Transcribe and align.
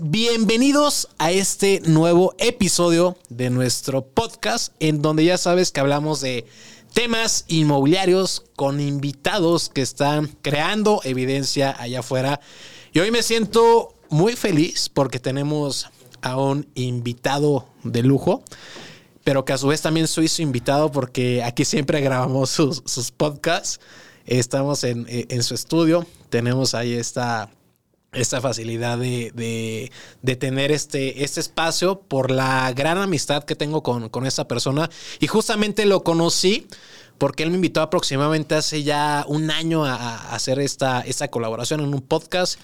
Bienvenidos 0.00 1.08
a 1.16 1.30
este 1.30 1.80
nuevo 1.86 2.34
episodio 2.36 3.16
de 3.30 3.48
nuestro 3.48 4.04
podcast 4.04 4.74
en 4.78 5.00
donde 5.00 5.24
ya 5.24 5.38
sabes 5.38 5.72
que 5.72 5.80
hablamos 5.80 6.20
de 6.20 6.44
temas 6.92 7.46
inmobiliarios 7.48 8.44
con 8.56 8.78
invitados 8.78 9.70
que 9.70 9.80
están 9.80 10.26
creando 10.42 11.00
evidencia 11.02 11.74
allá 11.78 12.00
afuera. 12.00 12.40
Y 12.92 12.98
hoy 12.98 13.10
me 13.10 13.22
siento 13.22 13.94
muy 14.10 14.36
feliz 14.36 14.90
porque 14.90 15.18
tenemos 15.18 15.86
a 16.20 16.36
un 16.36 16.68
invitado 16.74 17.68
de 17.84 18.02
lujo, 18.02 18.42
pero 19.24 19.46
que 19.46 19.54
a 19.54 19.58
su 19.58 19.68
vez 19.68 19.80
también 19.80 20.08
soy 20.08 20.28
su 20.28 20.42
invitado 20.42 20.92
porque 20.92 21.42
aquí 21.42 21.64
siempre 21.64 22.02
grabamos 22.02 22.50
sus, 22.50 23.10
podcasts. 23.16 23.80
Estamos 24.26 24.84
en, 24.84 25.06
en 25.08 25.42
su 25.42 25.54
estudio, 25.54 26.06
tenemos 26.28 26.74
ahí 26.74 26.92
esta 26.92 27.48
esta 28.12 28.40
facilidad 28.40 28.98
de, 28.98 29.90
tener 30.38 30.72
este, 30.72 31.24
este 31.24 31.40
espacio 31.40 32.00
por 32.00 32.30
la 32.30 32.72
gran 32.72 32.98
amistad 32.98 33.44
que 33.44 33.54
tengo 33.54 33.82
con, 33.82 34.08
con 34.08 34.26
persona. 34.48 34.90
Y 35.20 35.26
justamente 35.26 35.84
lo 35.86 36.02
conocí 36.02 36.66
porque 37.18 37.42
él 37.42 37.50
me 37.50 37.56
invitó 37.56 37.82
aproximadamente 37.82 38.54
hace 38.54 38.82
ya 38.84 39.24
un 39.28 39.50
año 39.50 39.84
a, 39.84 40.34
hacer 40.34 40.60
esta, 40.60 41.00
esta 41.00 41.28
colaboración 41.28 41.80
en 41.80 41.92
un 41.92 42.00
podcast. 42.00 42.58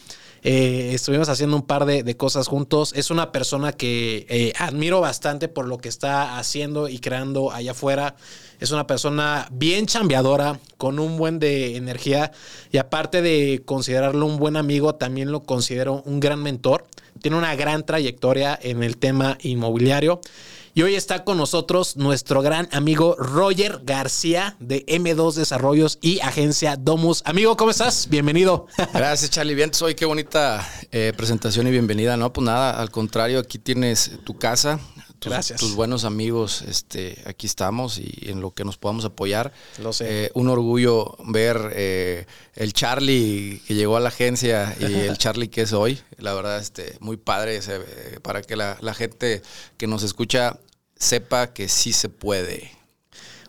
Eh, 0.47 0.91
estuvimos 0.93 1.31
haciendo 1.31 1.57
un 1.57 1.63
par 1.63 1.87
de, 1.87 2.17
cosas 2.19 2.49
juntos. 2.49 2.93
Es 2.95 3.11
una 3.11 3.33
persona 3.33 3.73
que 3.73 4.27
eh, 4.29 4.53
admiro 4.59 5.01
bastante 5.01 5.49
por 5.49 5.67
lo 5.67 5.79
que 5.79 5.89
está 5.89 6.37
haciendo 6.39 6.91
y 6.91 6.99
creando 6.99 7.51
allá 7.51 7.71
afuera. 7.71 8.15
Es 8.61 8.71
una 8.71 8.87
persona 8.87 9.49
bien 9.51 9.87
chambeadora, 9.87 10.61
con 10.77 10.99
un 10.99 11.17
buen 11.17 11.39
de 11.39 11.77
energía 11.77 12.31
y 12.71 12.77
aparte 12.77 13.23
de 13.23 13.63
considerarlo 13.65 14.27
un 14.27 14.37
buen 14.37 14.57
amigo, 14.57 14.95
también 14.97 15.33
lo 15.33 15.45
considero 15.45 16.03
un 16.05 16.21
gran 16.21 16.43
mentor. 16.43 16.87
Tiene 17.23 17.39
una 17.39 17.57
gran 17.57 17.87
trayectoria 17.87 18.59
en 18.63 18.83
el 18.83 18.99
tema 18.99 19.39
inmobiliario. 19.41 20.21
Y 20.77 20.83
hoy 20.83 20.97
está 20.97 21.23
con 21.23 21.37
nosotros 21.37 21.97
nuestro 21.97 22.43
gran 22.43 22.69
amigo 22.73 23.15
Roger 23.17 23.83
García 23.85 24.57
de 24.59 24.85
M2 24.87 25.35
Desarrollos 25.35 26.01
y 26.03 26.19
Agencia 26.19 26.75
Domus. 26.75 27.23
Amigo, 27.25 27.57
¿cómo 27.57 27.71
estás? 27.71 28.09
Bienvenido. 28.09 28.67
Gracias, 28.93 29.31
Charlie. 29.31 29.55
Bien, 29.55 29.73
soy 29.73 29.95
qué 29.95 30.05
bonita 30.05 30.69
eh, 30.91 31.13
presentación 31.17 31.69
y 31.69 31.71
bienvenida. 31.71 32.17
No, 32.17 32.33
pues 32.33 32.45
nada, 32.45 32.73
al 32.81 32.91
contrario, 32.91 33.39
aquí 33.39 33.61
tienes 33.61 34.19
tu 34.25 34.37
casa, 34.37 34.81
tus, 35.25 35.33
Gracias. 35.33 35.61
tus 35.61 35.75
buenos 35.75 36.05
amigos, 36.05 36.63
este, 36.63 37.21
aquí 37.27 37.47
estamos 37.47 37.99
y 37.99 38.31
en 38.31 38.41
lo 38.41 38.53
que 38.53 38.65
nos 38.65 38.77
podamos 38.77 39.05
apoyar. 39.05 39.53
Lo 39.83 39.93
sé. 39.93 40.27
Eh, 40.27 40.31
un 40.35 40.49
orgullo 40.49 41.17
ver 41.25 41.73
eh, 41.75 42.27
el 42.55 42.73
Charlie 42.73 43.63
que 43.67 43.75
llegó 43.75 43.97
a 43.97 44.01
la 44.01 44.09
agencia 44.09 44.77
y 44.79 44.85
el 45.09 45.19
Charlie 45.19 45.49
que 45.49 45.63
es 45.63 45.73
hoy. 45.73 45.99
La 46.19 46.35
verdad, 46.35 46.59
este, 46.59 46.97
muy 47.01 47.17
padre 47.17 47.61
para 48.23 48.43
que 48.43 48.57
la, 48.57 48.77
la 48.81 48.95
gente 48.95 49.43
que 49.77 49.87
nos 49.87 50.03
escucha 50.03 50.59
sepa 50.97 51.53
que 51.53 51.69
sí 51.69 51.93
se 51.93 52.09
puede. 52.09 52.71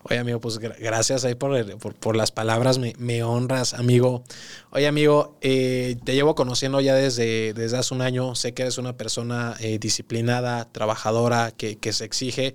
Oye, 0.07 0.19
amigo, 0.19 0.39
pues 0.39 0.59
gracias 0.59 1.25
ahí 1.25 1.33
por, 1.33 1.67
por, 1.95 2.15
las 2.15 2.31
palabras, 2.31 2.77
me, 2.77 3.23
honras, 3.23 3.73
amigo. 3.73 4.23
Oye, 4.69 4.85
amigo, 4.85 5.35
eh, 5.41 5.97
te 6.03 6.13
llevo 6.13 6.35
conociendo 6.35 6.79
ya 6.79 6.93
desde, 6.93 7.55
desde 7.55 7.77
hace 7.77 7.91
un 7.91 8.03
año. 8.03 8.35
Sé 8.35 8.53
que 8.53 8.61
eres 8.61 8.77
una 8.77 8.95
persona 8.97 9.55
eh, 9.59 9.79
disciplinada, 9.79 10.71
trabajadora, 10.71 11.49
que, 11.49 11.79
se 11.91 12.05
exige, 12.05 12.53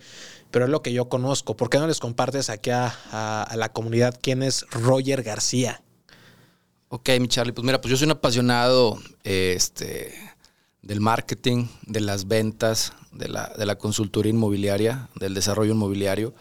pero 0.52 0.66
es 0.66 0.70
lo 0.70 0.80
que 0.80 0.92
yo 0.92 1.08
conozco. 1.08 1.56
¿Por 1.56 1.70
qué 1.70 1.78
no 1.78 1.88
les 1.88 1.98
compartes 1.98 2.50
aquí 2.50 2.70
a, 2.70 2.86
a, 3.10 3.56
la 3.56 3.72
comunidad 3.72 4.14
quién 4.22 4.44
es 4.44 4.64
Roger 4.70 5.24
García? 5.24 5.82
Ok, 6.88 7.08
mi 7.18 7.26
Charlie, 7.26 7.52
pues 7.52 7.64
mira, 7.64 7.80
pues 7.80 7.90
yo 7.90 7.96
soy 7.96 8.04
un 8.04 8.12
apasionado 8.12 8.96
este, 9.24 10.14
del 10.82 11.00
marketing, 11.00 11.66
de 11.84 11.98
las 11.98 12.28
ventas, 12.28 12.92
de 13.10 13.28
la, 13.28 13.52
de 13.58 13.66
la 13.66 13.74
consultoría 13.74 14.30
inmobiliaria, 14.30 15.08
del 15.16 15.34
desarrollo 15.34 15.72
inmobiliario. 15.72 16.32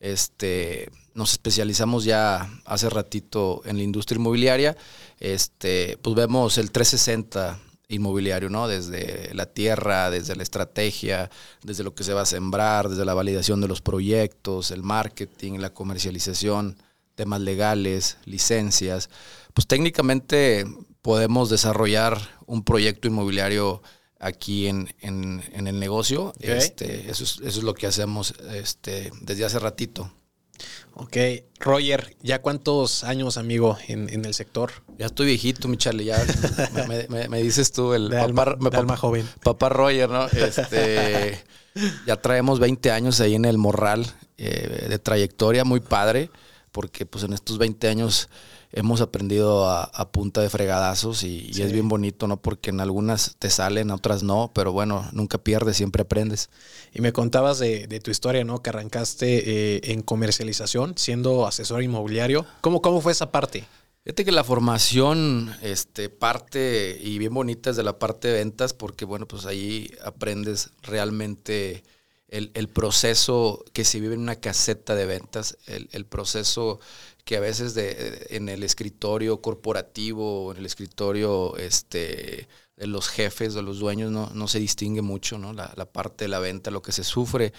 Este, 0.00 0.90
nos 1.14 1.32
especializamos 1.32 2.04
ya 2.04 2.48
hace 2.64 2.88
ratito 2.88 3.62
en 3.64 3.76
la 3.76 3.82
industria 3.82 4.18
inmobiliaria. 4.18 4.76
Este, 5.18 5.98
pues 6.02 6.14
vemos 6.14 6.58
el 6.58 6.70
360 6.70 7.58
inmobiliario, 7.88 8.50
¿no? 8.50 8.68
Desde 8.68 9.32
la 9.34 9.46
tierra, 9.46 10.10
desde 10.10 10.36
la 10.36 10.42
estrategia, 10.42 11.30
desde 11.62 11.84
lo 11.84 11.94
que 11.94 12.04
se 12.04 12.12
va 12.12 12.22
a 12.22 12.26
sembrar, 12.26 12.88
desde 12.88 13.04
la 13.04 13.14
validación 13.14 13.60
de 13.60 13.68
los 13.68 13.80
proyectos, 13.80 14.70
el 14.70 14.82
marketing, 14.82 15.58
la 15.58 15.72
comercialización, 15.72 16.76
temas 17.14 17.40
legales, 17.40 18.18
licencias. 18.26 19.08
Pues 19.54 19.66
técnicamente 19.66 20.66
podemos 21.02 21.50
desarrollar 21.50 22.20
un 22.46 22.62
proyecto 22.62 23.08
inmobiliario 23.08 23.82
aquí 24.18 24.66
en, 24.66 24.88
el 25.00 25.78
negocio. 25.78 26.32
Este, 26.40 27.10
eso, 27.10 27.24
es, 27.24 27.40
eso 27.42 27.58
es 27.58 27.62
lo 27.62 27.74
que 27.74 27.86
hacemos 27.86 28.34
este, 28.52 29.10
desde 29.22 29.44
hace 29.44 29.58
ratito. 29.58 30.12
Ok, 30.94 31.16
Roger, 31.60 32.16
¿ya 32.22 32.42
cuántos 32.42 33.04
años, 33.04 33.36
amigo, 33.36 33.78
en, 33.86 34.24
el 34.24 34.34
sector? 34.34 34.72
Ya 34.98 35.06
estoy 35.06 35.26
viejito, 35.26 35.68
mi 35.68 35.76
Charlie, 35.76 36.06
ya 36.06 36.18
me, 37.28 37.42
dices 37.42 37.70
tú, 37.70 37.94
el 37.94 38.10
papá, 38.10 38.96
joven. 38.96 39.28
Papá 39.44 39.68
Roger, 39.68 40.08
¿no? 40.08 40.26
Este, 40.26 41.44
ya 42.06 42.16
traemos 42.16 42.58
20 42.58 42.90
años 42.90 43.20
ahí 43.20 43.36
en 43.36 43.44
el 43.44 43.58
Morral 43.58 44.06
eh, 44.38 44.86
de 44.88 44.98
trayectoria, 44.98 45.64
muy 45.64 45.78
padre, 45.78 46.30
porque 46.72 47.06
pues 47.06 47.22
en 47.22 47.32
estos 47.32 47.58
20 47.58 47.88
años 47.88 48.28
hemos 48.72 49.00
aprendido 49.00 49.68
a, 49.68 50.12
punta 50.12 50.40
de 50.40 50.50
fregadazos 50.50 51.22
y, 51.22 51.50
es 51.50 51.72
bien 51.72 51.88
bonito, 51.88 52.26
¿no? 52.26 52.40
Porque 52.40 52.70
en 52.70 52.80
algunas 52.80 53.36
te 53.38 53.50
salen, 53.50 53.90
otras 53.90 54.22
no, 54.22 54.50
pero 54.54 54.72
bueno, 54.72 55.08
nunca 55.12 55.38
pierdes, 55.38 55.76
siempre 55.76 56.02
aprendes. 56.02 56.50
Y 56.92 57.00
me 57.00 57.12
contabas 57.12 57.58
de, 57.58 58.00
tu 58.02 58.10
historia, 58.10 58.44
¿no? 58.44 58.62
Que 58.62 58.70
arrancaste 58.70 59.76
eh, 59.76 59.80
en 59.92 60.02
comercialización, 60.02 60.94
siendo 60.96 61.46
asesor 61.46 61.82
inmobiliario. 61.82 62.44
¿Cómo, 62.60 62.82
cómo 62.82 63.00
fue 63.00 63.12
esa 63.12 63.30
parte? 63.30 63.64
Fíjate 64.04 64.24
que 64.24 64.32
la 64.32 64.44
formación, 64.44 65.54
este, 65.62 66.08
parte 66.08 66.98
y 67.00 67.18
bien 67.18 67.34
bonita 67.34 67.70
es 67.70 67.76
de 67.76 67.82
la 67.82 67.98
parte 67.98 68.28
de 68.28 68.34
ventas, 68.34 68.72
porque 68.72 69.04
bueno, 69.04 69.26
pues 69.26 69.44
ahí 69.44 69.90
aprendes 70.02 70.70
realmente 70.82 71.84
el, 72.28 72.68
proceso 72.68 73.64
que 73.72 73.84
se 73.84 74.00
vive 74.00 74.14
en 74.14 74.20
una 74.20 74.36
caseta 74.36 74.94
de 74.94 75.06
ventas, 75.06 75.58
el, 75.66 75.88
el 75.92 76.04
proceso 76.06 76.80
que 77.28 77.36
a 77.36 77.40
veces 77.40 77.74
de, 77.74 78.26
en 78.30 78.48
el 78.48 78.62
escritorio 78.62 79.42
corporativo, 79.42 80.50
en 80.50 80.56
el 80.56 80.64
escritorio 80.64 81.58
este, 81.58 82.48
de 82.74 82.86
los 82.86 83.10
jefes 83.10 83.54
o 83.54 83.60
los 83.60 83.80
dueños 83.80 84.10
no, 84.10 84.48
se 84.48 84.58
distingue 84.58 85.02
mucho, 85.02 85.36
¿no? 85.36 85.52
La, 85.52 85.68
parte 85.92 86.24
de 86.24 86.28
la 86.28 86.38
venta, 86.38 86.70
lo 86.70 86.80
que 86.80 86.90
se 86.90 87.04
sufre 87.04 87.52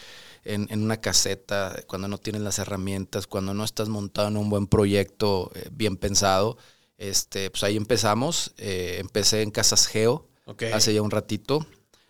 en, 0.44 0.68
una 0.81 1.00
caseta, 1.00 1.84
cuando 1.85 2.08
no 2.08 2.18
tienes 2.18 2.41
las 2.41 2.58
herramientas, 2.58 3.28
cuando 3.28 3.53
no 3.53 3.63
estás 3.63 3.90
montado 3.90 4.29
en 4.29 4.38
un 4.38 4.50
buen 4.50 4.66
proyecto 4.66 5.52
eh, 5.53 5.69
bien 5.72 5.97
pensado. 5.97 6.58
Este, 6.97 7.52
pues 7.52 7.63
ahí 7.63 7.78
empezamos. 7.78 8.56
Eh, 8.58 8.97
empecé 9.00 9.44
en 9.44 9.52
Casas 9.52 9.85
Geo 9.85 10.28
hace 10.74 10.96
ya 10.96 11.03
un 11.03 11.12
ratito. 11.12 11.68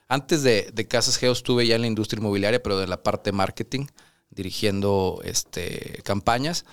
Antes 0.07 0.43
de, 0.43 0.71
de, 0.73 0.87
Casas 0.87 1.17
Geo 1.17 1.33
estuve 1.33 1.67
ya 1.67 1.75
en 1.75 1.81
la 1.81 1.87
industria 1.87 2.21
inmobiliaria, 2.21 2.63
pero 2.63 2.79
de 2.79 2.87
la 2.87 3.03
parte 3.03 3.33
marketing, 3.33 3.87
dirigiendo 4.29 5.19
este, 5.25 5.99
campañas. 6.05 6.63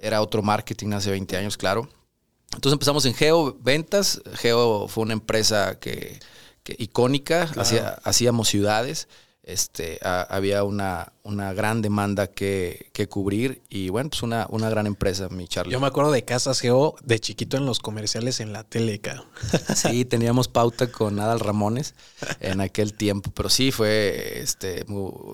Era 0.00 0.22
otro 0.22 0.42
marketing 0.42 0.92
hace 0.92 1.10
20 1.10 1.36
años, 1.36 1.56
claro. 1.56 1.88
Entonces 2.54 2.72
empezamos 2.72 3.04
en 3.06 3.14
Geo 3.14 3.56
Ventas. 3.60 4.20
Geo 4.34 4.88
fue 4.88 5.04
una 5.04 5.12
empresa 5.12 5.78
que, 5.78 6.18
icónica, 6.78 7.50
hacíamos 8.04 8.48
ciudades. 8.48 9.08
Este, 9.46 10.00
había 10.02 10.64
una, 10.64 11.12
una 11.22 11.52
gran 11.52 11.80
demanda 11.80 12.26
que, 12.26 12.90
cubrir 13.08 13.62
y 13.68 13.90
bueno, 13.90 14.10
pues 14.10 14.24
una, 14.24 14.48
una 14.50 14.68
gran 14.70 14.88
empresa, 14.88 15.28
mi 15.28 15.46
Charlie. 15.46 15.72
Yo 15.72 15.78
me 15.78 15.86
acuerdo 15.86 16.10
de 16.10 16.24
Casas 16.24 16.58
Geo 16.58 16.96
de 17.04 17.20
chiquito 17.20 17.56
en 17.56 17.64
los 17.64 17.78
comerciales 17.78 18.40
en 18.40 18.52
la 18.52 18.64
tele, 18.64 19.00
Sí, 19.76 20.04
teníamos 20.04 20.48
pauta 20.48 20.90
con 20.90 21.20
Adal 21.20 21.38
Ramones 21.38 21.94
en 22.40 22.60
aquel 22.60 22.94
tiempo, 22.94 23.30
pero 23.32 23.48
sí 23.48 23.70
fue 23.70 24.40
este, 24.40 24.84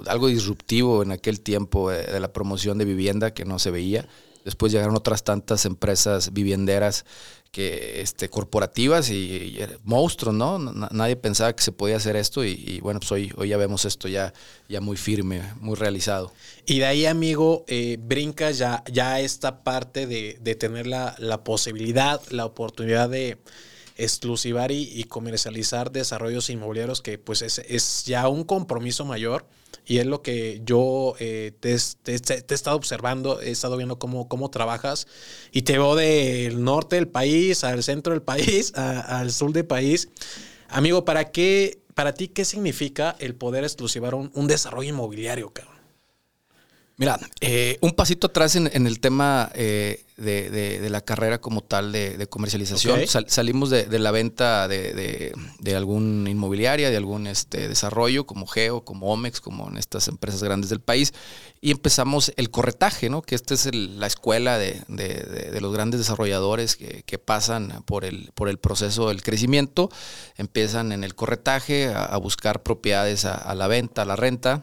algo 0.06 0.26
disruptivo 0.26 1.03
en 1.03 1.12
aquel 1.12 1.41
tiempo 1.41 1.91
eh, 1.91 2.05
de 2.05 2.20
la 2.20 2.35
promoción 2.35 2.76
de 2.76 2.85
vivienda 2.85 3.32
que 3.32 3.47
no 3.47 3.59
se 3.59 3.70
veía. 3.70 4.06
Después 4.44 4.73
llegaron 4.73 4.97
otras 4.97 5.25
tantas 5.25 5.65
empresas 5.65 6.33
vivienderas 6.33 7.05
que 7.53 8.00
este, 8.00 8.31
corporativas 8.31 9.11
y, 9.11 9.59
monstruos, 9.85 10.35
¿no? 10.35 10.59
nadie 10.59 11.17
pensaba 11.17 11.55
que 11.55 11.62
se 11.62 11.71
podía 11.71 11.99
hacer 11.99 12.17
esto 12.17 12.43
y, 12.44 12.81
bueno, 12.81 12.99
pues 12.99 13.12
hoy, 13.12 13.33
hoy 13.37 13.50
ya 13.50 13.59
vemos 13.59 13.85
esto 13.85 14.09
ya, 14.09 14.33
ya 14.71 14.81
muy 14.81 14.97
firme, 14.97 15.43
muy 15.61 15.77
realizado. 15.77 16.33
Y 16.65 16.79
de 16.79 16.87
ahí, 16.87 17.05
amigo, 17.05 17.65
eh, 17.69 17.99
brinca 18.00 18.50
ya, 18.53 18.83
ya 18.91 19.21
esta 19.21 19.62
parte 19.62 20.06
de, 20.06 20.55
tener 20.55 20.87
la, 20.87 21.45
posibilidad, 21.45 22.23
la 22.31 22.47
oportunidad 22.47 23.11
de 23.11 23.37
exclusivar 23.99 24.73
y, 24.73 25.05
comercializar 25.05 25.93
desarrollos 25.93 26.49
inmobiliarios 26.49 27.03
que 27.03 27.19
pues 27.19 27.43
es, 27.43 27.59
es 27.59 28.05
ya 28.06 28.29
un 28.29 28.45
compromiso 28.45 29.05
mayor 29.05 29.45
y 29.87 29.99
es 29.99 30.06
lo 30.06 30.23
que 30.23 30.61
yo 30.64 31.14
eh, 31.19 31.52
te, 31.58 31.73
he 31.73 32.55
estado 32.55 32.76
observando, 32.76 33.40
he 33.40 33.50
estado 33.50 33.76
viendo 33.76 33.99
cómo, 33.99 34.29
cómo 34.29 34.50
trabajas 34.50 35.06
y 35.50 35.62
te 35.62 35.73
veo 35.73 35.96
del 35.96 36.62
norte 36.62 36.96
del 36.96 37.08
país 37.08 37.64
al 37.64 37.82
centro 37.82 38.12
del 38.12 38.23
país, 38.23 38.73
al 38.76 39.32
sur 39.32 39.52
del 39.52 39.67
país. 39.67 40.08
Amigo, 40.69 41.05
¿para 41.05 41.31
qué, 41.31 41.81
para 41.94 42.14
ti, 42.14 42.29
qué 42.29 42.44
significa 42.44 43.17
el 43.19 43.34
poder 43.34 43.64
exclusivar 43.64 44.14
un, 44.14 44.31
un 44.34 44.46
desarrollo 44.46 44.88
inmobiliario, 44.88 45.50
cabrón? 45.50 45.72
Mira, 47.02 47.19
eh, 47.40 47.78
un 47.81 47.90
pasito 47.94 48.28
atrás 48.28 48.54
en, 48.54 48.87
el 48.87 49.00
tema 49.00 49.50
eh, 49.56 50.04
de, 50.16 50.87
la 50.88 51.00
carrera 51.00 51.40
como 51.40 51.60
tal 51.60 51.90
de, 51.90 52.28
comercialización. 52.31 53.00
salimos 53.26 53.70
de, 53.70 53.99
la 53.99 54.12
venta 54.12 54.69
de, 54.69 55.32
algún 55.76 56.28
inmobiliaria, 56.28 56.90
de 56.90 56.96
algún 56.96 57.26
este, 57.26 57.66
desarrollo 57.66 58.25
como 58.25 58.46
Geo, 58.46 58.84
como 58.84 59.12
Omex, 59.12 59.40
como 59.40 59.69
en 59.69 59.78
estas 59.78 60.06
empresas 60.06 60.44
grandes 60.44 60.70
del 60.70 60.78
país, 60.78 61.12
y 61.60 61.72
empezamos 61.72 62.32
el 62.37 62.50
corretaje, 62.50 63.10
¿no? 63.10 63.22
que 63.22 63.34
esta 63.34 63.54
es 63.54 63.75
la 63.75 64.06
escuela 64.06 64.56
de, 64.56 64.84
los 65.60 65.72
grandes 65.72 65.99
desarrolladores 65.99 66.76
que, 66.76 67.19
pasan 67.19 67.82
por 67.84 68.04
el, 68.04 68.31
por 68.37 68.49
el 68.49 68.58
proceso 68.58 69.08
del 69.08 69.25
crecimiento, 69.25 69.90
empiezan 70.37 70.93
en 70.93 71.02
el 71.02 71.16
corretaje 71.16 71.93
a, 71.93 72.16
buscar 72.19 72.62
propiedades 72.62 73.25
a 73.25 73.52
la 73.56 73.66
venta, 73.66 74.02
a 74.02 74.04
la 74.04 74.14
renta 74.14 74.62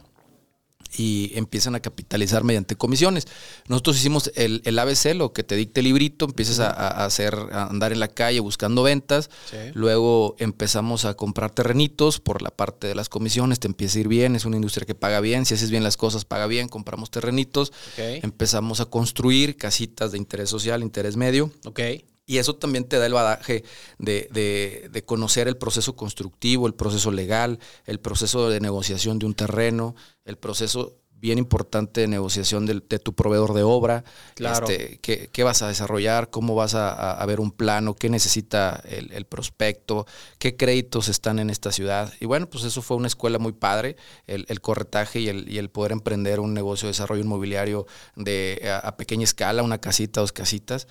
y 0.98 1.32
empiezan 1.36 1.76
a 1.76 1.80
capitalizar 1.80 2.44
mediante 2.44 2.76
comisiones. 2.76 3.28
Nosotros 3.68 3.98
hicimos 3.98 4.32
el, 4.36 4.62
el 4.66 4.80
ABC, 4.80 5.14
lo 5.16 5.34
que 5.34 5.44
te 5.44 5.56
dicte 5.56 5.82
el 5.82 5.86
librito, 5.86 6.26
empiezas 6.26 6.60
a, 6.60 7.06
hacer, 7.06 7.36
a 7.52 7.68
andar 7.68 7.92
en 7.92 8.00
la 8.00 8.08
calle 8.08 8.40
buscando 8.40 8.84
ventas, 8.84 9.30
luego 9.74 10.36
empezamos 10.40 11.06
a 11.06 11.14
comprar 11.14 11.52
terrenitos 11.52 12.20
por 12.20 12.42
la 12.42 12.52
parte 12.52 12.88
de 12.88 12.96
las 12.96 13.10
comisiones, 13.10 13.60
te 13.60 13.68
empieza 13.68 13.98
a 13.98 14.02
ir 14.02 14.08
bien, 14.08 14.36
es 14.36 14.46
una 14.46 14.56
industria 14.56 14.86
que 14.86 14.96
paga 14.96 15.20
bien, 15.20 15.46
si 15.46 15.54
haces 15.54 15.72
bien 15.72 15.84
las 15.84 15.98
cosas, 15.98 16.26
paga 16.26 16.48
bien, 16.48 16.68
compramos 16.68 17.12
terrenitos, 17.12 17.72
empezamos 17.98 18.80
a 18.80 18.86
construir 18.86 19.58
casitas 19.58 20.12
de 20.12 20.18
interés 20.18 20.50
social, 20.50 20.82
interés 20.82 21.16
medio. 21.16 21.52
Okay. 21.66 22.06
Y 22.30 22.38
eso 22.38 22.56
también 22.56 22.84
te 22.84 23.00
da 23.00 23.08
el 23.08 23.14
badaje 23.14 23.64
de, 23.98 25.04
conocer 25.08 25.48
el 25.48 25.58
proceso 25.58 25.96
constructivo, 25.96 26.68
el 26.68 26.76
proceso 26.76 27.12
legal, 27.12 27.58
el 27.88 28.00
proceso 28.00 28.52
de 28.52 28.60
negociación 28.60 29.18
de 29.18 29.26
un 29.26 29.34
terreno, 29.34 29.96
el 30.26 30.38
proceso 30.38 31.00
bien 31.10 31.40
importante 31.40 32.02
de 32.02 32.08
negociación 32.08 32.68
de, 32.68 33.00
tu 33.00 33.16
proveedor 33.16 33.56
de 33.56 33.64
obra, 33.64 34.04
claro. 34.36 34.70
Este, 34.70 35.00
qué, 35.00 35.44
vas 35.44 35.64
a 35.64 35.70
desarrollar, 35.70 36.30
cómo 36.30 36.54
vas 36.54 36.76
a, 36.76 37.26
ver 37.26 37.40
un 37.40 37.50
plano, 37.50 37.96
qué 37.96 38.10
necesita 38.10 38.80
el, 38.86 39.26
prospecto, 39.26 40.06
qué 40.38 40.56
créditos 40.56 41.10
están 41.10 41.40
en 41.40 41.50
esta 41.50 41.72
ciudad. 41.72 42.14
Y 42.20 42.28
bueno, 42.28 42.48
pues 42.48 42.64
eso 42.64 42.84
fue 42.84 42.96
una 42.96 43.08
escuela 43.08 43.40
muy 43.40 43.54
padre, 43.54 43.96
el, 44.28 44.62
corretaje 44.62 45.20
y 45.20 45.30
el, 45.30 45.52
y 45.52 45.58
el, 45.58 45.72
poder 45.72 45.94
emprender 45.94 46.40
un 46.42 46.54
negocio 46.54 46.86
de 46.86 46.92
desarrollo 46.92 47.24
inmobiliario 47.24 47.88
de, 48.16 48.72
a 48.84 48.98
pequeña 48.98 49.24
escala, 49.24 49.64
una 49.64 49.82
casita, 49.82 50.22
dos 50.22 50.32
casitas. 50.32 50.88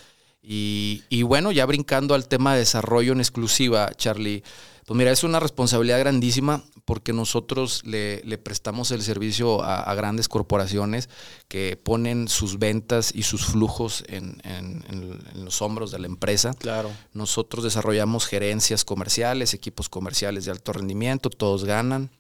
Y, 0.50 1.22
bueno, 1.24 1.52
ya 1.52 1.66
brincando 1.66 2.14
al 2.14 2.26
tema 2.26 2.54
de 2.54 2.60
desarrollo 2.60 3.12
en 3.12 3.20
exclusiva, 3.20 3.90
Charlie, 3.96 4.42
pues 4.86 4.96
mira, 4.96 5.10
es 5.10 5.22
una 5.22 5.40
responsabilidad 5.40 5.98
grandísima 5.98 6.64
porque 6.86 7.12
nosotros 7.12 7.82
le, 7.84 8.22
prestamos 8.38 8.90
el 8.90 9.02
servicio 9.02 9.62
a, 9.62 9.92
grandes 9.94 10.26
corporaciones 10.26 11.10
que 11.48 11.76
ponen 11.76 12.28
sus 12.28 12.58
ventas 12.58 13.12
y 13.14 13.24
sus 13.24 13.44
flujos 13.44 14.04
en, 14.08 14.40
en, 14.42 15.44
los 15.44 15.60
hombros 15.60 15.90
de 15.90 15.98
la 15.98 16.06
empresa. 16.06 16.54
Claro. 16.54 16.90
Nosotros 17.12 17.62
desarrollamos 17.62 18.24
gerencias 18.24 18.86
comerciales, 18.86 19.52
equipos 19.52 19.90
comerciales 19.90 20.46
de 20.46 20.52
alto 20.52 20.72
rendimiento, 20.72 21.28
todos 21.28 21.66
ganan 21.66 22.10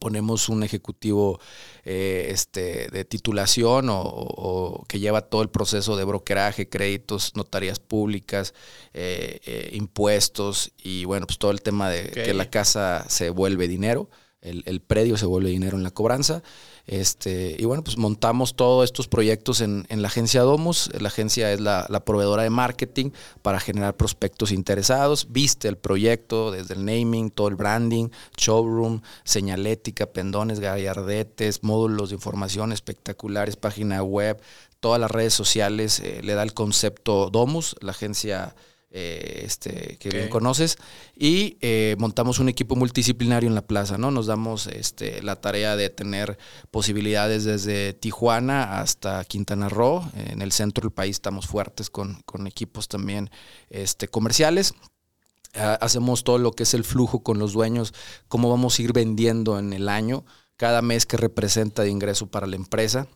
ponemos 0.00 0.48
un 0.48 0.64
ejecutivo 0.64 1.38
eh, 1.84 2.28
este, 2.30 2.88
de 2.88 3.04
titulación 3.04 3.86
o, 3.90 4.84
que 4.88 4.98
lleva 4.98 5.20
todo 5.20 5.42
el 5.42 5.50
proceso 5.50 5.96
de 5.96 6.04
brokeraje, 6.04 6.68
créditos, 6.68 7.36
notarías 7.36 7.78
públicas, 7.78 8.54
eh, 8.92 9.40
eh, 9.44 9.70
impuestos 9.74 10.72
y 10.82 11.04
bueno, 11.04 11.26
pues 11.26 11.38
todo 11.38 11.52
el 11.52 11.62
tema 11.62 11.88
de 11.90 12.10
que 12.10 12.34
la 12.34 12.50
casa 12.50 13.04
se 13.08 13.30
vuelve 13.30 13.68
dinero, 13.68 14.10
el, 14.40 14.62
el 14.66 14.80
predio 14.80 15.16
se 15.18 15.26
vuelve 15.26 15.50
dinero 15.50 15.76
en 15.76 15.82
la 15.84 15.90
cobranza 15.90 16.42
este, 16.90 17.54
y 17.56 17.66
bueno, 17.66 17.84
pues 17.84 17.98
montamos 17.98 18.56
todos 18.56 18.84
estos 18.84 19.06
proyectos 19.06 19.60
en, 19.60 19.86
la 19.88 20.08
agencia 20.08 20.42
Domus. 20.42 20.90
La 21.00 21.06
agencia 21.06 21.52
es 21.52 21.60
la, 21.60 21.86
proveedora 22.04 22.42
de 22.42 22.50
marketing 22.50 23.10
para 23.42 23.60
generar 23.60 23.96
prospectos 23.96 24.50
interesados. 24.50 25.28
Viste 25.30 25.68
el 25.68 25.78
proyecto 25.78 26.50
desde 26.50 26.74
el 26.74 26.84
naming, 26.84 27.30
todo 27.30 27.46
el 27.46 27.54
branding, 27.54 28.08
showroom, 28.36 29.02
señalética, 29.22 30.06
pendones, 30.06 30.58
gallardetes, 30.58 31.62
módulos 31.62 32.08
de 32.08 32.16
información 32.16 32.72
espectaculares, 32.72 33.54
página 33.54 34.02
web, 34.02 34.42
todas 34.80 35.00
las 35.00 35.12
redes 35.12 35.32
sociales. 35.32 36.00
Eh, 36.00 36.22
le 36.24 36.34
da 36.34 36.42
el 36.42 36.54
concepto 36.54 37.30
Domus, 37.30 37.76
la 37.82 37.92
agencia 37.92 38.56
eh, 38.92 39.42
este, 39.44 39.98
que 40.00 40.08
bien 40.08 40.28
conoces, 40.28 40.76
y 41.14 41.56
eh, 41.60 41.94
montamos 42.00 42.40
un 42.40 42.48
equipo 42.48 42.74
multidisciplinario 42.74 43.48
en 43.48 43.54
la 43.54 43.62
plaza, 43.62 43.98
¿no? 43.98 44.10
Nos 44.10 44.26
damos 44.26 44.66
este, 44.66 45.22
la 45.22 45.36
tarea 45.36 45.76
de 45.76 45.90
tener 45.90 46.38
posibilidades 46.72 47.44
desde 47.44 47.92
Tijuana 47.92 48.80
hasta 48.80 49.24
Quintana 49.24 49.68
Roo. 49.68 50.02
En 50.14 50.42
el 50.42 50.50
centro 50.50 50.82
del 50.82 50.92
país 50.92 51.16
estamos 51.16 51.46
fuertes 51.46 51.88
con, 51.88 52.24
equipos 52.48 52.88
también 52.88 53.30
este, 53.68 54.08
comerciales. 54.08 54.74
hacemos 55.54 56.24
todo 56.24 56.38
lo 56.38 56.50
que 56.50 56.64
es 56.64 56.74
el 56.74 56.82
flujo 56.82 57.22
con 57.22 57.38
los 57.38 57.52
dueños, 57.52 57.94
cómo 58.26 58.50
vamos 58.50 58.76
a 58.76 58.82
ir 58.82 58.92
vendiendo 58.92 59.56
en 59.60 59.72
el 59.72 59.88
año, 59.88 60.24
cada 60.56 60.82
mes 60.82 61.06
que 61.06 61.16
representa 61.16 61.82
de 61.82 61.90
ingreso 61.90 62.26
para 62.26 62.48
la 62.48 62.56
empresa. 62.56 63.06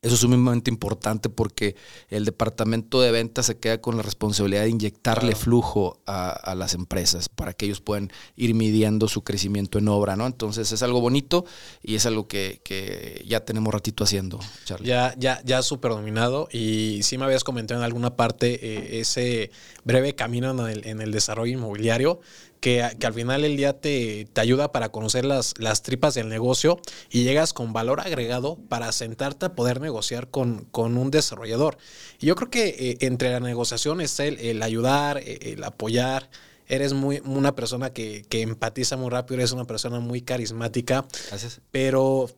Eso 0.00 0.14
es 0.14 0.20
sumamente 0.20 0.70
importante 0.70 1.28
porque 1.28 1.74
el 2.08 2.24
departamento 2.24 3.00
de 3.00 3.10
ventas 3.10 3.46
se 3.46 3.58
queda 3.58 3.80
con 3.80 3.96
la 3.96 4.04
responsabilidad 4.04 4.62
de 4.62 4.68
inyectarle 4.68 5.34
flujo 5.34 5.98
a, 6.06 6.54
las 6.54 6.74
empresas 6.74 7.28
para 7.28 7.52
que 7.52 7.66
ellos 7.66 7.80
puedan 7.80 8.12
ir 8.36 8.54
midiendo 8.54 9.08
su 9.08 9.24
crecimiento 9.24 9.76
en 9.80 9.88
obra, 9.88 10.14
¿no? 10.14 10.26
Entonces 10.26 10.70
es 10.70 10.84
algo 10.84 11.00
bonito 11.00 11.44
y 11.82 11.96
es 11.96 12.06
algo 12.06 12.28
que, 12.28 13.24
ya 13.26 13.40
tenemos 13.40 13.74
ratito 13.74 14.04
haciendo, 14.04 14.38
Charlie. 14.64 14.86
Ya, 14.86 15.14
ya, 15.18 15.42
ya 15.44 15.62
súper 15.62 15.90
dominado 15.90 16.48
y 16.52 17.00
sí 17.02 17.18
me 17.18 17.24
habías 17.24 17.42
comentado 17.42 17.80
en 17.80 17.84
alguna 17.84 18.14
parte 18.14 18.54
eh, 18.62 19.00
ese 19.00 19.50
breve 19.82 20.14
camino 20.14 20.52
en 20.52 20.60
el, 20.60 20.86
en 20.86 21.00
el 21.00 21.10
desarrollo 21.10 21.52
inmobiliario 21.52 22.20
que, 22.60 22.82
al 22.82 23.14
final 23.14 23.42
del 23.42 23.56
día 23.56 23.80
te, 23.80 24.28
ayuda 24.36 24.72
para 24.72 24.90
conocer 24.90 25.24
las, 25.24 25.54
las, 25.58 25.82
tripas 25.82 26.14
del 26.14 26.28
negocio 26.28 26.80
y 27.10 27.24
llegas 27.24 27.52
con 27.52 27.72
valor 27.72 28.00
agregado 28.00 28.56
para 28.68 28.90
sentarte 28.92 29.46
a 29.46 29.54
poder 29.54 29.80
negociar 29.80 30.28
con, 30.28 30.64
con 30.70 30.96
un 30.96 31.10
desarrollador. 31.10 31.78
Y 32.20 32.26
yo 32.26 32.34
creo 32.34 32.50
que 32.50 32.68
eh, 32.68 32.98
entre 33.00 33.30
la 33.30 33.40
negociación 33.40 34.00
está 34.00 34.24
el, 34.24 34.62
ayudar, 34.62 35.18
eh, 35.18 35.52
el 35.52 35.64
apoyar. 35.64 36.30
Eres 36.66 36.92
muy, 36.92 37.22
una 37.24 37.54
persona 37.54 37.92
que, 37.92 38.26
que 38.28 38.42
empatiza 38.42 38.96
muy 38.96 39.08
rápido, 39.08 39.36
eres 39.36 39.52
una 39.52 39.64
persona 39.64 40.00
muy 40.00 40.20
carismática. 40.20 41.06
Gracias. 41.30 41.60
Pero, 41.70 42.28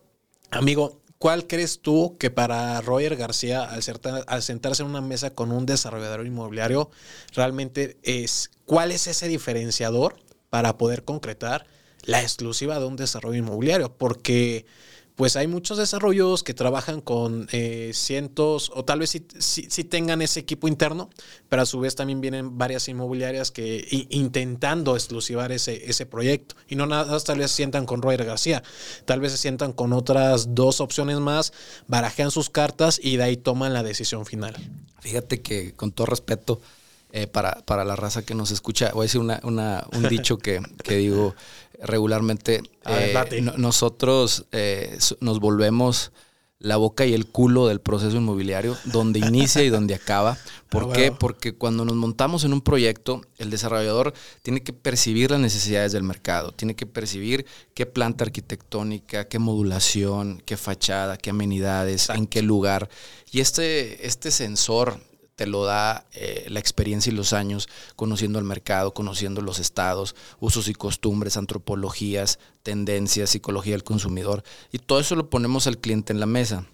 amigo, 0.50 1.00
¿Cuál 1.21 1.47
crees 1.47 1.81
tú 1.83 2.17
que 2.19 2.31
para 2.31 2.81
Roger 2.81 3.15
García, 3.15 3.62
al, 3.65 3.83
sentarse 4.43 4.83
en 4.83 4.89
una 4.89 5.03
mesa 5.03 5.35
con 5.35 5.53
un 5.53 5.67
desarrollador 5.67 6.27
inmobiliario, 6.27 6.91
realmente 7.35 7.99
es, 8.03 8.50
cuál 8.65 8.91
es 8.91 9.07
ese 9.07 9.29
diferenciador 9.29 10.17
para 10.49 10.79
poder 10.79 11.05
concretar 11.05 11.67
la 12.05 12.23
exclusiva 12.23 12.79
de 12.79 12.87
un 12.87 12.97
desarrollo 12.97 13.37
inmobiliario? 13.37 13.95
Porque 13.99 14.65
pues 15.21 15.37
hay 15.37 15.47
muchos 15.47 15.77
desarrollos 15.77 16.43
que 16.43 16.55
trabajan 16.55 17.03
con 17.03 17.47
eh, 17.53 17.91
cientos, 17.93 18.73
o 18.75 18.87
tal 18.87 19.00
vez 19.00 19.11
sí, 19.11 19.85
tengan 19.85 20.23
ese 20.23 20.41
equipo 20.41 20.67
interno, 20.67 21.11
pero 21.50 21.61
a 21.61 21.67
su 21.67 21.79
vez 21.79 21.95
también 21.95 22.23
vienen 22.23 22.57
varias 22.57 22.89
inmobiliarias 22.89 23.50
que 23.50 23.87
intentando 24.09 24.95
exclusivar 24.95 25.53
ese, 25.53 25.91
ese 25.91 26.07
proyecto. 26.07 26.55
Y 26.71 26.77
no 26.77 26.87
nada 26.87 27.21
tal 27.21 27.37
vez 27.37 27.50
se 27.50 27.59
sientan 27.59 27.85
con 27.85 28.00
Roger 28.00 28.25
García, 28.25 28.62
tal 29.05 29.21
vez 29.21 29.33
se 29.33 29.37
sientan 29.37 29.75
con 29.75 29.93
otras 29.93 30.55
dos 30.55 30.81
opciones 30.81 31.19
más, 31.19 31.53
barajean 31.87 32.31
sus 32.31 32.49
cartas 32.49 32.99
y 32.99 33.19
de 33.19 33.25
ahí 33.25 33.37
toman 33.37 33.75
la 33.75 33.83
decisión 33.83 34.25
final. 34.25 34.57
Fíjate 35.00 35.43
que 35.43 35.75
con 35.75 35.93
todo 35.93 36.07
respeto, 36.07 36.62
eh, 37.12 37.27
para, 37.27 37.61
para, 37.67 37.85
la 37.85 37.95
raza 37.95 38.23
que 38.23 38.35
nos 38.35 38.53
escucha, 38.53 38.93
voy 38.95 39.03
a 39.03 39.05
decir 39.05 39.21
una, 39.21 39.85
un 39.93 40.09
dicho 40.09 40.39
que, 40.39 40.62
que 40.83 40.95
digo 40.95 41.35
regularmente. 41.82 42.62
Eh, 42.87 43.42
nosotros 43.56 44.46
eh, 44.52 44.99
nos 45.20 45.40
volvemos 45.40 46.12
la 46.60 46.76
boca 46.76 47.06
y 47.06 47.14
el 47.14 47.26
culo 47.26 47.66
del 47.66 47.80
proceso 47.80 48.16
inmobiliario, 48.18 48.76
donde 48.84 49.18
inicia 49.26 49.62
y 49.62 49.70
donde 49.70 49.94
acaba. 49.94 50.38
¿Por 50.68 50.84
ah, 50.84 50.92
qué? 50.92 51.10
Porque 51.10 51.54
cuando 51.54 51.84
nos 51.84 51.96
montamos 51.96 52.44
en 52.44 52.52
un 52.52 52.60
proyecto, 52.60 53.22
el 53.38 53.50
desarrollador 53.50 54.12
tiene 54.42 54.62
que 54.62 54.72
percibir 54.72 55.30
las 55.30 55.40
necesidades 55.40 55.92
del 55.92 56.02
mercado, 56.02 56.52
tiene 56.52 56.76
que 56.76 56.87
percibir 56.87 57.46
qué 57.75 57.87
planta 57.87 58.25
arquitectónica, 58.25 59.26
qué 59.26 59.38
modulación, 59.38 60.42
qué 60.44 60.56
fachada, 60.56 61.16
qué 61.16 61.30
amenidades, 61.30 62.10
en 62.10 62.26
qué 62.26 62.42
lugar. 62.42 62.90
Y 63.32 63.40
este, 63.40 64.06
este 64.06 64.30
sensor 64.30 65.00
te 65.40 65.47
lo 65.47 65.64
da 65.64 66.04
eh, 66.12 66.44
la 66.50 66.61
experiencia 66.61 67.11
y 67.11 67.16
los 67.16 67.32
años 67.32 67.66
conociendo 67.97 68.38
el 68.38 68.44
mercado, 68.44 68.92
conociendo 68.92 69.40
los 69.40 69.59
estados, 69.59 70.14
usos 70.38 70.68
y 70.68 70.75
costumbres, 70.75 71.38
antropologías, 71.38 72.38
tendencias, 72.62 73.30
psicología 73.30 73.73
del 73.73 73.82
consumidor. 73.82 74.44
Y 74.70 74.80
todo 74.80 75.00
eso 75.00 75.16
lo 75.16 75.30
ponemos 75.30 75.66
al 75.66 75.78
cliente 75.78 76.12
en 76.12 76.20
la 76.20 76.26
mesa. 76.26 76.66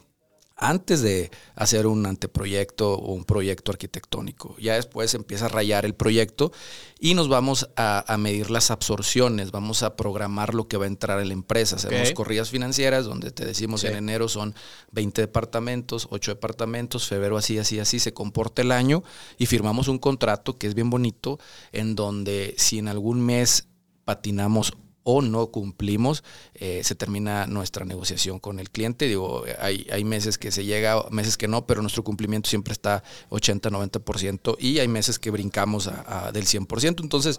Antes 0.56 1.02
de 1.02 1.30
hacer 1.54 1.86
un 1.86 2.06
anteproyecto 2.06 2.94
o 2.94 3.12
un 3.12 3.25
proyecto 3.25 3.72
arquitectónico. 3.72 4.56
Ya 4.58 4.75
después 4.75 5.12
empieza 5.14 5.46
a 5.46 5.48
rayar 5.48 5.84
el 5.84 5.94
proyecto 5.94 6.50
y 6.98 7.12
nos 7.12 7.28
vamos 7.28 7.68
a, 7.76 8.16
medir 8.18 8.50
las 8.50 8.70
absorciones, 8.70 9.50
vamos 9.50 9.82
a 9.82 9.96
programar 9.96 10.54
lo 10.54 10.66
que 10.66 10.78
va 10.78 10.84
a 10.84 10.88
entrar 10.88 11.20
en 11.20 11.28
la 11.28 11.34
empresa. 11.34 11.76
Hacemos 11.76 12.12
corridas 12.12 12.48
financieras 12.48 13.04
donde 13.04 13.30
te 13.30 13.44
decimos 13.44 13.84
en 13.84 13.96
enero 13.96 14.28
son 14.28 14.54
20 14.92 15.20
departamentos, 15.20 16.08
8 16.10 16.32
departamentos, 16.32 17.06
febrero 17.06 17.36
así, 17.36 17.58
así, 17.58 17.78
así, 17.78 17.98
se 17.98 18.14
comporta 18.14 18.62
el 18.62 18.72
año 18.72 19.02
y 19.36 19.46
firmamos 19.46 19.88
un 19.88 19.98
contrato 19.98 20.56
que 20.56 20.66
es 20.66 20.75
bien 20.75 20.88
bonito 20.88 21.38
en 21.72 21.94
donde 21.94 22.54
si 22.56 22.78
en 22.78 22.88
algún 22.88 23.20
mes 23.20 23.68
patinamos 24.06 24.72
o 25.08 25.22
no 25.22 25.46
cumplimos, 25.52 26.25
eh, 26.54 26.82
se 26.82 26.96
termina 26.96 27.46
nuestra 27.46 27.84
negociación 27.84 28.40
con 28.40 28.58
el 28.58 28.70
cliente. 28.70 29.06
Digo, 29.06 29.44
hay, 29.60 29.86
hay 29.92 30.04
meses 30.04 30.36
que 30.36 30.50
se 30.50 30.64
llega, 30.64 31.06
meses 31.10 31.36
que 31.36 31.46
no, 31.46 31.64
pero 31.64 31.80
nuestro 31.80 32.02
cumplimiento 32.02 32.50
siempre 32.50 32.72
está 32.72 33.04
80-90% 33.30 34.56
y 34.58 34.80
hay 34.80 34.88
meses 34.88 35.20
que 35.20 35.30
brincamos 35.30 35.86
a, 35.86 36.32
del 36.32 36.44
100%. 36.44 37.02
Entonces, 37.02 37.38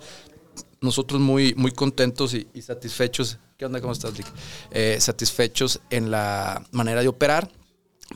nosotros 0.80 1.20
muy, 1.20 1.54
muy 1.56 1.72
contentos 1.72 2.34
y, 2.34 2.48
satisfechos. 2.62 3.38
¿Qué 3.58 3.66
onda? 3.66 3.82
¿Cómo 3.82 3.92
estás, 3.92 4.18
Lick? 4.18 4.28
Eh, 4.72 4.98
satisfechos 5.02 5.82
en 5.90 6.10
la 6.10 6.66
manera 6.72 7.02
de 7.02 7.10
operar. 7.10 7.52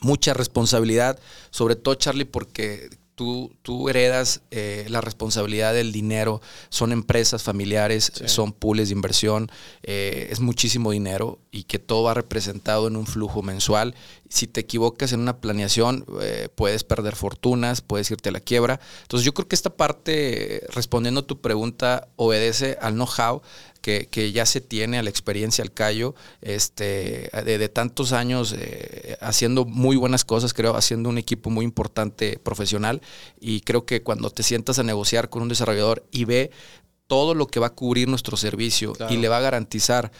Mucha 0.01 0.34
responsabilidad, 0.34 1.20
sobre 1.50 1.75
todo, 1.75 1.96
Charlie, 1.96 2.24
porque 2.24 2.89
tú, 3.15 3.89
heredas 3.89 4.41
eh, 4.51 4.86
la 4.89 5.01
responsabilidad 5.01 5.74
del 5.74 5.91
dinero, 5.91 6.41
son 6.70 6.91
empresas 6.91 7.44
familiares, 7.44 8.12
son 8.25 8.51
pools 8.53 8.89
de 8.89 8.94
inversión, 8.94 9.51
eh, 9.84 10.30
es 10.32 10.39
muchísimo 10.39 10.91
dinero 10.91 11.39
y 11.51 11.63
que 11.63 11.80
todo 11.80 12.03
va 12.03 12.13
representado 12.13 12.88
en 12.88 12.96
un 12.96 13.06
flujo 13.06 13.41
mensual. 13.41 13.96
Si 14.30 14.48
te 14.48 14.62
equivocas 14.62 15.12
en 15.13 15.20
una 15.20 15.38
planeación, 15.38 16.06
eh, 16.22 16.50
puedes 16.56 16.84
perder 16.84 17.15
fortunas, 17.15 17.82
puedes 17.82 18.10
irte 18.12 18.30
a 18.30 18.32
la 18.32 18.39
quiebra. 18.39 18.80
Entonces 19.03 19.25
yo 19.25 19.34
creo 19.34 19.48
que 19.48 19.56
esta 19.56 19.72
parte, 19.72 20.63
respondiendo 20.70 21.22
a 21.22 21.27
tu 21.27 21.41
pregunta, 21.41 22.08
obedece 22.15 22.77
al 22.82 22.94
know-how 22.94 23.41
que, 23.82 24.32
ya 24.32 24.46
se 24.46 24.62
tiene 24.62 25.00
a 25.00 25.04
la 25.04 25.10
experiencia 25.10 25.64
al 25.64 25.74
callo, 25.74 26.16
este, 26.42 27.30
de, 27.44 27.70
tantos 27.70 28.14
años 28.14 28.56
eh, 28.58 29.18
haciendo 29.20 29.66
muy 29.66 29.96
buenas 29.96 30.24
cosas, 30.24 30.54
creo, 30.54 30.76
haciendo 30.76 31.10
un 31.10 31.18
equipo 31.18 31.50
muy 31.50 31.66
importante 31.66 32.40
profesional. 32.42 33.02
Y 33.40 33.62
creo 33.62 33.86
que 33.86 34.04
cuando 34.04 34.30
te 34.30 34.44
sientas 34.44 34.80
a 34.80 34.84
negociar 34.84 35.30
con 35.30 35.42
un 35.42 35.50
desarrollador 35.50 36.06
y 36.12 36.26
ve 36.26 36.52
todo 37.08 37.34
lo 37.34 37.48
que 37.48 37.60
va 37.60 37.68
a 37.68 37.76
cubrir 37.76 38.08
nuestro 38.08 38.38
servicio 38.38 38.94
y 39.10 39.18
le 39.18 39.28
va 39.28 39.38
a 39.38 39.42
garantizar, 39.42 40.12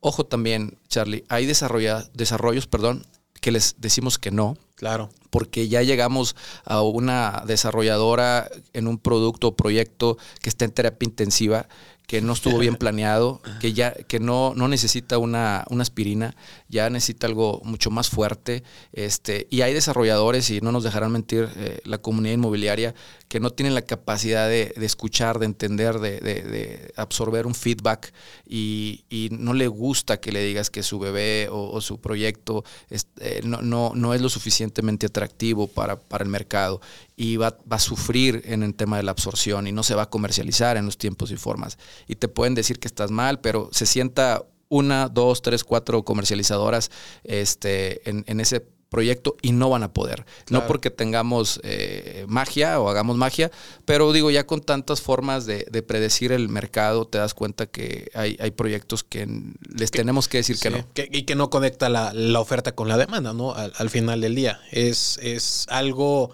ojo 0.00 0.24
también, 0.26 0.78
Charlie, 0.88 1.24
hay 1.28 1.46
desarrollos, 1.46 2.66
perdón, 2.66 3.06
que 3.40 3.52
les 3.52 3.76
decimos 3.78 4.18
que 4.18 4.30
no. 4.30 4.56
Claro. 4.76 5.10
Porque 5.30 5.68
ya 5.68 5.82
llegamos 5.82 6.34
a 6.64 6.82
una 6.82 7.44
desarrolladora 7.46 8.50
en 8.72 8.88
un 8.88 8.98
producto 8.98 9.48
o 9.48 9.56
proyecto 9.56 10.18
que 10.40 10.48
está 10.48 10.64
en 10.64 10.72
terapia 10.72 11.06
intensiva 11.06 11.68
que 12.06 12.20
no 12.20 12.34
estuvo 12.34 12.58
bien 12.58 12.76
planeado, 12.76 13.40
que 13.60 13.72
ya 13.72 13.92
que 13.92 14.20
no, 14.20 14.52
no 14.54 14.68
necesita 14.68 15.18
una, 15.18 15.64
una, 15.70 15.82
aspirina, 15.82 16.36
ya 16.68 16.90
necesita 16.90 17.26
algo 17.26 17.62
mucho 17.64 17.90
más 17.90 18.10
fuerte. 18.10 18.62
Este, 18.92 19.46
y 19.50 19.62
hay 19.62 19.72
desarrolladores, 19.72 20.50
y 20.50 20.60
no 20.60 20.72
nos 20.72 20.84
dejarán 20.84 21.12
mentir 21.12 21.48
eh, 21.56 21.80
la 21.84 21.98
comunidad 21.98 22.34
inmobiliaria, 22.34 22.94
que 23.32 23.40
no 23.40 23.48
tienen 23.48 23.74
la 23.74 23.80
capacidad 23.80 24.46
de, 24.46 24.74
escuchar, 24.82 25.38
de 25.38 25.46
entender, 25.46 26.00
de, 26.00 26.92
absorber 26.96 27.46
un 27.46 27.54
feedback 27.54 28.12
y, 28.46 29.04
no 29.30 29.54
le 29.54 29.68
gusta 29.68 30.20
que 30.20 30.32
le 30.32 30.44
digas 30.44 30.68
que 30.68 30.82
su 30.82 30.98
bebé 30.98 31.48
o, 31.50 31.80
su 31.80 31.98
proyecto 31.98 32.62
eh, 32.90 33.40
no, 33.42 33.62
no, 33.62 33.92
no, 33.94 34.12
es 34.12 34.20
lo 34.20 34.28
suficientemente 34.28 35.06
atractivo 35.06 35.66
para, 35.66 35.98
para 35.98 36.24
el 36.24 36.28
mercado 36.28 36.82
y 37.16 37.36
va, 37.38 37.56
va, 37.72 37.76
a 37.76 37.78
sufrir 37.78 38.42
en 38.44 38.62
el 38.62 38.74
tema 38.74 38.98
de 38.98 39.04
la 39.04 39.12
absorción 39.12 39.66
y 39.66 39.72
no 39.72 39.82
se 39.82 39.94
va 39.94 40.02
a 40.02 40.10
comercializar 40.10 40.76
en 40.76 40.84
los 40.84 40.98
tiempos 40.98 41.30
y 41.30 41.36
formas. 41.36 41.78
Y 42.08 42.16
te 42.16 42.28
pueden 42.28 42.54
decir 42.54 42.78
que 42.78 42.88
estás 42.88 43.10
mal, 43.10 43.40
pero 43.40 43.68
se 43.72 43.86
sienta 43.86 44.44
una, 44.68 45.08
dos, 45.08 45.42
tres, 45.42 45.64
cuatro 45.64 46.04
comercializadoras 46.04 46.90
este, 47.24 48.08
en, 48.08 48.24
en 48.26 48.40
ese 48.40 48.66
proyecto 48.92 49.36
y 49.40 49.52
no 49.52 49.70
van 49.70 49.82
a 49.82 49.94
poder. 49.94 50.26
No 50.50 50.66
porque 50.66 50.90
tengamos 50.90 51.60
eh, 51.64 52.26
magia 52.28 52.78
o 52.78 52.90
hagamos 52.90 53.16
magia, 53.16 53.50
pero 53.86 54.12
digo, 54.12 54.30
ya 54.30 54.44
con 54.44 54.60
tantas 54.60 55.00
formas 55.00 55.46
de, 55.46 55.64
predecir 55.88 56.30
el 56.30 56.50
mercado, 56.50 57.06
te 57.06 57.16
das 57.16 57.32
cuenta 57.32 57.66
que 57.66 58.10
hay, 58.14 58.36
hay 58.38 58.50
proyectos 58.50 59.02
que 59.02 59.26
les 59.74 59.90
tenemos 59.90 60.28
que 60.28 60.38
decir 60.38 60.58
que 60.58 60.68
no. 60.68 60.86
y 60.94 61.22
que 61.22 61.34
no 61.34 61.48
conecta 61.48 61.88
la, 61.88 62.12
oferta 62.38 62.74
con 62.74 62.86
la 62.86 62.98
demanda, 62.98 63.32
¿no? 63.32 63.54
Al, 63.54 63.88
final 63.88 64.20
del 64.20 64.34
día. 64.34 64.60
Es, 64.70 65.18
es 65.22 65.64
algo 65.70 66.30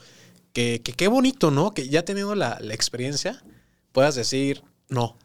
que 0.52 0.82
qué 0.82 1.06
bonito, 1.06 1.52
¿no? 1.52 1.70
Que 1.70 1.88
ya 1.88 2.04
teniendo 2.04 2.34
la, 2.34 2.58
la 2.60 2.74
experiencia, 2.74 3.40
puedas 3.92 4.16
decir 4.16 4.64
no. 4.88 5.16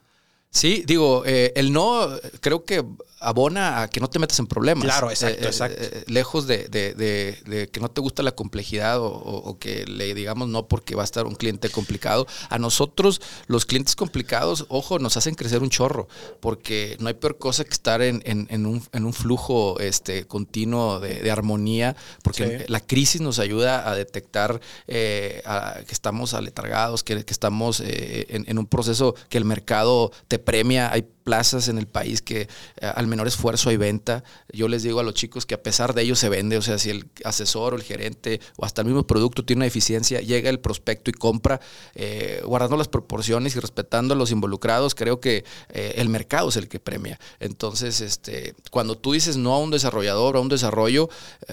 Sí, 0.53 0.83
digo, 0.85 1.23
eh, 1.25 1.51
el 1.55 1.73
no 1.73 2.07
creo 2.39 2.63
que 2.63 2.85
abona 3.23 3.81
a 3.81 3.87
que 3.87 3.99
no 3.99 4.09
te 4.09 4.19
metas 4.19 4.39
en 4.39 4.47
problemas. 4.47 4.83
Claro, 4.83 5.09
exacto, 5.09 5.43
eh, 5.43 5.47
exacto. 5.47 5.81
Eh, 5.81 6.03
lejos 6.07 6.47
de, 6.47 7.69
que 7.71 7.79
no 7.79 7.89
te 7.89 8.01
gusta 8.01 8.23
la 8.23 8.33
complejidad 8.33 8.97
o, 8.99 9.57
que 9.59 9.85
le 9.85 10.13
digamos 10.13 10.49
no 10.49 10.67
porque 10.67 10.95
va 10.95 11.03
a 11.03 11.05
estar 11.05 11.25
un 11.25 11.35
cliente 11.35 11.69
complicado. 11.69 12.27
A 12.49 12.59
nosotros, 12.59 13.21
los 13.47 13.65
clientes 13.65 13.95
complicados, 13.95 14.65
ojo, 14.69 14.99
nos 14.99 15.17
hacen 15.17 15.35
crecer 15.35 15.61
un 15.61 15.69
chorro, 15.69 16.07
porque 16.39 16.97
no 16.99 17.07
hay 17.07 17.13
peor 17.13 17.37
cosa 17.37 17.63
que 17.63 17.73
estar 17.73 18.01
en, 18.01 18.65
un, 18.65 19.13
flujo 19.13 19.79
este, 19.79 20.25
continuo 20.25 20.99
de, 20.99 21.31
armonía, 21.31 21.95
porque 22.21 22.65
la 22.67 22.79
crisis 22.79 23.21
nos 23.21 23.39
ayuda 23.39 23.89
a 23.89 23.95
detectar 23.95 24.59
que 24.87 25.41
estamos 25.89 26.33
aletargados, 26.33 27.03
que, 27.03 27.23
que 27.23 27.33
estamos 27.33 27.81
en, 27.83 28.57
un 28.57 28.65
proceso 28.65 29.15
que 29.29 29.37
el 29.37 29.45
mercado 29.45 30.11
te 30.27 30.39
premia. 30.39 30.91
Hay 30.91 31.05
plazas 31.23 31.67
en 31.67 31.77
el 31.77 31.87
país 31.87 32.21
que 32.21 32.41
eh, 32.41 32.47
al 32.93 33.07
menor 33.07 33.27
esfuerzo 33.27 33.69
hay 33.69 33.77
venta. 33.77 34.23
Yo 34.51 34.67
les 34.67 34.83
digo 34.83 34.99
a 34.99 35.03
los 35.03 35.13
chicos 35.13 35.45
que 35.45 35.55
a 35.55 35.63
pesar 35.63 35.93
de 35.93 36.03
ello 36.03 36.15
se 36.15 36.29
vende, 36.29 36.57
o 36.57 36.61
sea, 36.61 36.77
si 36.77 36.89
el 36.89 37.05
asesor 37.23 37.73
o 37.73 37.77
el 37.77 37.83
gerente 37.83 38.39
o 38.57 38.65
hasta 38.65 38.81
el 38.81 38.87
mismo 38.87 39.07
producto 39.07 39.45
tiene 39.45 39.59
una 39.59 39.65
deficiencia, 39.65 40.19
llega 40.21 40.49
el 40.49 40.59
prospecto 40.59 41.09
y 41.09 41.13
compra, 41.13 41.59
eh, 41.95 42.41
guardando 42.45 42.77
las 42.77 42.87
proporciones 42.87 43.55
y 43.55 43.59
respetando 43.59 44.13
a 44.13 44.17
los 44.17 44.31
involucrados, 44.31 44.95
creo 44.95 45.19
que 45.19 45.45
eh, 45.69 45.93
el 45.97 46.09
mercado 46.09 46.49
es 46.49 46.57
el 46.57 46.67
que 46.67 46.79
premia. 46.79 47.19
Entonces, 47.39 48.01
este, 48.01 48.55
cuando 48.69 48.97
tú 48.97 49.13
dices 49.13 49.37
no 49.37 49.53
a 49.53 49.59
un 49.59 49.71
desarrollador 49.71 50.35
o 50.35 50.39
a 50.39 50.41
un 50.41 50.49
desarrollo, 50.49 51.09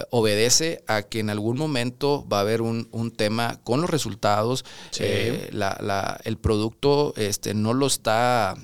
obedece 0.09 0.83
a 0.87 1.03
que 1.03 1.19
en 1.19 1.29
algún 1.29 1.57
momento 1.57 2.27
va 2.31 2.37
a 2.37 2.41
haber 2.41 2.61
un, 2.61 2.81
tema 3.15 3.59
con 3.63 3.81
los 3.81 3.89
resultados, 3.89 4.63
el 4.99 6.37
producto 6.37 7.13
este, 7.17 7.53
no 7.53 7.73
lo 7.73 7.87
está 7.87 8.55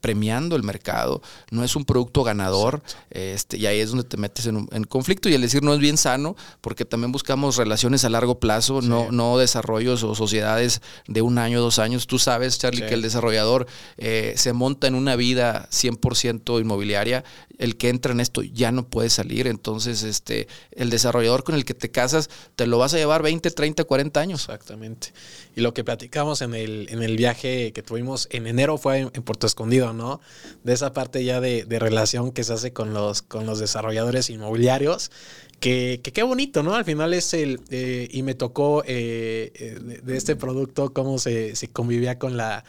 premiando 0.00 0.39
el 0.56 0.62
mercado, 0.62 1.22
no 1.50 1.64
es 1.64 1.76
un 1.76 1.84
producto 1.84 2.24
ganador, 2.24 2.82
este, 3.10 3.56
y 3.56 3.66
ahí 3.66 3.80
es 3.80 3.90
donde 3.90 4.04
te 4.04 4.16
metes 4.16 4.46
en, 4.46 4.56
un, 4.56 4.84
conflicto. 4.88 5.28
Y 5.28 5.34
el 5.34 5.42
decir 5.42 5.62
no 5.62 5.74
es 5.74 5.80
bien 5.80 5.96
sano, 5.96 6.36
porque 6.60 6.84
también 6.84 7.12
buscamos 7.12 7.56
relaciones 7.56 8.04
a 8.04 8.08
largo 8.08 8.40
plazo, 8.40 8.80
no, 8.82 9.10
no 9.10 9.38
desarrollos 9.38 10.02
o 10.02 10.14
sociedades 10.14 10.82
de 11.06 11.22
un 11.22 11.38
año, 11.38 11.60
dos 11.60 11.78
años. 11.78 12.06
Tú 12.06 12.18
sabes, 12.18 12.58
Charlie, 12.58 12.86
que 12.86 12.94
el 12.94 13.02
desarrollador 13.02 13.66
eh, 13.96 14.34
se 14.36 14.52
monta 14.52 14.86
en 14.86 14.94
una 14.94 15.16
vida 15.16 15.68
100% 15.70 16.60
inmobiliaria, 16.60 17.24
el 17.58 17.76
que 17.76 17.90
entra 17.90 18.12
en 18.12 18.20
esto 18.20 18.42
ya 18.42 18.72
no 18.72 18.88
puede 18.88 19.10
salir, 19.10 19.46
entonces 19.46 20.02
este, 20.02 20.48
el 20.72 20.88
desarrollador 20.88 21.44
con 21.44 21.54
el 21.54 21.66
que 21.66 21.74
te 21.74 21.90
casas 21.90 22.30
te 22.56 22.66
lo 22.66 22.78
vas 22.78 22.94
a 22.94 22.96
llevar 22.96 23.22
20, 23.22 23.50
30, 23.50 23.84
40 23.84 24.20
años. 24.20 24.40
Exactamente. 24.40 25.12
Y 25.54 25.60
lo 25.60 25.74
que 25.74 25.84
platicamos 25.84 26.40
en 26.40 26.54
el, 26.54 26.88
en 26.90 27.02
el 27.02 27.16
viaje 27.16 27.72
que 27.72 27.82
tuvimos 27.82 28.28
en 28.30 28.46
enero 28.46 28.78
fue 28.78 29.00
en 29.00 29.22
Puerto 29.22 29.46
Escondido, 29.46 29.92
¿no? 29.92 30.20
De 30.64 30.72
esa 30.72 30.92
parte 30.92 31.24
ya 31.24 31.40
de, 31.40 31.64
relación 31.78 32.32
que 32.32 32.44
se 32.44 32.52
hace 32.52 32.72
con 32.72 32.92
los, 32.94 33.22
con 33.22 33.46
los 33.46 33.58
desarrolladores 33.58 34.30
inmobiliarios. 34.30 35.10
Que, 35.58 36.00
qué 36.02 36.22
bonito, 36.22 36.62
¿no? 36.62 36.74
Al 36.74 36.84
final 36.84 37.12
es 37.12 37.34
el, 37.34 37.60
eh, 37.70 38.08
y 38.10 38.22
me 38.22 38.34
tocó 38.34 38.82
eh, 38.86 39.52
eh, 39.54 40.00
de, 40.02 40.16
este 40.16 40.34
producto 40.34 40.92
cómo 40.94 41.18
se, 41.18 41.54
convivía 41.72 42.18
con 42.18 42.38
la, 42.38 42.64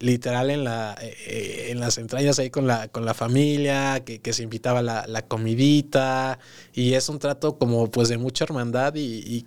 literal 0.00 0.50
en 0.50 0.64
la 0.64 0.96
en 1.00 1.78
las 1.78 1.98
entrañas 1.98 2.40
ahí 2.40 2.50
con 2.50 2.66
la 2.66 2.88
con 2.88 3.04
la 3.04 3.14
familia 3.14 4.02
que, 4.04 4.32
se 4.32 4.42
invitaba 4.42 4.82
la, 4.82 5.06
la, 5.06 5.22
comidita 5.22 6.40
y 6.74 6.94
es 6.94 7.08
un 7.08 7.20
trato 7.20 7.56
como 7.56 7.88
pues 7.88 8.08
de 8.08 8.18
mucha 8.18 8.42
hermandad 8.44 8.94
y, 8.96 9.46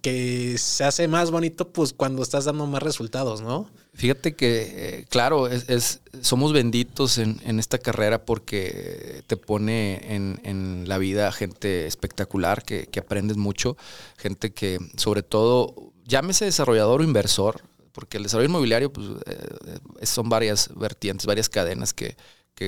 que 0.00 0.56
se 0.58 0.84
hace 0.84 1.08
más 1.08 1.30
bonito 1.30 1.68
pues 1.68 1.92
cuando 1.92 2.22
estás 2.22 2.46
dando 2.46 2.66
más 2.66 2.82
resultados 2.82 3.42
no 3.42 3.68
Fíjate 3.94 4.34
que, 4.34 4.62
eh, 5.00 5.04
claro, 5.10 5.48
es, 5.48 6.00
somos 6.22 6.54
benditos 6.54 7.18
en, 7.18 7.58
esta 7.58 7.76
carrera 7.76 8.24
porque 8.24 9.22
te 9.26 9.36
pone 9.36 10.14
en, 10.14 10.88
la 10.88 10.96
vida 10.96 11.30
gente 11.30 11.86
espectacular, 11.86 12.64
que, 12.64 12.88
aprendes 12.98 13.36
mucho, 13.36 13.76
gente 14.16 14.54
que 14.54 14.78
sobre 14.96 15.22
todo, 15.22 15.92
llámese 16.06 16.46
desarrollador 16.46 17.02
o 17.02 17.04
inversor, 17.04 17.60
porque 17.92 18.16
el 18.16 18.22
desarrollo 18.22 18.48
inmobiliario 18.48 18.90
pues, 18.90 19.08
eh, 19.26 20.06
son 20.06 20.30
varias 20.30 20.70
vertientes, 20.74 21.26
varias 21.26 21.50
cadenas 21.50 21.92
que 21.92 22.16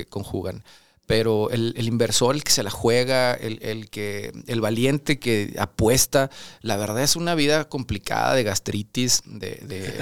conjugan 0.09 0.63
pero 1.05 1.49
el, 1.51 1.73
inversor, 1.77 2.35
el 2.35 2.43
que 2.43 2.51
se 2.51 2.63
la 2.63 2.71
juega, 2.71 3.33
el, 3.33 3.89
que, 3.89 4.31
el 4.47 4.61
valiente 4.61 5.19
que 5.19 5.55
apuesta, 5.59 6.31
la 6.61 6.77
verdad 6.77 7.03
es 7.03 7.15
una 7.15 7.35
vida 7.35 7.69
complicada 7.69 8.33
de 8.33 8.43
gastritis, 8.43 9.21
de, 9.25 9.55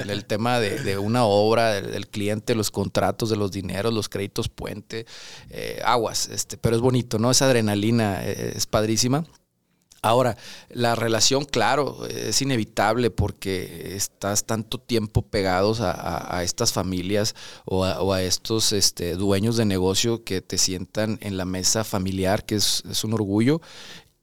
del 0.06 0.26
tema 0.26 0.60
de, 0.60 0.98
una 0.98 1.26
obra, 1.26 1.82
del, 1.82 2.08
cliente, 2.08 2.56
los 2.56 2.72
contratos, 2.72 3.30
de 3.30 3.36
los 3.36 3.52
dineros, 3.52 3.94
los 3.94 4.10
créditos 4.10 4.50
puente, 4.50 5.06
eh, 5.50 5.82
aguas, 5.84 6.30
este, 6.30 6.58
pero 6.58 6.76
es 6.76 6.82
bonito, 6.82 7.20
¿no? 7.20 7.32
Esa 7.32 7.46
adrenalina 7.46 8.24
eh, 8.24 8.54
es 8.56 8.66
padrísima. 8.66 9.26
Ahora, 10.04 10.36
la 10.70 10.96
relación, 10.96 11.46
claro, 11.46 12.06
es 12.08 12.42
inevitable 12.42 13.10
porque 13.10 13.96
estás 13.96 14.44
tanto 14.44 14.78
tiempo 14.78 15.22
pegados 15.22 15.80
a, 15.80 16.44
estas 16.44 16.74
familias 16.74 17.36
o 17.64 17.86
a, 17.86 18.22
estos 18.22 18.74
este, 18.74 19.16
dueños 19.16 19.56
de 19.56 19.64
negocio 19.64 20.26
que 20.26 20.42
te 20.42 20.58
sientan 20.58 21.20
en 21.22 21.38
la 21.38 21.46
mesa 21.46 21.86
familiar, 21.86 22.46
que 22.46 22.56
es, 22.56 22.84
un 23.06 23.14
orgullo. 23.14 23.62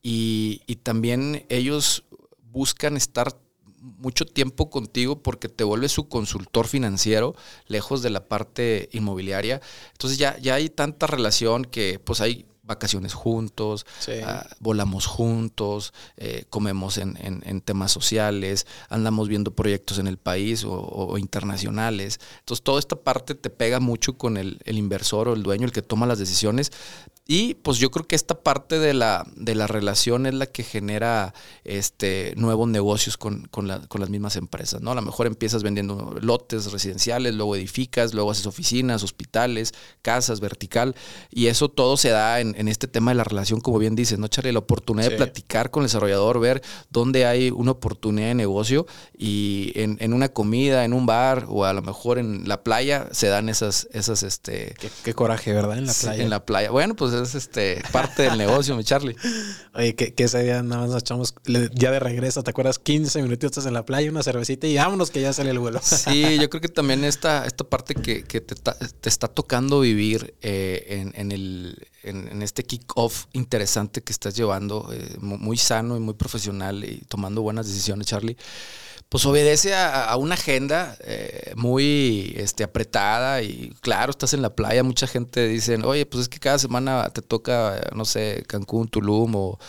Y, 0.03 0.61
y, 0.67 0.75
también 0.75 1.47
ellos 1.49 2.03
buscan 2.51 2.95
estar 2.95 3.35
mucho 3.81 4.25
tiempo 4.25 4.69
contigo 4.69 5.23
porque 5.23 5.49
te 5.49 5.63
vuelves 5.63 5.93
su 5.93 6.07
consultor 6.07 6.67
financiero, 6.67 7.35
lejos 7.65 8.03
de 8.03 8.11
la 8.11 8.27
parte 8.27 8.87
inmobiliaria. 8.91 9.61
Entonces 9.93 10.19
ya, 10.19 10.37
ya 10.37 10.53
hay 10.53 10.69
tanta 10.69 11.07
relación 11.07 11.65
que 11.65 11.97
pues 11.97 12.21
hay 12.21 12.45
vacaciones 12.63 13.13
juntos, 13.13 13.85
ah, 14.23 14.47
volamos 14.59 15.05
juntos, 15.05 15.93
eh, 16.17 16.45
comemos 16.49 16.97
en, 16.97 17.61
temas 17.61 17.91
sociales, 17.91 18.67
andamos 18.89 19.27
viendo 19.27 19.55
proyectos 19.55 19.97
en 19.97 20.07
el 20.07 20.17
país 20.17 20.63
o, 20.65 21.17
internacionales. 21.17 22.19
Entonces, 22.39 22.63
toda 22.63 22.79
esta 22.79 22.95
parte 22.95 23.35
te 23.35 23.49
pega 23.49 23.79
mucho 23.79 24.17
con 24.17 24.37
el, 24.37 24.59
inversor 24.65 25.27
o 25.27 25.33
el 25.33 25.43
dueño, 25.43 25.65
el 25.65 25.71
que 25.71 25.81
toma 25.81 26.05
las 26.05 26.19
decisiones. 26.19 26.71
Y 27.27 27.53
pues 27.55 27.77
yo 27.77 27.91
creo 27.91 28.07
que 28.07 28.15
esta 28.15 28.41
parte 28.41 28.79
de 28.79 28.93
la, 28.93 29.25
de 29.35 29.55
la 29.55 29.67
relación 29.67 30.25
es 30.25 30.33
la 30.33 30.47
que 30.47 30.63
genera 30.63 31.33
este, 31.63 32.33
nuevos 32.35 32.67
negocios 32.67 33.15
con, 33.15 33.47
con, 33.51 33.67
las 33.67 34.09
mismas 34.09 34.35
empresas. 34.35 34.81
¿no? 34.81 34.91
A 34.91 34.95
lo 34.95 35.01
mejor 35.01 35.27
empiezas 35.27 35.63
vendiendo 35.63 36.17
lotes 36.19 36.71
residenciales, 36.71 37.35
luego 37.35 37.55
edificas, 37.55 38.13
luego 38.13 38.31
haces 38.31 38.47
oficinas, 38.47 39.03
hospitales, 39.03 39.73
casas, 40.01 40.39
vertical. 40.39 40.95
Y 41.29 41.47
eso 41.47 41.69
todo 41.69 41.95
se 41.95 42.09
da 42.09 42.41
en, 42.41 42.55
en 42.57 42.67
este 42.67 42.87
tema 42.87 43.11
de 43.11 43.15
la 43.15 43.23
relación, 43.23 43.61
como 43.61 43.79
bien 43.79 43.95
dices, 43.95 44.19
¿no, 44.19 44.27
Charlie? 44.27 44.51
La 44.51 44.59
oportunidad 44.59 45.09
de 45.09 45.15
platicar 45.17 45.71
con 45.71 45.83
el 45.83 45.87
desarrollador, 45.87 46.39
ver 46.39 46.61
dónde 46.89 47.25
hay 47.25 47.51
una 47.51 47.71
oportunidad 47.71 48.27
de 48.27 48.35
negocio 48.35 48.87
y 49.17 49.71
en, 49.75 50.13
una 50.13 50.29
comida, 50.29 50.83
en 50.85 50.93
un 50.93 51.05
bar 51.05 51.45
o 51.47 51.65
a 51.65 51.73
lo 51.73 51.81
mejor 51.81 52.17
en 52.17 52.47
la 52.47 52.63
playa 52.63 53.07
se 53.11 53.27
dan 53.27 53.47
esas, 53.49 53.87
esas, 53.93 54.23
este... 54.23 54.75
Qué, 55.03 55.13
coraje, 55.13 55.53
¿verdad? 55.53 55.77
En 55.77 55.85
la 55.85 55.93
playa. 55.93 56.23
en 56.23 56.29
la 56.29 56.45
playa. 56.45 56.71
Bueno, 56.71 56.95
pues 56.95 57.10
es 57.13 57.35
este 57.35 57.81
parte 57.91 58.23
del 58.23 58.37
negocio, 58.37 58.75
mi 58.75 58.83
Charlie. 58.83 59.15
Oye, 59.73 59.95
que, 59.95 60.13
ese 60.17 60.43
día 60.43 60.61
nada 60.63 60.81
más 60.81 60.91
nos 60.91 61.01
echamos 61.01 61.33
ya 61.73 61.91
de 61.91 61.99
regreso, 61.99 62.43
¿te 62.43 62.51
acuerdas? 62.51 62.79
15 62.79 63.21
minutitos 63.21 63.65
en 63.65 63.73
la 63.73 63.85
playa, 63.85 64.09
una 64.09 64.23
cervecita 64.23 64.67
y 64.67 64.75
vámonos 64.75 65.11
que 65.11 65.21
ya 65.21 65.33
sale 65.33 65.51
el 65.51 65.59
vuelo. 65.59 65.79
Sí, 65.83 66.37
yo 66.41 66.49
creo 66.49 66.61
que 66.61 66.69
también 66.69 67.03
esta, 67.03 67.45
esta 67.45 67.63
parte 67.63 67.95
que, 67.95 68.23
te, 68.23 69.09
está 69.09 69.27
tocando 69.27 69.79
vivir 69.79 70.35
eh, 70.41 71.11
en, 71.15 71.31
el, 71.31 71.87
en, 72.03 72.41
este 72.41 72.63
kick-off 72.63 73.25
interesante 73.33 74.01
que 74.01 74.11
estás 74.11 74.35
llevando, 74.35 74.89
eh, 74.93 75.17
muy 75.19 75.57
sano 75.57 75.97
y 75.97 75.99
muy 75.99 76.13
profesional 76.13 76.83
y 76.83 77.03
tomando 77.07 77.41
buenas 77.41 77.67
decisiones, 77.67 78.07
Charlie, 78.07 78.37
pues 79.11 79.25
obedece 79.25 79.75
a, 79.75 80.15
una 80.15 80.35
agenda 80.35 80.95
eh, 81.01 81.51
muy 81.57 82.33
este, 82.37 82.63
apretada 82.63 83.41
y 83.41 83.75
claro, 83.81 84.11
estás 84.11 84.33
en 84.33 84.41
la 84.41 84.55
playa, 84.55 84.83
mucha 84.83 85.05
gente 85.05 85.49
dice, 85.49 85.75
oye, 85.83 86.05
pues 86.05 86.21
es 86.21 86.29
que 86.29 86.39
cada 86.39 86.57
semana 86.57 87.09
te 87.09 87.21
toca, 87.21 87.89
no 87.93 88.05
sé, 88.05 88.45
Cancún, 88.47 88.87
Tulum 88.87 89.35
o 89.35 89.59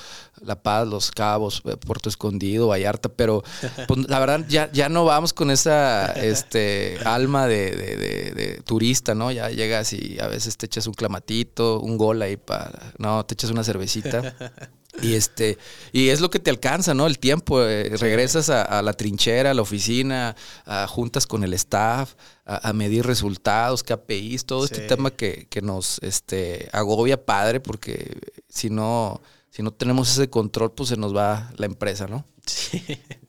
la 0.42 0.62
Paz, 0.62 0.86
Los 0.86 1.10
Cabos, 1.10 1.60
eh, 1.64 1.76
Puerto 1.76 2.08
Escondido, 2.08 2.68
Vallarta, 2.68 3.08
pero 3.08 3.42
pues, 3.88 4.08
la 4.08 4.20
verdad 4.20 4.44
ya, 4.48 4.70
ya 4.70 4.88
no 4.88 5.04
vamos 5.04 5.32
con 5.32 5.50
esa 5.50 6.12
este, 6.12 6.98
alma 7.04 7.48
de, 7.48 8.62
turista, 8.64 9.16
¿no? 9.16 9.32
Ya 9.32 9.50
llegas 9.50 9.92
y 9.92 10.20
a 10.20 10.28
veces 10.28 10.56
te 10.56 10.66
echas 10.66 10.86
un 10.86 10.94
clamatito, 10.94 11.80
un 11.80 11.98
gol 11.98 12.22
ahí 12.22 12.36
para, 12.36 12.92
no, 12.98 13.26
te 13.26 13.34
echas 13.34 13.50
una 13.50 13.64
cervecita. 13.64 14.36
Y 15.00 15.14
este, 15.14 15.56
y 15.92 16.08
es 16.10 16.20
lo 16.20 16.28
que 16.28 16.38
te 16.38 16.50
alcanza, 16.50 16.92
¿no? 16.92 17.06
El 17.06 17.18
tiempo. 17.18 17.62
Eh, 17.62 17.96
regresas 17.96 18.50
a, 18.50 18.82
la 18.82 18.92
trinchera, 18.92 19.52
a 19.52 19.54
la 19.54 19.62
oficina, 19.62 20.36
a 20.66 20.86
juntas 20.86 21.26
con 21.26 21.44
el 21.44 21.54
staff, 21.54 22.14
a, 22.44 22.72
medir 22.74 23.06
resultados, 23.06 23.82
KPIs, 23.82 24.44
todo 24.44 24.64
este 24.64 24.80
tema 24.86 25.10
que, 25.10 25.46
que 25.48 25.62
nos 25.62 25.98
este, 26.02 26.68
agobia 26.72 27.24
padre, 27.24 27.60
porque 27.60 28.18
si 28.48 28.68
no, 28.68 29.22
si 29.50 29.62
no 29.62 29.72
tenemos 29.72 30.10
ese 30.10 30.28
control, 30.28 30.72
pues 30.72 30.90
se 30.90 30.96
nos 30.96 31.16
va 31.16 31.52
la 31.56 31.66
empresa, 31.66 32.06
¿no? 32.06 32.26
Sí, 32.46 32.84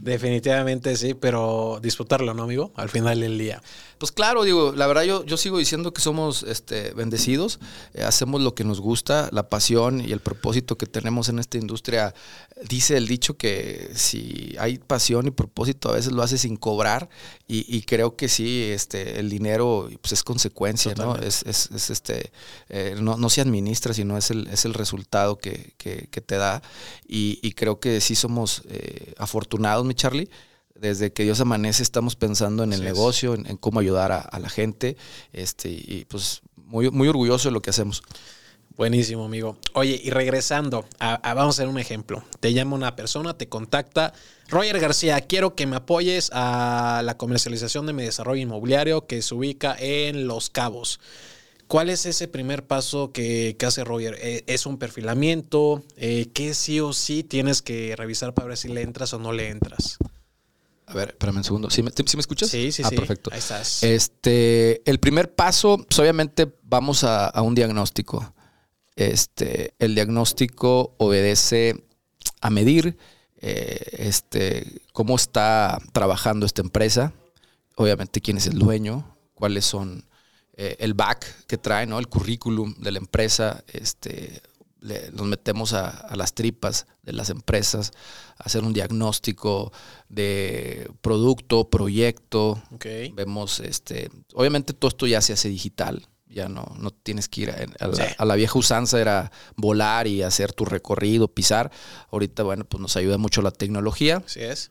definitivamente 0.00 0.96
sí, 0.96 1.14
pero 1.14 1.78
disfrutarlo, 1.82 2.32
¿no, 2.32 2.44
amigo? 2.44 2.72
Al 2.74 2.88
final 2.88 3.20
del 3.20 3.38
día. 3.38 3.60
Pues 3.98 4.12
claro, 4.12 4.44
digo, 4.44 4.72
la 4.76 4.86
verdad 4.86 5.04
yo, 5.04 5.24
yo 5.24 5.38
sigo 5.38 5.56
diciendo 5.56 5.94
que 5.94 6.02
somos 6.02 6.42
este, 6.42 6.92
bendecidos, 6.92 7.60
eh, 7.94 8.02
hacemos 8.02 8.42
lo 8.42 8.54
que 8.54 8.62
nos 8.62 8.78
gusta, 8.78 9.30
la 9.32 9.48
pasión 9.48 10.06
y 10.06 10.12
el 10.12 10.20
propósito 10.20 10.76
que 10.76 10.86
tenemos 10.86 11.30
en 11.30 11.38
esta 11.38 11.56
industria. 11.56 12.14
Dice 12.68 12.98
el 12.98 13.08
dicho 13.08 13.38
que 13.38 13.90
si 13.94 14.54
hay 14.58 14.76
pasión 14.78 15.26
y 15.26 15.30
propósito, 15.30 15.88
a 15.88 15.92
veces 15.92 16.12
lo 16.12 16.22
hace 16.22 16.36
sin 16.36 16.56
cobrar 16.56 17.08
y, 17.48 17.82
creo 17.82 18.16
que 18.16 18.28
sí, 18.28 18.64
este, 18.64 19.20
el 19.20 19.30
dinero 19.30 19.88
pues, 20.00 20.12
es 20.12 20.24
consecuencia, 20.24 20.94
¿no? 20.96 21.16
Es, 21.16 21.44
es, 21.44 21.90
este, 21.90 22.32
eh, 22.68 22.96
no, 23.00 23.16
no, 23.16 23.30
se 23.30 23.40
administra, 23.40 23.94
sino 23.94 24.18
es 24.18 24.30
el, 24.30 24.48
es 24.48 24.64
el 24.64 24.74
resultado 24.74 25.38
que, 25.38 25.74
que, 25.78 26.20
te 26.20 26.36
da 26.36 26.60
y, 27.06 27.38
y, 27.42 27.52
creo 27.52 27.78
que 27.78 28.00
sí 28.00 28.14
somos 28.14 28.62
eh, 28.68 29.14
afortunados, 29.26 29.84
mi 29.84 29.94
Charlie 29.94 30.30
desde 30.78 31.12
que 31.12 31.24
Dios 31.24 31.40
amanece 31.40 31.82
estamos 31.82 32.16
pensando 32.16 32.62
en 32.62 32.72
el 32.72 32.84
negocio, 32.84 33.34
en, 33.34 33.56
cómo 33.56 33.80
ayudar 33.80 34.12
a, 34.12 34.38
la 34.38 34.50
gente, 34.50 34.96
este, 35.32 35.70
y 35.70 36.04
pues 36.06 36.42
muy, 36.54 36.90
muy 36.90 37.08
orgulloso 37.08 37.48
de 37.48 37.52
lo 37.52 37.62
que 37.62 37.70
hacemos. 37.70 38.02
Buenísimo, 38.76 39.24
amigo. 39.24 39.56
Oye, 39.72 39.98
y 40.04 40.10
regresando, 40.10 40.84
vamos 41.00 41.46
a 41.46 41.62
hacer 41.62 41.68
un 41.68 41.78
ejemplo. 41.78 42.22
Te 42.40 42.52
llama 42.52 42.76
una 42.76 42.94
persona, 42.94 43.38
te 43.38 43.48
contacta. 43.48 44.12
Roger 44.48 44.78
García, 44.78 45.18
quiero 45.22 45.54
que 45.54 45.66
me 45.66 45.76
apoyes 45.76 46.30
a 46.34 47.00
la 47.02 47.16
comercialización 47.16 47.86
de 47.86 47.94
mi 47.94 48.02
desarrollo 48.02 48.42
inmobiliario 48.42 49.06
que 49.06 49.22
se 49.22 49.34
ubica 49.34 49.74
en 49.78 50.26
Los 50.26 50.50
Cabos. 50.50 51.00
¿Cuál 51.68 51.90
es 51.90 52.06
ese 52.06 52.28
primer 52.28 52.64
paso 52.66 53.12
que, 53.12 53.56
hace 53.66 53.82
Roger? 53.82 54.16
Eh, 54.20 54.44
¿Es 54.46 54.66
un 54.66 54.78
perfilamiento? 54.78 55.84
Eh, 55.96 56.28
¿Qué 56.32 56.54
sí 56.54 56.78
o 56.80 56.92
sí 56.92 57.24
tienes 57.24 57.60
que 57.60 57.94
revisar 57.96 58.34
para 58.34 58.48
ver 58.48 58.56
si 58.56 58.68
le 58.68 58.82
entras 58.82 59.12
o 59.12 59.18
no 59.18 59.32
le 59.32 59.48
entras? 59.48 59.98
A 60.86 60.94
ver, 60.94 61.08
espérame 61.10 61.38
un 61.38 61.44
segundo. 61.44 61.70
¿Sí 61.70 61.82
me, 61.82 61.90
escuchas? 61.90 62.48
Sí, 62.48 62.70
sí, 62.70 62.82
ah, 62.84 62.88
sí. 62.88 62.96
perfecto. 62.96 63.30
Ahí 63.32 63.40
estás. 63.40 63.82
Este, 63.82 64.88
el 64.88 65.00
primer 65.00 65.34
paso, 65.34 65.78
pues 65.78 65.98
obviamente 65.98 66.52
vamos 66.62 67.02
a, 67.02 67.32
un 67.42 67.56
diagnóstico. 67.56 68.32
Este, 68.94 69.74
el 69.80 69.96
diagnóstico 69.96 70.94
obedece 70.98 71.84
a 72.40 72.50
medir 72.50 72.96
eh, 73.40 73.80
este, 73.98 74.80
cómo 74.92 75.16
está 75.16 75.80
trabajando 75.92 76.46
esta 76.46 76.62
empresa, 76.62 77.12
obviamente 77.74 78.20
quién 78.20 78.36
es 78.36 78.46
el 78.46 78.58
dueño, 78.58 79.16
cuáles 79.34 79.64
son 79.64 80.05
eh, 80.56 80.76
el 80.78 80.94
back 80.94 81.46
que 81.46 81.58
trae, 81.58 81.86
¿no? 81.86 81.98
el 81.98 82.08
currículum 82.08 82.74
de 82.78 82.92
la 82.92 82.98
empresa, 82.98 83.62
este, 83.72 84.42
nos 85.12 85.26
metemos 85.26 85.72
a, 85.72 86.14
las 86.16 86.34
tripas 86.34 86.86
de 87.02 87.12
las 87.12 87.30
empresas, 87.30 87.92
a 88.38 88.44
hacer 88.44 88.62
un 88.62 88.72
diagnóstico 88.72 89.72
de 90.08 90.90
producto, 91.00 91.68
proyecto. 91.68 92.62
Vemos, 93.14 93.60
este, 93.60 94.10
obviamente 94.34 94.72
todo 94.72 94.88
esto 94.88 95.06
ya 95.06 95.20
se 95.20 95.32
hace 95.32 95.48
digital. 95.48 96.06
Ya 96.28 96.48
no, 96.48 96.74
no 96.78 96.90
tienes 96.90 97.28
que 97.28 97.42
ir 97.42 97.50
a, 97.50 98.24
la, 98.24 98.34
vieja 98.34 98.58
usanza, 98.58 99.00
era 99.00 99.30
volar 99.56 100.06
y 100.06 100.22
hacer 100.22 100.52
tu 100.52 100.64
recorrido, 100.64 101.28
pisar. 101.28 101.70
Ahorita, 102.10 102.42
bueno, 102.42 102.64
pues 102.64 102.80
nos 102.80 102.96
ayuda 102.96 103.16
mucho 103.16 103.42
la 103.42 103.52
tecnología. 103.52 104.22
Así 104.26 104.40
es. 104.40 104.70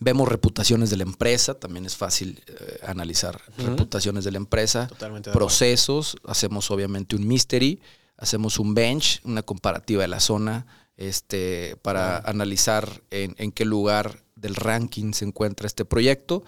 Vemos 0.00 0.28
reputaciones 0.28 0.90
de 0.90 0.96
la 0.96 1.02
empresa, 1.02 1.54
también 1.54 1.84
es 1.84 1.96
fácil 1.96 2.42
eh, 2.46 2.80
analizar 2.86 3.40
reputaciones 3.56 4.24
de 4.24 4.30
la 4.30 4.38
empresa. 4.38 4.86
Totalmente 4.86 5.30
procesos, 5.32 6.16
hacemos 6.24 6.70
obviamente 6.70 7.16
un 7.16 7.26
mystery 7.26 7.80
hacemos 8.18 8.58
un 8.58 8.74
bench, 8.74 9.20
una 9.24 9.42
comparativa 9.42 10.02
de 10.02 10.08
la 10.08 10.20
zona, 10.20 10.66
este, 10.96 11.76
para 11.82 12.18
analizar 12.18 13.02
en, 13.10 13.52
qué 13.52 13.64
lugar 13.64 14.24
del 14.34 14.56
ranking 14.56 15.12
se 15.12 15.24
encuentra 15.24 15.66
este 15.66 15.84
proyecto. 15.84 16.44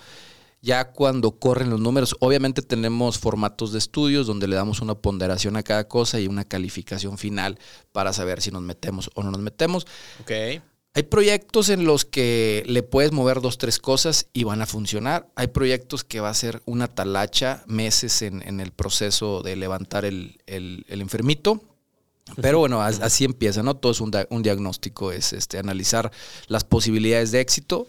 Ya 0.63 0.93
cuando 0.93 1.39
corren 1.39 1.71
los 1.71 1.81
números, 1.81 2.17
obviamente 2.21 2.61
tenemos 2.61 3.19
formatos 3.19 3.73
de 3.73 3.79
estudios 3.79 4.27
donde 4.27 4.47
le 4.47 4.57
damos 4.57 4.81
una 4.83 4.95
ponderación 4.95 5.57
a 5.57 5.63
cada 5.63 5.89
cosa 5.89 6.21
y 6.21 6.27
una 6.27 6.45
calificación 6.45 7.17
final 7.17 7.59
para 7.93 8.13
saber 8.13 8.43
si 8.43 8.51
nos 8.51 8.61
metemos 8.61 9.11
o 9.15 9.23
no 9.23 9.31
nos 9.31 9.41
metemos. 9.41 9.87
Okay. 10.21 10.61
Hay 10.93 11.05
proyectos 11.05 11.69
en 11.69 11.85
los 11.85 12.05
que 12.05 12.65
le 12.67 12.83
puedes 12.83 13.13
mover 13.13 13.41
dos, 13.41 13.59
tres 13.59 13.79
cosas 13.79 14.27
y 14.33 14.43
van 14.43 14.61
a 14.61 14.67
funcionar. 14.67 15.29
Hay 15.37 15.47
proyectos 15.49 16.03
que 16.03 16.19
va 16.19 16.31
a 16.31 16.35
ser 16.35 16.63
una 16.67 16.89
talacha, 16.89 17.63
meses 17.69 18.23
en, 18.23 18.61
el 18.61 18.73
proceso 18.73 19.43
de 19.43 19.55
levantar 19.55 20.05
el, 20.05 20.41
enfermito. 20.49 21.63
Pero 22.41 22.59
bueno, 22.59 22.83
así 22.83 23.25
empieza, 23.25 23.63
¿no? 23.63 23.77
Todo 23.77 23.93
es 23.93 24.01
un, 24.01 24.43
diagnóstico, 24.43 25.13
es 25.13 25.33
este, 25.33 25.59
analizar 25.59 26.11
las 26.49 26.65
posibilidades 26.65 27.31
de 27.31 27.41
éxito 27.41 27.87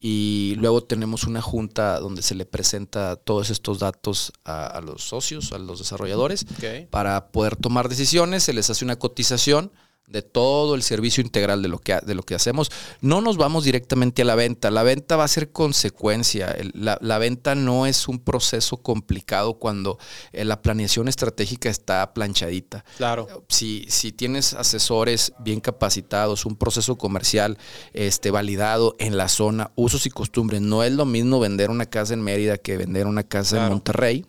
y 0.00 0.54
luego 0.58 0.82
tenemos 0.82 1.24
una 1.24 1.42
junta 1.42 1.98
donde 2.00 2.22
se 2.22 2.34
le 2.34 2.46
presenta 2.46 3.16
todos 3.16 3.50
estos 3.50 3.78
datos 3.78 4.32
a, 4.44 4.80
los 4.82 5.02
socios, 5.02 5.52
a 5.52 5.58
los 5.58 5.80
desarrolladores, 5.80 6.46
para 6.90 7.28
poder 7.28 7.56
tomar 7.56 7.88
decisiones, 7.88 8.44
se 8.44 8.52
les 8.52 8.70
hace 8.70 8.84
una 8.84 8.96
cotización 8.96 9.70
de 10.08 10.22
todo 10.22 10.74
el 10.74 10.82
servicio 10.82 11.22
integral 11.22 11.62
de 11.62 11.68
lo, 11.68 11.78
que, 11.78 11.98
de 12.04 12.14
lo 12.14 12.22
que 12.22 12.34
hacemos. 12.34 12.70
No 13.00 13.20
nos 13.20 13.36
vamos 13.36 13.64
directamente 13.64 14.22
a 14.22 14.24
la 14.24 14.34
venta. 14.34 14.70
La 14.70 14.82
venta 14.82 15.16
va 15.16 15.24
a 15.24 15.28
ser 15.28 15.52
consecuencia. 15.52 16.56
La, 16.72 17.18
venta 17.18 17.54
no 17.54 17.86
es 17.86 18.08
un 18.08 18.18
proceso 18.18 18.78
complicado 18.78 19.58
cuando 19.58 19.98
eh, 20.32 20.44
la 20.44 20.62
planeación 20.62 21.08
estratégica 21.08 21.68
está 21.68 22.14
planchadita. 22.14 22.84
Claro. 22.96 23.44
Si, 23.48 23.84
si 23.88 24.12
tienes 24.12 24.54
asesores 24.54 25.32
bien 25.40 25.60
capacitados, 25.60 26.46
un 26.46 26.56
proceso 26.56 26.96
comercial 26.96 27.58
este, 27.92 28.30
validado 28.30 28.96
en 28.98 29.16
la 29.16 29.28
zona, 29.28 29.72
usos 29.74 30.06
y 30.06 30.10
costumbres, 30.10 30.62
no 30.62 30.82
es 30.84 30.92
lo 30.92 31.04
mismo 31.04 31.38
vender 31.38 31.70
una 31.70 31.86
casa 31.86 32.14
en 32.14 32.22
Mérida 32.22 32.56
que 32.56 32.78
vender 32.78 33.06
una 33.06 33.24
casa 33.24 33.58
en 33.58 33.68
Monterrey. 33.68 34.24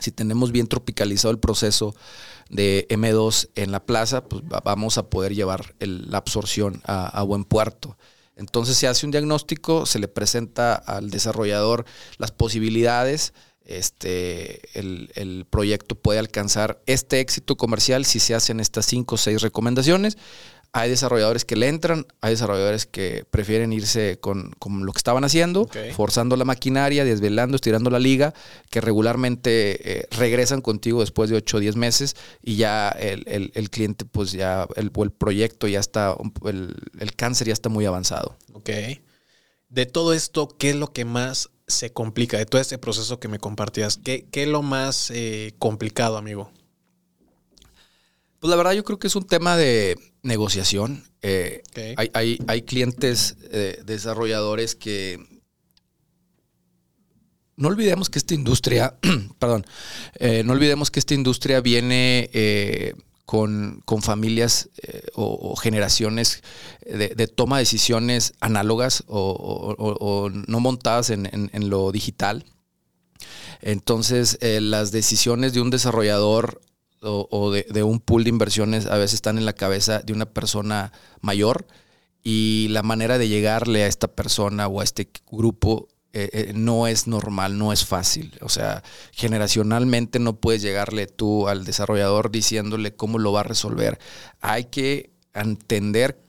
Si 0.00 0.10
tenemos 0.10 0.50
bien 0.50 0.66
tropicalizado 0.66 1.30
el 1.30 1.38
proceso, 1.38 1.94
de 2.54 2.86
M2 2.88 3.50
en 3.56 3.72
la 3.72 3.84
plaza, 3.84 4.24
pues 4.24 4.42
vamos 4.64 4.96
a 4.96 5.10
poder 5.10 5.34
llevar 5.34 5.74
la 5.80 6.18
absorción 6.18 6.80
a, 6.84 7.20
buen 7.24 7.44
puerto. 7.44 7.98
Entonces 8.36 8.76
se 8.76 8.86
hace 8.86 9.06
un 9.06 9.10
diagnóstico, 9.12 9.86
se 9.86 9.98
le 9.98 10.06
presenta 10.06 10.74
al 10.74 11.10
desarrollador 11.10 11.84
las 12.16 12.30
posibilidades, 12.30 13.34
este, 13.64 14.78
el, 14.78 15.10
el, 15.14 15.46
proyecto 15.48 15.94
puede 15.94 16.18
alcanzar 16.18 16.82
este 16.86 17.20
éxito 17.20 17.56
comercial 17.56 18.04
si 18.04 18.20
se 18.20 18.34
hacen 18.34 18.60
estas 18.60 18.86
cinco 18.86 19.14
o 19.14 19.18
seis 19.18 19.40
recomendaciones. 19.40 20.16
Hay 20.76 20.90
desarrolladores 20.90 21.44
que 21.44 21.54
le 21.54 21.68
entran, 21.68 22.04
hay 22.20 22.32
desarrolladores 22.32 22.84
que 22.84 23.24
prefieren 23.30 23.72
irse 23.72 24.18
con, 24.20 24.50
lo 24.84 24.92
que 24.92 24.98
estaban 24.98 25.22
haciendo, 25.22 25.68
forzando 25.94 26.34
la 26.34 26.44
maquinaria, 26.44 27.04
desvelando, 27.04 27.54
estirando 27.54 27.90
la 27.90 28.00
liga, 28.00 28.34
que 28.70 28.80
regularmente 28.80 30.00
eh, 30.00 30.08
regresan 30.10 30.62
contigo 30.62 30.98
después 30.98 31.30
de 31.30 31.36
8 31.36 31.58
o 31.58 31.60
10 31.60 31.76
meses 31.76 32.16
y 32.42 32.56
ya 32.56 32.88
el, 32.88 33.70
cliente, 33.70 34.04
pues 34.04 34.32
ya, 34.32 34.66
el, 34.74 34.90
el 34.92 35.10
proyecto 35.12 35.68
ya 35.68 35.78
está, 35.78 36.16
el, 36.44 37.14
cáncer 37.14 37.46
ya 37.46 37.52
está 37.52 37.68
muy 37.68 37.86
avanzado. 37.86 38.36
Ok. 38.52 38.70
De 39.68 39.86
todo 39.86 40.12
esto, 40.12 40.48
¿qué 40.58 40.70
es 40.70 40.76
lo 40.76 40.92
que 40.92 41.04
más 41.04 41.50
se 41.68 41.92
complica? 41.92 42.36
De 42.36 42.46
todo 42.46 42.60
este 42.60 42.78
proceso 42.78 43.20
que 43.20 43.28
me 43.28 43.38
compartías, 43.38 44.00
¿qué, 44.02 44.26
qué 44.28 44.42
es 44.42 44.48
lo 44.48 44.62
más 44.62 45.12
eh, 45.14 45.54
complicado, 45.60 46.16
amigo? 46.16 46.50
Pues 48.44 48.50
la 48.50 48.56
verdad 48.56 48.72
yo 48.72 48.84
creo 48.84 48.98
que 48.98 49.06
es 49.06 49.16
un 49.16 49.24
tema 49.24 49.56
de 49.56 49.98
negociación. 50.22 51.02
Eh, 51.22 51.62
hay, 51.96 52.62
clientes 52.66 53.36
eh, 53.50 53.80
desarrolladores 53.86 54.74
que... 54.74 55.18
No 57.56 57.68
olvidemos 57.68 58.10
que 58.10 58.18
esta 58.18 58.34
industria, 58.34 58.98
perdón, 59.38 59.64
eh, 60.16 60.42
no 60.44 60.52
olvidemos 60.52 60.90
que 60.90 60.98
esta 60.98 61.14
industria 61.14 61.62
viene 61.62 62.28
con, 63.24 63.82
familias 64.02 64.68
o, 65.14 65.56
generaciones 65.56 66.42
de, 66.84 67.26
toma 67.26 67.56
de 67.56 67.62
decisiones 67.62 68.34
análogas 68.40 69.04
o, 69.06 70.28
no 70.30 70.60
montadas 70.60 71.08
en, 71.08 71.30
en, 71.32 71.70
lo 71.70 71.90
digital. 71.92 72.44
Entonces, 73.62 74.36
las 74.42 74.92
decisiones 74.92 75.54
de 75.54 75.62
un 75.62 75.70
desarrollador 75.70 76.60
o, 77.04 77.50
de, 77.52 77.82
un 77.82 78.00
pool 78.00 78.24
de 78.24 78.30
inversiones 78.30 78.86
a 78.86 78.96
veces 78.96 79.14
están 79.14 79.38
en 79.38 79.44
la 79.44 79.52
cabeza 79.52 80.00
de 80.00 80.12
una 80.12 80.26
persona 80.26 80.92
mayor 81.20 81.66
y 82.22 82.68
la 82.70 82.82
manera 82.82 83.18
de 83.18 83.28
llegarle 83.28 83.84
a 83.84 83.86
esta 83.86 84.08
persona 84.08 84.66
o 84.66 84.80
a 84.80 84.84
este 84.84 85.10
grupo 85.30 85.88
eh, 86.12 86.30
eh, 86.32 86.52
no 86.54 86.86
es 86.86 87.06
normal, 87.06 87.58
no 87.58 87.72
es 87.72 87.84
fácil. 87.84 88.32
O 88.40 88.48
sea, 88.48 88.82
generacionalmente 89.12 90.18
no 90.18 90.36
puedes 90.36 90.62
llegarle 90.62 91.06
tú 91.06 91.48
al 91.48 91.64
desarrollador 91.64 92.30
diciéndole 92.30 92.94
cómo 92.94 93.18
lo 93.18 93.32
va 93.32 93.40
a 93.40 93.44
resolver. 93.44 93.98
Hay 94.40 94.66
que 94.66 95.10
entender 95.34 96.23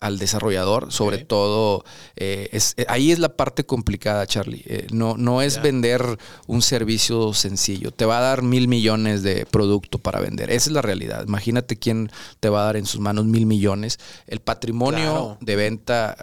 al 0.00 0.18
desarrollador, 0.18 0.90
sobre 0.92 1.18
todo, 1.18 1.84
eh, 2.16 2.48
es, 2.52 2.72
eh, 2.78 2.86
ahí 2.88 3.12
es 3.12 3.18
la 3.18 3.36
parte 3.36 3.64
complicada, 3.64 4.26
Charlie. 4.26 4.62
Eh, 4.64 4.86
no, 4.90 5.18
no 5.18 5.42
es 5.42 5.60
vender 5.60 6.02
un 6.46 6.62
servicio 6.62 7.34
sencillo. 7.34 7.90
Te 7.90 8.06
va 8.06 8.16
a 8.18 8.22
dar 8.22 8.42
mil 8.42 8.66
millones 8.66 9.22
de 9.22 9.44
producto 9.44 9.98
para 9.98 10.18
vender. 10.18 10.50
Esa 10.50 10.70
es 10.70 10.72
la 10.72 10.80
realidad. 10.80 11.24
Imagínate 11.26 11.76
quién 11.76 12.10
te 12.40 12.48
va 12.48 12.62
a 12.62 12.64
dar 12.64 12.76
en 12.76 12.86
sus 12.86 12.98
manos 12.98 13.26
mil 13.26 13.44
millones. 13.44 13.98
El 14.26 14.40
patrimonio 14.40 15.36
de 15.42 15.56
venta 15.56 16.16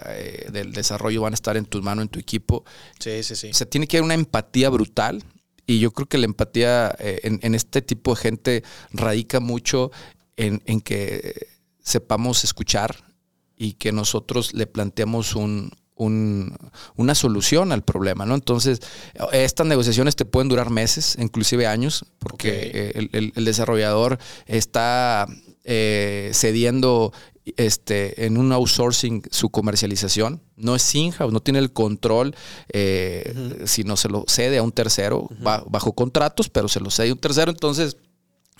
del 0.50 0.72
desarrollo 0.72 1.22
van 1.22 1.32
a 1.32 1.34
estar 1.34 1.56
en 1.56 1.64
tus 1.64 1.80
manos, 1.80 2.02
en 2.02 2.08
tu 2.08 2.18
equipo. 2.18 2.64
Sí, 2.98 3.22
sí, 3.22 3.36
sí. 3.36 3.50
O 3.50 3.54
sea, 3.54 3.68
tiene 3.68 3.86
que 3.86 3.98
haber 3.98 4.04
una 4.06 4.14
empatía 4.14 4.70
brutal. 4.70 5.22
Y 5.66 5.78
yo 5.78 5.92
creo 5.92 6.08
que 6.08 6.18
la 6.18 6.24
empatía 6.24 6.96
en, 6.98 7.38
en, 7.42 7.54
este 7.54 7.82
tipo 7.82 8.14
de 8.14 8.20
gente 8.20 8.64
radica 8.90 9.38
mucho 9.38 9.92
en, 10.36 10.62
en 10.64 10.80
que 10.80 11.46
sepamos 11.80 12.42
escuchar, 12.42 13.07
y 13.58 13.74
que 13.74 13.92
nosotros 13.92 14.54
le 14.54 14.66
planteamos 14.66 15.34
un, 15.34 15.70
una 15.98 17.14
solución 17.14 17.72
al 17.72 17.82
problema, 17.82 18.24
¿no? 18.24 18.34
Entonces, 18.34 18.80
estas 19.32 19.66
negociaciones 19.66 20.16
te 20.16 20.24
pueden 20.24 20.48
durar 20.48 20.70
meses, 20.70 21.16
inclusive 21.18 21.66
años, 21.66 22.04
porque 22.20 23.10
el, 23.12 23.44
desarrollador 23.44 24.18
está 24.46 25.26
eh, 25.64 26.30
cediendo 26.32 27.12
este, 27.56 28.26
en 28.26 28.38
un 28.38 28.52
outsourcing 28.52 29.22
su 29.30 29.50
comercialización. 29.50 30.40
No 30.56 30.76
es 30.76 30.94
in-house, 30.94 31.32
no 31.32 31.40
tiene 31.40 31.58
el 31.58 31.72
control, 31.72 32.34
eh, 32.72 33.62
sino 33.64 33.96
se 33.96 34.08
lo 34.08 34.24
cede 34.28 34.58
a 34.58 34.62
un 34.62 34.72
tercero, 34.72 35.28
bajo 35.40 35.92
contratos, 35.94 36.48
pero 36.48 36.68
se 36.68 36.80
lo 36.80 36.90
cede 36.90 37.10
a 37.10 37.14
un 37.14 37.18
tercero. 37.18 37.50
Entonces, 37.50 37.96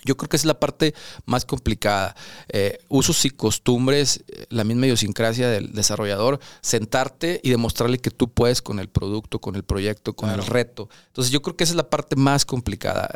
yo 0.03 0.17
creo 0.17 0.29
que 0.29 0.37
es 0.37 0.45
la 0.45 0.59
parte 0.59 0.93
más 1.25 1.45
complicada. 1.45 2.15
Eh, 2.49 2.79
usos 2.87 3.25
y 3.25 3.29
costumbres, 3.29 4.23
eh, 4.27 4.45
la 4.49 4.63
misma 4.63 4.85
idiosincrasia 4.85 5.49
del 5.49 5.73
desarrollador, 5.73 6.39
sentarte 6.61 7.39
y 7.43 7.49
demostrarle 7.49 7.99
que 7.99 8.11
tú 8.11 8.29
puedes 8.29 8.61
con 8.61 8.79
el 8.79 8.89
producto, 8.89 9.39
con 9.39 9.55
el 9.55 9.63
proyecto, 9.63 10.13
con 10.13 10.29
el 10.29 10.45
reto. 10.45 10.89
Entonces 11.07 11.31
yo 11.31 11.41
creo 11.41 11.55
que 11.55 11.63
esa 11.63 11.73
es 11.73 11.77
la 11.77 11.89
parte 11.89 12.15
más 12.15 12.45
complicada. 12.45 13.09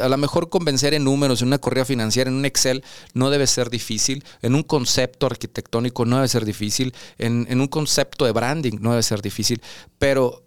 A 0.00 0.08
lo 0.08 0.16
mejor 0.16 0.48
convencer 0.48 0.94
en 0.94 1.04
números, 1.04 1.42
en 1.42 1.48
una 1.48 1.58
corrida 1.58 1.84
financiera, 1.84 2.30
en 2.30 2.36
un 2.36 2.44
Excel, 2.46 2.82
no 3.12 3.30
debe 3.30 3.46
ser 3.46 3.70
difícil. 3.70 4.24
En 4.42 4.54
un 4.54 4.62
concepto 4.62 5.26
arquitectónico 5.26 6.04
no 6.04 6.16
debe 6.16 6.28
ser 6.28 6.44
difícil. 6.44 6.94
En, 7.18 7.46
en 7.48 7.60
un 7.60 7.68
concepto 7.68 8.24
de 8.24 8.32
branding 8.32 8.78
no 8.80 8.90
debe 8.90 9.02
ser 9.02 9.22
difícil. 9.22 9.62
Pero 9.98 10.43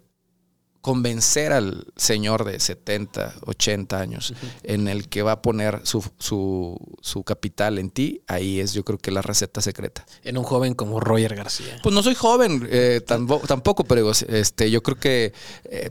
convencer 0.80 1.52
al 1.52 1.86
señor 1.96 2.44
de 2.44 2.60
70, 2.60 3.34
80 3.46 4.00
años 4.00 4.34
en 4.62 4.88
el 4.88 5.08
que 5.08 5.22
va 5.22 5.32
a 5.32 5.42
poner 5.42 5.80
su, 5.84 6.04
su, 6.18 7.24
capital 7.24 7.78
en 7.78 7.90
ti, 7.90 8.22
ahí 8.26 8.60
es 8.60 8.72
yo 8.72 8.84
creo 8.84 8.98
que 8.98 9.10
la 9.10 9.22
receta 9.22 9.60
secreta. 9.60 10.06
En 10.22 10.38
un 10.38 10.44
joven 10.44 10.74
como 10.74 11.00
Roger 11.00 11.34
García. 11.34 11.78
Pues 11.82 11.94
no 11.94 12.02
soy 12.02 12.14
joven 12.14 12.66
eh, 12.70 13.00
tampoco, 13.04 13.84
pero 13.84 14.10
este, 14.10 14.70
yo 14.70 14.82
creo 14.82 14.98
que 14.98 15.32
eh, 15.64 15.90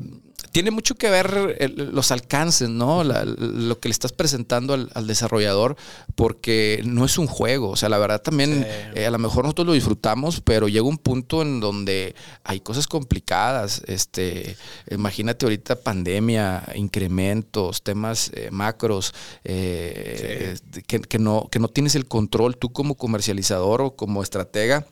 tiene 0.57 0.71
mucho 0.71 0.95
que 0.95 1.11
ver 1.11 1.69
los 1.75 2.11
alcances, 2.11 2.67
¿no? 2.67 3.03
lo 3.03 3.79
que 3.79 3.89
le 3.89 3.93
estás 3.93 4.11
presentando 4.11 4.73
al, 4.73 5.05
desarrollador, 5.05 5.77
porque 6.15 6.81
no 6.83 7.05
es 7.05 7.19
un 7.19 7.27
juego. 7.27 7.69
O 7.69 7.75
sea, 7.75 7.89
la 7.89 7.99
verdad 7.99 8.23
también, 8.23 8.65
eh, 8.95 9.05
a 9.05 9.11
lo 9.11 9.19
mejor 9.19 9.43
nosotros 9.43 9.67
lo 9.67 9.73
disfrutamos, 9.73 10.41
pero 10.41 10.67
llega 10.67 10.87
un 10.87 10.97
punto 10.97 11.43
en 11.43 11.59
donde 11.59 12.15
hay 12.43 12.59
cosas 12.61 12.87
complicadas. 12.87 13.83
Este, 13.85 14.57
imagínate 14.89 15.45
ahorita 15.45 15.75
pandemia, 15.75 16.63
incrementos, 16.73 17.83
temas 17.83 18.31
eh, 18.33 18.49
macros, 18.49 19.13
eh, 19.43 20.57
que, 20.87 21.19
no, 21.19 21.49
que 21.51 21.59
no 21.59 21.67
tienes 21.67 21.93
el 21.93 22.07
control 22.07 22.57
tú 22.57 22.73
como 22.73 22.95
comercializador 22.95 23.83
o 23.83 23.95
como 23.95 24.23
estratega 24.23 24.87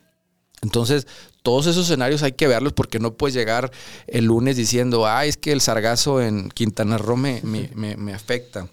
entonces, 0.65 1.07
todos 1.43 1.67
esos 1.67 1.85
escenarios 1.85 2.23
hay 2.23 2.31
que 2.31 2.47
verlos 2.47 2.73
porque 2.73 2.97
no 2.99 3.13
puedes 3.13 3.35
llegar 3.35 3.69
el 4.07 4.25
lunes 4.25 4.57
diciendo, 4.57 5.05
ah, 5.05 5.27
es 5.27 5.37
que 5.37 5.51
el 5.51 5.61
sargazo 5.61 6.19
en 6.19 6.49
Quintana 6.49 6.97
Roo 6.97 7.17
me, 7.17 7.39
afecta. 8.13 8.67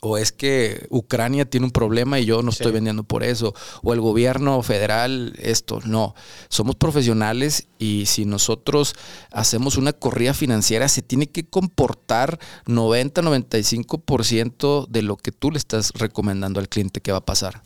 O 0.00 0.18
es 0.18 0.30
que 0.30 0.86
Ucrania 0.88 1.50
tiene 1.50 1.66
un 1.66 1.72
problema 1.72 2.20
y 2.20 2.26
yo 2.26 2.42
no 2.42 2.50
estoy 2.50 2.70
vendiendo 2.70 3.02
por 3.02 3.24
eso. 3.24 3.56
O 3.82 3.92
el 3.92 4.00
gobierno 4.00 4.62
federal, 4.62 5.34
esto. 5.42 5.80
No. 5.84 6.14
Somos 6.48 6.76
profesionales 6.76 7.66
y 7.80 8.06
si 8.06 8.24
nosotros 8.24 8.94
hacemos 9.32 9.76
una 9.76 9.92
corrida 9.92 10.32
financiera, 10.32 10.88
se 10.88 11.02
tiene 11.02 11.26
que 11.26 11.48
comportar 11.48 12.38
90-95% 12.66 14.86
de 14.86 15.02
lo 15.02 15.16
que 15.16 15.32
tú 15.32 15.50
le 15.50 15.58
estás 15.58 15.90
recomendando 15.94 16.60
al 16.60 16.68
cliente 16.68 17.00
que 17.00 17.10
va 17.10 17.18
a 17.18 17.26
pasar. 17.26 17.65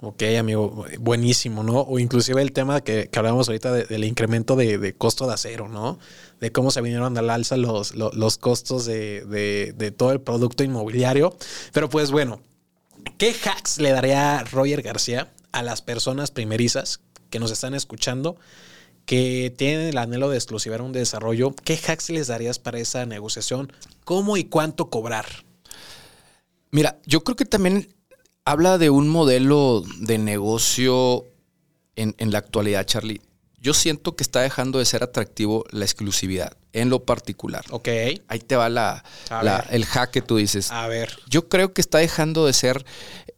Ok, 0.00 0.22
amigo, 0.38 0.84
buenísimo, 1.00 1.62
¿no? 1.62 1.80
O 1.80 1.98
inclusive 1.98 2.42
el 2.42 2.52
tema 2.52 2.82
que, 2.82 3.08
que 3.08 3.18
hablábamos 3.18 3.48
ahorita 3.48 3.72
del 3.72 4.04
incremento 4.04 4.54
de, 4.54 4.94
costo 4.94 5.26
de 5.26 5.32
acero, 5.32 5.68
¿no? 5.68 5.98
De 6.38 6.52
cómo 6.52 6.70
se 6.70 6.82
vinieron 6.82 7.16
al 7.16 7.30
alza 7.30 7.56
los, 7.56 7.92
costos 8.38 8.84
de, 8.84 9.24
de, 9.74 9.90
todo 9.92 10.12
el 10.12 10.20
producto 10.20 10.62
inmobiliario. 10.62 11.34
Pero 11.72 11.88
pues 11.88 12.10
bueno, 12.10 12.42
¿qué 13.16 13.34
hacks 13.42 13.78
le 13.78 13.90
daría 13.90 14.44
Roger 14.44 14.82
García 14.82 15.32
a 15.52 15.62
las 15.62 15.80
personas 15.80 16.30
primerizas 16.30 17.00
que 17.30 17.38
nos 17.38 17.50
están 17.50 17.74
escuchando? 17.74 18.36
que 19.06 19.54
tienen 19.56 19.86
el 19.86 19.98
anhelo 19.98 20.28
de 20.28 20.36
exclusivar 20.36 20.82
un 20.82 20.90
desarrollo, 20.90 21.54
¿qué 21.62 21.78
hacks 21.86 22.10
les 22.10 22.26
darías 22.26 22.58
para 22.58 22.80
esa 22.80 23.06
negociación? 23.06 23.72
¿Cómo 24.04 24.36
y 24.36 24.42
cuánto 24.46 24.90
cobrar? 24.90 25.26
Mira, 26.72 26.98
yo 27.06 27.22
creo 27.22 27.36
que 27.36 27.44
también 27.44 27.94
habla 28.46 28.78
de 28.78 28.90
un 28.90 29.08
modelo 29.08 29.82
de 29.98 30.18
negocio 30.18 31.24
en, 31.96 32.14
la 32.30 32.38
actualidad, 32.38 32.86
Charlie. 32.86 33.20
Yo 33.60 33.74
siento 33.74 34.14
que 34.14 34.22
está 34.22 34.40
dejando 34.40 34.78
de 34.78 34.84
ser 34.84 35.02
atractivo 35.02 35.64
la 35.70 35.84
exclusividad, 35.84 36.56
en 36.72 36.88
lo 36.88 37.04
particular. 37.04 37.64
Ok. 37.70 37.88
Ahí 38.28 38.38
te 38.38 38.54
va 38.54 38.68
la, 38.68 39.02
el 39.70 39.84
hack 39.84 40.12
que 40.12 40.22
tú 40.22 40.36
dices. 40.36 40.70
A 40.70 40.86
ver. 40.86 41.18
Yo 41.28 41.48
creo 41.48 41.72
que 41.72 41.80
está 41.80 41.98
dejando 41.98 42.46
de 42.46 42.52
ser 42.52 42.86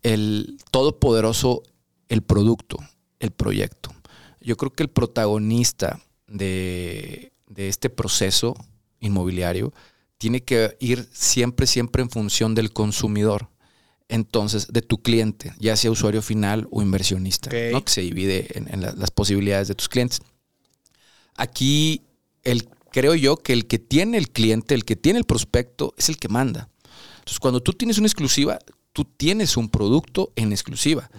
el 0.02 0.58
todopoderoso 0.70 1.62
el 2.08 2.22
producto, 2.22 2.76
el 3.18 3.30
proyecto. 3.30 3.94
Yo 4.40 4.56
creo 4.56 4.72
que 4.72 4.82
el 4.82 4.90
protagonista 4.90 6.00
de, 6.26 7.32
de 7.46 7.68
este 7.68 7.88
proceso 7.88 8.54
inmobiliario 9.00 9.72
tiene 10.18 10.42
que 10.42 10.76
ir 10.80 11.08
siempre, 11.12 11.66
siempre 11.66 12.02
en 12.02 12.10
función 12.10 12.54
del 12.54 12.72
consumidor 12.72 13.48
entonces 14.08 14.68
de 14.68 14.82
tu 14.82 15.02
cliente, 15.02 15.52
ya 15.58 15.76
sea 15.76 15.90
usuario 15.90 16.22
final 16.22 16.66
o 16.70 16.82
inversionista, 16.82 17.50
¿no? 17.72 17.84
que 17.84 17.92
se 17.92 18.00
divide 18.00 18.48
en, 18.54 18.80
las 18.80 19.10
posibilidades 19.10 19.68
de 19.68 19.74
tus 19.74 19.88
clientes. 19.88 20.20
Aquí 21.36 22.02
el, 22.42 22.68
creo 22.90 23.14
yo 23.14 23.36
que 23.36 23.52
el 23.52 23.66
que 23.66 23.78
tiene 23.78 24.18
el 24.18 24.30
cliente, 24.30 24.74
el 24.74 24.84
que 24.84 24.96
tiene 24.96 25.18
el 25.18 25.24
prospecto, 25.24 25.94
es 25.96 26.08
el 26.08 26.16
que 26.16 26.28
manda. 26.28 26.68
Entonces, 27.18 27.38
cuando 27.38 27.60
tú 27.60 27.74
tienes 27.74 27.98
una 27.98 28.06
exclusiva, 28.06 28.58
tú 28.92 29.04
tienes 29.04 29.56
un 29.56 29.68
producto 29.68 30.32
en 30.34 30.52
exclusiva, 30.52 31.10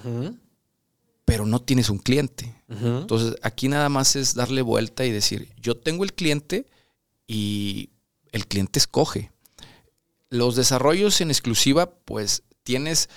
pero 1.25 1.45
no 1.45 1.61
tienes 1.61 1.89
un 1.89 1.99
cliente. 1.99 2.55
Entonces, 2.67 3.35
aquí 3.43 3.67
nada 3.67 3.89
más 3.89 4.15
es 4.15 4.33
darle 4.33 4.63
vuelta 4.63 5.05
y 5.05 5.11
decir, 5.11 5.49
yo 5.61 5.77
tengo 5.77 6.03
el 6.03 6.13
cliente 6.13 6.65
y 7.27 7.91
el 8.31 8.47
cliente 8.47 8.79
escoge. 8.79 9.31
Los 10.31 10.55
desarrollos 10.55 11.21
en 11.21 11.29
exclusiva, 11.29 11.91
pues 11.91 12.43
tienes 12.69 13.09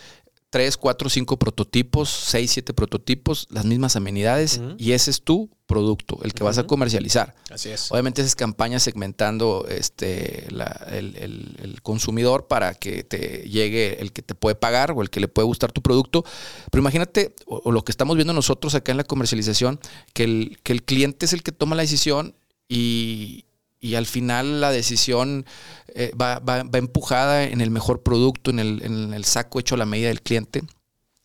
tres, 0.48 0.78
cuatro, 0.78 1.10
cinco 1.10 1.38
prototipos, 1.38 2.08
seis, 2.08 2.52
siete 2.52 2.72
prototipos, 2.72 3.46
las 3.50 3.66
mismas 3.66 3.96
amenidades 3.96 4.62
y 4.78 4.92
ese 4.92 5.10
es 5.10 5.20
tu 5.20 5.50
producto, 5.66 6.18
el 6.22 6.32
que 6.32 6.42
vas 6.42 6.56
a 6.56 6.66
comercializar. 6.66 7.34
Así 7.50 7.68
es. 7.68 7.92
Obviamente 7.92 8.22
esas 8.22 8.34
campañas 8.34 8.82
segmentando 8.82 9.66
este, 9.68 10.46
el, 10.46 11.80
consumidor 11.82 12.46
para 12.46 12.72
que 12.72 13.04
te 13.04 13.46
llegue 13.46 14.00
el 14.00 14.12
que 14.12 14.22
te 14.22 14.34
puede 14.34 14.54
pagar 14.54 14.92
o 14.92 15.02
el 15.02 15.10
que 15.10 15.20
le 15.20 15.28
puede 15.28 15.44
gustar 15.44 15.70
tu 15.70 15.82
producto. 15.82 16.24
Pero 16.70 16.80
imagínate, 16.80 17.34
o, 17.44 17.70
lo 17.70 17.84
que 17.84 17.92
estamos 17.92 18.16
viendo 18.16 18.32
nosotros 18.32 18.74
acá 18.74 18.90
en 18.90 18.98
la 18.98 19.04
comercialización, 19.04 19.80
que 20.14 20.24
el, 20.24 20.58
que 20.62 20.72
el 20.72 20.82
cliente 20.82 21.26
es 21.26 21.34
el 21.34 21.42
que 21.42 21.52
toma 21.52 21.76
la 21.76 21.82
decisión 21.82 22.34
y, 22.70 23.44
y 23.82 23.96
al 23.96 24.06
final 24.06 24.60
la 24.60 24.70
decisión 24.70 25.44
eh, 25.88 26.12
va, 26.18 26.40
empujada 26.72 27.44
en 27.44 27.60
el 27.60 27.72
mejor 27.72 28.02
producto, 28.02 28.52
en 28.52 28.60
el, 28.60 29.24
saco 29.24 29.58
hecho 29.58 29.74
a 29.74 29.78
la 29.78 29.86
medida 29.86 30.06
del 30.08 30.22
cliente. 30.22 30.60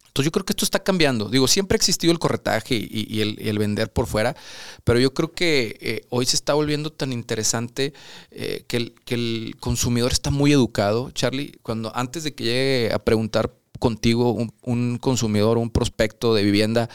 Entonces 0.07 0.25
yo 0.25 0.31
creo 0.31 0.43
que 0.43 0.53
esto 0.53 0.65
está 0.65 0.79
cambiando. 0.79 1.29
Digo, 1.29 1.47
siempre 1.47 1.75
ha 1.75 1.77
existido 1.77 2.11
el 2.11 2.17
corretaje 2.17 2.73
y, 2.75 3.21
el, 3.21 3.59
vender 3.59 3.93
por 3.93 4.07
fuera, 4.07 4.35
pero 4.83 4.99
yo 4.99 5.13
creo 5.13 5.31
que 5.31 5.77
eh, 5.79 6.01
hoy 6.09 6.25
se 6.25 6.35
está 6.35 6.55
volviendo 6.55 6.91
tan 6.91 7.13
interesante 7.13 7.93
eh, 8.31 8.65
que, 8.67 8.77
el, 8.77 8.95
que 9.05 9.13
el 9.13 9.55
consumidor 9.59 10.11
está 10.11 10.31
muy 10.31 10.51
educado. 10.51 11.11
Charlie, 11.11 11.59
cuando 11.61 11.95
antes 11.95 12.23
de 12.23 12.33
que 12.33 12.43
llegue 12.43 12.91
a 12.91 12.97
preguntar 12.97 13.53
contigo 13.77 14.31
un, 14.31 14.51
un, 14.63 14.97
consumidor, 14.97 15.59
un 15.59 15.69
prospecto 15.69 16.33
de 16.33 16.41
vivienda, 16.41 16.89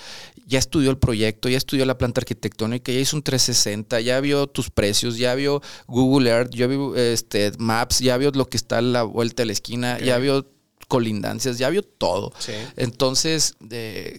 ya 0.47 0.59
estudió 0.59 0.91
el 0.91 0.99
proyecto, 0.99 1.49
ya 1.49 1.57
estudió 1.57 1.85
la 1.87 1.99
planta 1.99 2.21
arquitectónica, 2.21 2.93
ya 2.93 3.01
hizo 3.01 3.17
un 3.17 3.23
360, 3.23 4.01
ya 4.01 4.21
vio 4.21 4.47
tus 4.47 4.71
precios, 4.71 5.17
ya 5.17 5.35
vio 5.35 5.63
Google 5.87 6.31
Earth, 6.31 6.51
ya 6.55 6.67
vio 6.67 6.97
este, 6.97 7.53
Maps, 7.59 8.01
ya 8.01 8.17
vio 8.17 8.31
lo 8.33 8.49
que 8.49 8.57
está 8.57 8.79
a 8.79 8.83
la 8.83 9.03
vuelta 9.03 9.43
de 9.43 9.47
la 9.47 9.53
esquina, 9.53 9.99
ya 9.99 10.19
vio 10.19 10.47
colindancias, 10.89 11.59
ya 11.59 11.71
vio 11.71 11.83
todo. 11.83 12.33
Entonces, 12.77 13.55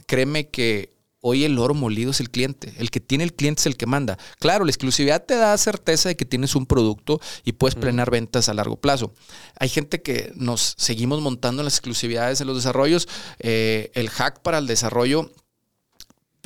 créeme 0.07 0.49
que 0.49 0.93
hoy 1.25 1.45
el 1.45 1.57
oro 1.57 1.73
molido 1.73 2.11
es 2.11 2.19
el 2.19 2.29
cliente. 2.29 2.73
El 2.77 2.91
que 2.91 2.99
tiene 2.99 3.23
el 3.23 3.33
cliente 3.33 3.61
es 3.61 3.65
el 3.65 3.77
que 3.77 3.85
manda. 3.85 4.17
Claro, 4.39 4.65
la 4.65 4.71
exclusividad 4.71 5.23
te 5.23 5.35
da 5.35 5.57
certeza 5.57 6.09
de 6.09 6.17
que 6.17 6.25
tienes 6.25 6.53
un 6.55 6.65
producto 6.65 7.21
y 7.45 7.53
puedes 7.53 7.75
planear 7.75 8.11
ventas 8.11 8.49
a 8.49 8.53
largo 8.53 8.75
plazo. 8.75 9.13
Hay 9.57 9.69
gente 9.69 10.01
que 10.01 10.33
nos 10.35 10.75
seguimos 10.77 11.21
montando 11.21 11.63
las 11.63 11.75
exclusividades 11.75 12.41
en 12.41 12.47
los 12.47 12.57
desarrollos. 12.57 13.07
Eh, 13.39 13.89
el 13.93 14.09
hack 14.09 14.41
para 14.41 14.57
el 14.57 14.67
desarrollo 14.67 15.31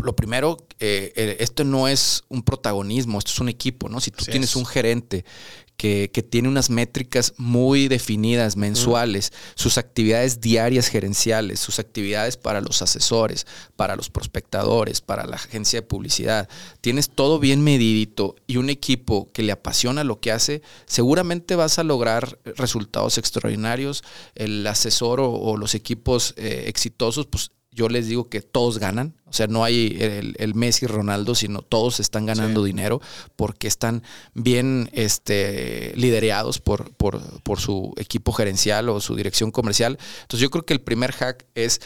lo 0.04 0.16
primero, 0.16 0.58
eh, 0.80 1.12
eh, 1.16 1.38
esto 1.40 1.64
no 1.64 1.88
es 1.88 2.24
un 2.30 2.44
protagonismo, 2.44 3.18
esto 3.18 3.32
es 3.32 3.40
un 3.40 3.50
equipo, 3.50 3.90
¿no? 3.90 4.00
Si 4.00 4.12
tú 4.12 4.26
tienes 4.26 4.56
un 4.56 4.66
gerente 4.66 5.26
que, 5.78 6.28
tiene 6.30 6.50
unas 6.50 6.70
métricas 6.70 7.34
muy 7.38 7.88
definidas, 7.88 8.58
mensuales, 8.58 9.32
sus 9.56 9.78
actividades 9.78 10.42
diarias 10.42 10.88
gerenciales, 10.88 11.60
sus 11.60 11.80
actividades 11.80 12.36
para 12.36 12.62
los 12.62 12.82
asesores, 12.82 13.46
para 13.76 13.96
los 13.96 14.10
prospectadores, 14.10 15.02
para 15.02 15.26
la 15.26 15.36
agencia 15.36 15.82
de 15.82 15.88
publicidad, 15.88 16.50
tienes 16.82 17.10
todo 17.10 17.40
bien 17.40 17.64
medidito 17.64 18.36
y 18.48 18.58
un 18.58 18.70
equipo 18.70 19.32
que 19.32 19.44
le 19.44 19.52
apasiona 19.52 20.04
lo 20.04 20.20
que 20.20 20.32
hace, 20.32 20.64
seguramente 20.88 21.56
vas 21.56 21.78
a 21.78 21.84
lograr 21.84 22.40
resultados 22.44 23.18
extraordinarios. 23.20 24.04
El 24.34 24.66
asesor 24.66 25.20
o, 25.22 25.58
los 25.58 25.76
equipos 25.76 26.34
eh, 26.38 26.66
exitosos, 26.68 27.28
pues 27.28 27.52
yo 27.78 27.90
les 27.90 28.08
digo 28.08 28.28
que 28.28 28.42
todos 28.42 28.80
ganan. 28.80 29.14
O 29.28 29.34
sea, 29.34 29.46
no 29.46 29.64
hay 29.64 29.96
el, 30.00 30.36
el 30.40 30.56
Messi 30.56 30.88
Ronaldo, 30.88 31.36
sino 31.36 31.62
todos 31.62 32.00
están 32.00 32.26
ganando 32.26 32.64
dinero 32.64 33.02
porque 33.36 33.68
están 33.68 34.02
bien 34.34 34.90
este, 34.94 35.94
liderados 35.96 36.60
por, 36.60 36.92
por, 36.96 37.22
por 37.44 37.60
su 37.60 37.94
equipo 37.98 38.34
gerencial 38.34 38.90
o 38.90 39.00
su 39.00 39.16
dirección 39.16 39.52
comercial. 39.52 40.00
Entonces 40.22 40.40
yo 40.40 40.50
creo 40.50 40.66
que 40.66 40.74
el 40.74 40.82
primer 40.82 41.12
hack 41.12 41.46
es 41.54 41.80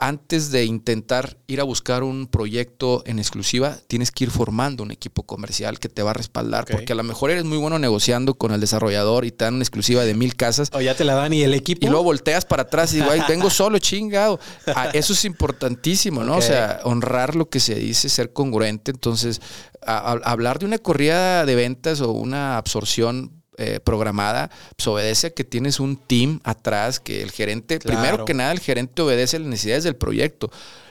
antes 0.00 0.50
de 0.50 0.64
intentar 0.64 1.36
ir 1.46 1.60
a 1.60 1.64
buscar 1.64 2.02
un 2.02 2.26
proyecto 2.26 3.02
en 3.04 3.18
exclusiva, 3.18 3.76
tienes 3.86 4.10
que 4.10 4.24
ir 4.24 4.30
formando 4.30 4.82
un 4.82 4.90
equipo 4.90 5.24
comercial 5.24 5.78
que 5.78 5.90
te 5.90 6.02
va 6.02 6.12
a 6.12 6.14
respaldar, 6.14 6.64
porque 6.64 6.94
a 6.94 6.96
lo 6.96 7.02
mejor 7.02 7.30
eres 7.30 7.44
muy 7.44 7.58
bueno 7.58 7.78
negociando 7.78 8.34
con 8.34 8.50
el 8.52 8.60
desarrollador 8.60 9.26
y 9.26 9.30
te 9.30 9.44
dan 9.44 9.54
una 9.54 9.62
exclusiva 9.62 10.04
de 10.04 10.14
mil 10.14 10.36
casas. 10.36 10.70
O 10.72 10.80
ya 10.80 10.96
te 10.96 11.04
la 11.04 11.14
dan 11.14 11.34
y 11.34 11.42
el 11.42 11.52
equipo. 11.52 11.86
Y 11.86 11.90
luego 11.90 12.04
volteas 12.04 12.46
para 12.46 12.62
atrás 12.62 12.94
y 12.94 12.96
digo, 12.96 13.10
ay, 13.10 13.20
tengo 13.26 13.50
solo 13.50 13.78
chingado. 13.78 14.40
Ah, 14.74 14.88
eso 14.94 15.12
es 15.12 15.24
importantísimo, 15.26 16.24
¿no? 16.24 16.38
O 16.38 16.42
sea, 16.42 16.80
honrar 16.84 17.36
lo 17.36 17.50
que 17.50 17.60
se 17.60 17.74
dice, 17.74 18.08
ser 18.08 18.32
congruente. 18.32 18.92
Entonces, 18.92 19.42
hablar 19.82 20.58
de 20.58 20.64
una 20.64 20.78
corrida 20.78 21.44
de 21.44 21.54
ventas 21.54 22.00
o 22.00 22.12
una 22.12 22.56
absorción 22.56 23.39
eh, 23.60 23.78
programada, 23.78 24.50
pues 24.76 24.86
obedece 24.88 25.28
a 25.28 25.30
que 25.30 25.44
tienes 25.44 25.80
un 25.80 25.96
team 25.96 26.40
atrás, 26.44 26.98
que 26.98 27.22
el 27.22 27.30
gerente, 27.30 27.78
primero 27.78 28.24
que 28.24 28.34
nada, 28.34 28.52
el 28.52 28.60
gerente 28.60 29.02
obedece 29.02 29.36
a 29.36 29.40
las 29.40 29.48
necesidades 29.48 29.84
del 29.84 29.96
proyecto. 29.96 30.50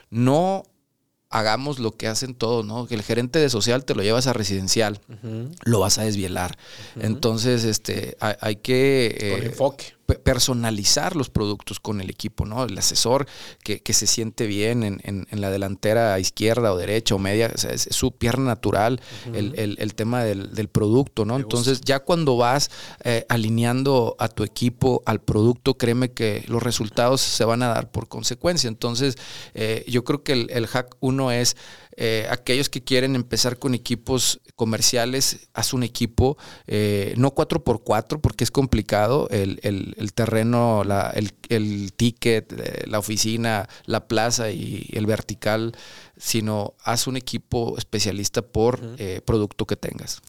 No 0.09 0.63
hagamos 1.29 1.79
lo 1.79 1.91
que 1.91 2.07
hacen 2.07 2.33
todos, 2.35 2.65
¿no? 2.65 2.87
Que 2.87 2.95
el 2.95 3.03
gerente 3.03 3.39
de 3.39 3.49
social 3.49 3.85
te 3.85 3.95
lo 3.95 4.03
llevas 4.03 4.27
a 4.27 4.33
residencial, 4.33 4.99
lo 5.63 5.79
vas 5.79 5.97
a 5.97 6.03
desvielar. 6.03 6.57
Entonces, 6.99 7.63
este, 7.63 8.17
hay, 8.19 8.57
que... 8.57 9.17
Eh, 9.19 9.45
enfoque 9.47 9.98
personalizar 10.15 11.15
los 11.15 11.29
productos 11.29 11.79
con 11.79 12.01
el 12.01 12.09
equipo, 12.09 12.45
¿no? 12.45 12.63
El 12.63 12.77
asesor 12.77 13.27
que, 13.63 13.81
se 13.93 14.07
siente 14.07 14.45
bien 14.45 14.83
en, 14.83 15.27
la 15.31 15.49
delantera 15.49 16.19
izquierda 16.19 16.73
o 16.73 16.77
derecha 16.77 17.15
o 17.15 17.19
media, 17.19 17.47
es, 17.47 17.87
su 17.91 18.11
pierna 18.11 18.45
natural, 18.45 19.01
el, 19.33 19.95
tema 19.95 20.23
del, 20.23 20.69
producto, 20.69 21.25
¿no? 21.25 21.35
Entonces, 21.37 21.81
ya 21.81 21.99
cuando 21.99 22.37
vas 22.37 22.69
eh, 23.03 23.25
alineando 23.29 24.15
a 24.19 24.27
tu 24.29 24.43
equipo 24.43 25.01
al 25.05 25.21
producto, 25.21 25.77
créeme 25.77 26.11
que 26.11 26.43
los 26.47 26.61
resultados 26.61 27.21
se 27.21 27.45
van 27.45 27.63
a 27.63 27.67
dar 27.67 27.91
por 27.91 28.07
consecuencia. 28.07 28.67
Entonces, 28.67 29.17
eh, 29.53 29.83
yo 29.87 30.03
creo 30.03 30.23
que 30.23 30.33
el, 30.33 30.67
hack 30.67 30.95
uno 30.99 31.31
es 31.31 31.57
eh, 32.01 32.25
aquellos 32.31 32.69
que 32.69 32.81
quieren 32.81 33.15
empezar 33.15 33.59
con 33.59 33.75
equipos 33.75 34.41
comerciales, 34.55 35.49
haz 35.53 35.73
un 35.73 35.83
equipo, 35.83 36.37
no 37.17 37.35
4x4 37.35 38.21
porque 38.21 38.43
es 38.43 38.51
complicado, 38.51 39.27
el, 39.29 39.59
el 39.61 40.13
terreno, 40.13 40.83
la, 40.83 41.13
el, 41.49 41.93
ticket, 41.93 42.53
eh, 42.53 42.83
la 42.87 42.99
oficina, 42.99 43.67
la 43.85 44.07
plaza 44.07 44.51
y 44.51 44.87
el 44.93 45.05
vertical, 45.05 45.75
sino 46.17 46.75
haz 46.83 47.07
un 47.07 47.17
equipo 47.17 47.77
especialista 47.77 48.41
por 48.41 48.79
eh, 48.97 49.21
producto 49.25 49.65
que 49.65 49.75
tengas. 49.75 50.21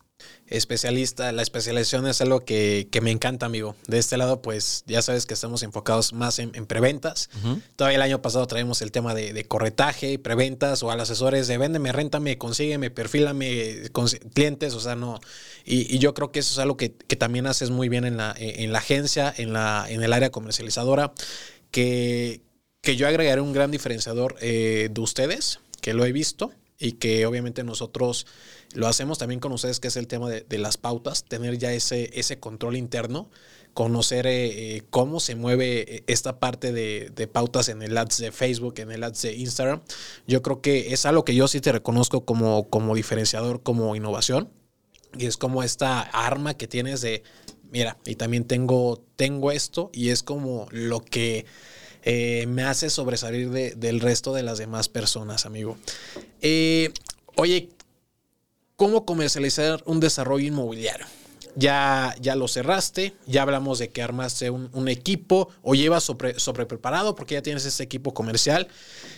Especialista. 0.46 1.32
La 1.32 1.42
especialización 1.42 2.06
es 2.06 2.20
algo 2.20 2.40
que, 2.40 2.88
me 3.02 3.10
encanta, 3.10 3.46
amigo. 3.46 3.76
De 3.86 3.98
este 3.98 4.16
lado, 4.16 4.42
pues 4.42 4.84
ya 4.86 5.02
sabes 5.02 5.26
que 5.26 5.34
estamos 5.34 5.62
enfocados 5.62 6.12
más 6.12 6.38
en, 6.38 6.50
preventas. 6.66 7.30
Todavía 7.76 7.96
el 7.96 8.02
año 8.02 8.22
pasado 8.22 8.46
traemos 8.46 8.82
el 8.82 8.92
tema 8.92 9.14
de, 9.14 9.44
corretaje, 9.44 10.18
preventas 10.18 10.82
o 10.82 10.90
a 10.90 10.96
los 10.96 11.10
asesores 11.10 11.48
de 11.48 11.58
véndeme, 11.58 11.92
réntame, 11.92 12.38
consígueme, 12.38 12.90
perfílame 12.90 13.88
con, 13.92 14.06
clientes, 14.34 14.74
o 14.74 14.80
sea, 14.80 14.96
no. 14.96 15.20
Y, 15.64 15.98
yo 15.98 16.14
creo 16.14 16.32
que 16.32 16.40
eso 16.40 16.52
es 16.52 16.58
algo 16.58 16.76
que, 16.76 16.90
también 16.90 17.46
haces 17.46 17.70
muy 17.70 17.88
bien 17.88 18.04
en 18.04 18.16
la, 18.16 18.34
en 18.38 18.72
la 18.72 18.78
agencia, 18.78 19.32
en, 19.36 19.52
la, 19.52 19.86
en 19.88 20.02
el 20.02 20.12
área 20.12 20.30
comercializadora, 20.30 21.12
que, 21.70 22.40
que 22.80 22.96
yo 22.96 23.06
agregaré 23.06 23.40
un 23.40 23.52
gran 23.52 23.70
diferenciador 23.70 24.36
eh, 24.40 24.88
de 24.90 25.00
ustedes, 25.00 25.60
que 25.80 25.94
lo 25.94 26.04
he 26.04 26.12
visto 26.12 26.52
y 26.78 26.92
que 26.92 27.26
obviamente 27.26 27.62
nosotros 27.62 28.26
lo 28.74 28.86
hacemos 28.86 29.18
también 29.18 29.40
con 29.40 29.52
ustedes, 29.52 29.80
que 29.80 29.88
es 29.88 29.96
el 29.96 30.06
tema 30.06 30.30
de, 30.30 30.58
las 30.58 30.76
pautas, 30.76 31.24
tener 31.24 31.58
ya 31.58 31.72
ese, 31.72 32.10
ese 32.14 32.38
control 32.38 32.76
interno, 32.76 33.28
conocer 33.74 34.26
eh, 34.26 34.76
eh, 34.76 34.82
cómo 34.90 35.20
se 35.20 35.34
mueve 35.34 35.96
eh, 35.96 36.04
esta 36.06 36.38
parte 36.38 36.72
de, 36.72 37.28
pautas 37.28 37.68
en 37.68 37.82
el 37.82 37.96
ads 37.96 38.18
de 38.18 38.32
Facebook, 38.32 38.74
en 38.78 38.92
el 38.92 39.02
ads 39.02 39.22
de 39.22 39.34
Instagram. 39.34 39.80
Yo 40.26 40.42
creo 40.42 40.60
que 40.60 40.92
es 40.92 41.04
algo 41.04 41.24
que 41.24 41.34
yo 41.34 41.48
sí 41.48 41.60
te 41.60 41.72
reconozco 41.72 42.24
como, 42.24 42.68
como 42.68 42.94
diferenciador, 42.94 43.62
como 43.62 43.96
innovación. 43.96 44.50
Y 45.18 45.26
es 45.26 45.36
como 45.36 45.64
esta 45.64 46.02
arma 46.02 46.54
que 46.54 46.68
tienes 46.68 47.00
de, 47.00 47.24
mira, 47.72 47.98
y 48.06 48.14
también 48.14 48.44
tengo, 48.44 49.02
tengo 49.16 49.50
esto 49.50 49.90
y 49.92 50.10
es 50.10 50.22
como 50.22 50.68
lo 50.70 51.00
que... 51.00 51.46
me 52.04 52.62
hace 52.62 52.88
sobresalir 52.90 53.50
del 53.50 54.00
resto 54.00 54.32
de 54.32 54.44
las 54.44 54.58
demás 54.58 54.88
personas, 54.88 55.46
amigo. 55.46 55.76
oye, 57.34 57.70
cómo 58.80 59.04
comercializar 59.04 59.82
un 59.84 60.00
desarrollo 60.00 60.46
inmobiliario. 60.46 61.04
Ya, 61.54 62.14
ya 62.18 62.34
lo 62.34 62.48
cerraste, 62.48 63.12
ya 63.26 63.42
hablamos 63.42 63.78
de 63.78 63.90
que 63.90 64.00
armaste 64.00 64.48
un, 64.48 64.88
equipo 64.88 65.50
o 65.60 65.74
llevas 65.74 66.02
sobre, 66.02 66.64
preparado 66.64 67.14
porque 67.14 67.34
ya 67.34 67.42
tienes 67.42 67.66
ese 67.66 67.82
equipo 67.82 68.14
comercial. 68.14 68.68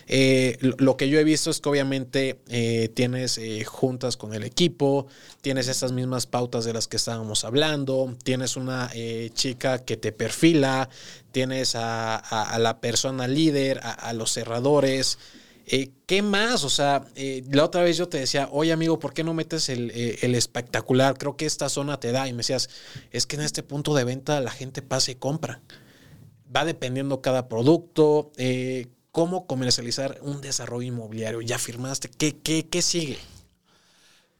Eh, 0.07 0.57
lo, 0.59 0.97
que 0.97 1.07
yo 1.07 1.17
he 1.17 1.23
visto 1.23 1.49
es 1.49 1.61
que 1.61 1.69
obviamente 1.69 2.41
eh, 2.49 2.89
tienes 2.93 3.37
eh, 3.37 3.63
juntas 3.63 4.17
con 4.17 4.33
el 4.33 4.43
equipo, 4.43 5.07
tienes 5.39 5.69
esas 5.69 5.93
mismas 5.93 6.25
pautas 6.25 6.65
de 6.65 6.73
las 6.73 6.89
que 6.89 6.97
estábamos 6.97 7.45
hablando, 7.45 8.17
tienes 8.21 8.57
una 8.57 8.91
chica 9.33 9.79
que 9.79 9.95
te 9.95 10.11
perfila, 10.11 10.89
tienes 11.31 11.75
a, 11.75 12.57
la 12.59 12.81
persona 12.81 13.29
líder, 13.29 13.79
a 13.81 14.11
los 14.11 14.33
cerradores. 14.33 15.19
Eh, 15.65 15.91
¿Qué 16.05 16.21
más? 16.21 16.63
O 16.63 16.69
sea, 16.69 17.05
eh, 17.15 17.43
la 17.49 17.63
otra 17.63 17.83
vez 17.83 17.97
yo 17.97 18.09
te 18.09 18.19
decía, 18.19 18.49
oye 18.51 18.71
amigo, 18.71 18.99
¿por 18.99 19.13
qué 19.13 19.23
no 19.23 19.33
metes 19.33 19.69
eh, 19.69 20.19
el, 20.21 20.35
espectacular? 20.35 21.17
Creo 21.17 21.37
que 21.37 21.45
esta 21.45 21.69
zona 21.69 21.99
te 21.99 22.11
da. 22.11 22.27
Y 22.27 22.33
me 22.33 22.37
decías, 22.37 22.69
es 23.11 23.25
que 23.25 23.35
en 23.37 23.43
este 23.43 23.63
punto 23.63 23.93
de 23.93 24.03
venta 24.03 24.39
la 24.41 24.51
gente 24.51 24.81
pasa 24.81 25.11
y 25.11 25.15
compra. 25.15 25.61
Va 26.55 26.65
dependiendo 26.65 27.21
cada 27.21 27.47
producto. 27.47 28.31
¿Cómo 29.11 29.47
comercializar 29.47 30.19
un 30.21 30.41
desarrollo 30.41 30.87
inmobiliario? 30.87 31.41
¿Ya 31.41 31.57
firmaste? 31.57 32.09
¿Qué, 32.09 32.35
qué, 32.37 32.67
qué 32.67 32.81
sigue? 32.81 33.17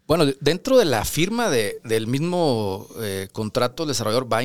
Bueno, 0.06 0.26
dentro 0.42 0.78
de 0.78 0.86
la 0.86 1.06
firma 1.06 1.50
de, 1.50 1.80
del 1.84 2.08
mismo 2.08 2.88
contrato, 3.32 3.84
el 3.84 3.90
desarrollador 3.90 4.32
va 4.32 4.40
a 4.40 4.44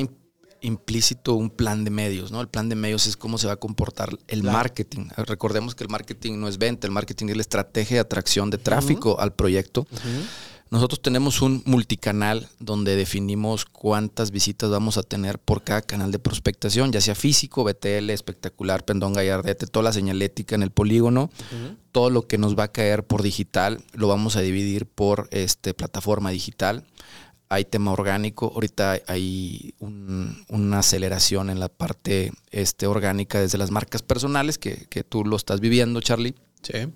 implícito 0.61 1.33
un 1.33 1.49
plan 1.49 1.83
de 1.83 1.91
medios, 1.91 2.31
¿no? 2.31 2.41
El 2.41 2.47
plan 2.47 2.69
de 2.69 2.75
medios 2.75 3.07
es 3.07 3.17
cómo 3.17 3.37
se 3.37 3.47
va 3.47 3.53
a 3.53 3.57
comportar 3.57 4.17
el 4.27 4.43
marketing. 4.43 5.07
Recordemos 5.17 5.75
que 5.75 5.83
el 5.83 5.89
marketing 5.89 6.39
no 6.39 6.47
es 6.47 6.57
venta, 6.57 6.87
el 6.87 6.93
marketing 6.93 7.27
es 7.29 7.35
la 7.35 7.41
estrategia 7.41 7.97
de 7.97 8.01
atracción 8.01 8.49
de 8.49 8.57
tráfico 8.57 9.19
al 9.19 9.33
proyecto. 9.33 9.87
Nosotros 10.71 11.01
tenemos 11.01 11.41
un 11.41 11.63
multicanal 11.65 12.47
donde 12.59 12.95
definimos 12.95 13.65
cuántas 13.65 14.29
visitas 14.29 14.69
vamos 14.69 14.99
a 14.99 15.03
tener 15.03 15.39
por 15.39 15.63
cada 15.63 15.81
canal 15.81 16.11
de 16.11 16.19
prospectación, 16.19 16.91
ya 16.91 17.01
sea 17.01 17.15
físico, 17.15 17.63
BTL, 17.63 18.11
espectacular, 18.11 18.85
Pendón 18.85 19.13
Gallardete, 19.13 19.65
toda 19.65 19.85
la 19.85 19.93
señalética 19.93 20.53
en 20.53 20.61
el 20.61 20.69
polígono, 20.69 21.31
todo 21.91 22.11
lo 22.11 22.27
que 22.27 22.37
nos 22.37 22.57
va 22.57 22.65
a 22.65 22.71
caer 22.71 23.03
por 23.03 23.23
digital 23.23 23.83
lo 23.93 24.07
vamos 24.07 24.35
a 24.35 24.41
dividir 24.41 24.85
por 24.85 25.27
este 25.31 25.73
plataforma 25.73 26.29
digital 26.29 26.85
hay 27.49 27.65
tema 27.65 27.91
orgánico, 27.91 28.51
ahorita 28.53 28.99
hay 29.07 29.73
una 29.79 30.79
aceleración 30.79 31.49
en 31.49 31.59
la 31.59 31.67
parte 31.67 32.31
este, 32.51 32.85
orgánica 32.85 33.41
desde 33.41 33.57
las 33.57 33.71
marcas 33.71 34.03
personales, 34.03 34.59
que, 34.59 34.85
que 34.89 35.03
tú 35.03 35.25
lo 35.25 35.35
estás 35.35 35.59
viviendo, 35.59 35.99
Charlie. 35.99 36.35
Sí. 36.61 36.87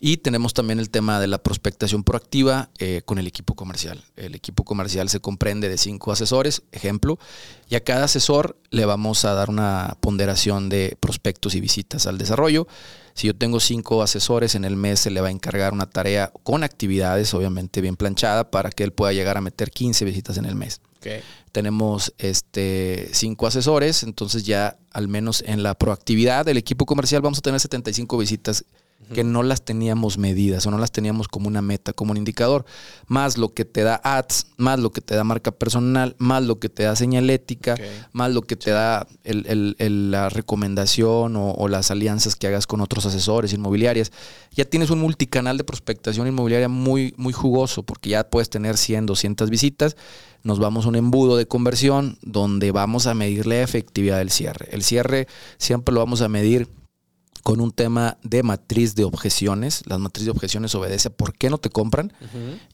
Y 0.00 0.18
tenemos 0.18 0.54
también 0.54 0.78
el 0.78 0.90
tema 0.90 1.20
de 1.20 1.26
la 1.26 1.38
prospectación 1.38 2.04
proactiva 2.04 2.70
eh, 2.78 3.02
con 3.04 3.18
el 3.18 3.26
equipo 3.26 3.54
comercial. 3.54 4.04
El 4.16 4.34
equipo 4.34 4.64
comercial 4.64 5.08
se 5.08 5.20
comprende 5.20 5.68
de 5.68 5.76
cinco 5.76 6.12
asesores, 6.12 6.62
ejemplo, 6.70 7.18
y 7.68 7.74
a 7.74 7.82
cada 7.82 8.04
asesor 8.04 8.56
le 8.70 8.84
vamos 8.84 9.24
a 9.24 9.34
dar 9.34 9.50
una 9.50 9.96
ponderación 10.00 10.68
de 10.68 10.96
prospectos 11.00 11.56
y 11.56 11.60
visitas 11.60 12.06
al 12.06 12.16
desarrollo. 12.16 12.68
Si 13.14 13.26
yo 13.26 13.34
tengo 13.34 13.58
cinco 13.58 14.00
asesores, 14.00 14.54
en 14.54 14.64
el 14.64 14.76
mes 14.76 15.00
se 15.00 15.10
le 15.10 15.20
va 15.20 15.28
a 15.28 15.32
encargar 15.32 15.72
una 15.72 15.90
tarea 15.90 16.32
con 16.44 16.62
actividades, 16.62 17.34
obviamente 17.34 17.80
bien 17.80 17.96
planchada, 17.96 18.52
para 18.52 18.70
que 18.70 18.84
él 18.84 18.92
pueda 18.92 19.12
llegar 19.12 19.36
a 19.36 19.40
meter 19.40 19.72
15 19.72 20.04
visitas 20.04 20.36
en 20.36 20.44
el 20.44 20.54
mes. 20.54 20.80
Tenemos 21.52 22.12
este, 22.18 23.08
cinco 23.12 23.46
asesores, 23.46 24.02
entonces 24.02 24.44
ya 24.44 24.78
al 24.92 25.08
menos 25.08 25.42
en 25.46 25.62
la 25.62 25.74
proactividad 25.74 26.44
del 26.44 26.58
equipo 26.58 26.86
comercial 26.86 27.22
vamos 27.22 27.38
a 27.38 27.42
tener 27.42 27.58
75 27.58 28.18
visitas 28.18 28.64
que 29.14 29.24
no 29.24 29.42
las 29.42 29.64
teníamos 29.64 30.18
medidas 30.18 30.66
o 30.66 30.70
no 30.70 30.78
las 30.78 30.92
teníamos 30.92 31.28
como 31.28 31.48
una 31.48 31.62
meta, 31.62 31.92
como 31.92 32.10
un 32.10 32.16
indicador. 32.16 32.64
Más 33.06 33.38
lo 33.38 33.54
que 33.54 33.64
te 33.64 33.82
da 33.82 34.00
ads, 34.02 34.48
más 34.56 34.78
lo 34.80 34.90
que 34.90 35.00
te 35.00 35.14
da 35.14 35.24
marca 35.24 35.52
personal, 35.52 36.14
más 36.18 36.42
lo 36.42 36.58
que 36.58 36.68
te 36.68 36.82
da 36.82 36.96
señalética, 36.96 37.76
más 38.12 38.32
lo 38.32 38.42
que 38.42 38.56
te 38.56 38.70
da 38.70 39.06
la 39.24 40.28
recomendación 40.28 41.34
o, 41.36 41.68
las 41.68 41.90
alianzas 41.90 42.34
que 42.34 42.46
hagas 42.46 42.66
con 42.66 42.80
otros 42.80 43.06
asesores 43.06 43.52
inmobiliarias. 43.52 44.12
Ya 44.52 44.64
tienes 44.64 44.90
un 44.90 45.00
multicanal 45.00 45.58
de 45.58 45.64
prospectación 45.64 46.26
inmobiliaria 46.26 46.68
muy, 46.68 47.14
muy 47.16 47.32
jugoso 47.32 47.82
porque 47.82 48.10
ya 48.10 48.28
puedes 48.28 48.50
tener 48.50 48.76
100, 48.76 49.06
200 49.06 49.50
visitas. 49.50 49.96
Nos 50.42 50.58
vamos 50.58 50.86
a 50.86 50.88
un 50.88 50.96
embudo 50.96 51.36
de 51.36 51.46
conversión 51.46 52.18
donde 52.22 52.72
vamos 52.72 53.06
a 53.06 53.14
medir 53.14 53.46
la 53.46 53.60
efectividad 53.60 54.18
del 54.18 54.30
cierre. 54.30 54.68
El 54.70 54.82
cierre 54.82 55.26
siempre 55.58 55.92
lo 55.92 56.00
vamos 56.00 56.22
a 56.22 56.28
medir 56.28 56.68
con 57.42 57.60
un 57.60 57.72
tema 57.72 58.18
de 58.22 58.42
matriz 58.42 58.94
de 58.94 59.04
objeciones. 59.04 59.82
La 59.86 59.98
matriz 59.98 60.24
de 60.24 60.30
objeciones 60.30 60.74
obedece 60.74 61.10
por 61.10 61.34
qué 61.34 61.50
no 61.50 61.58
te 61.58 61.70
compran 61.70 62.12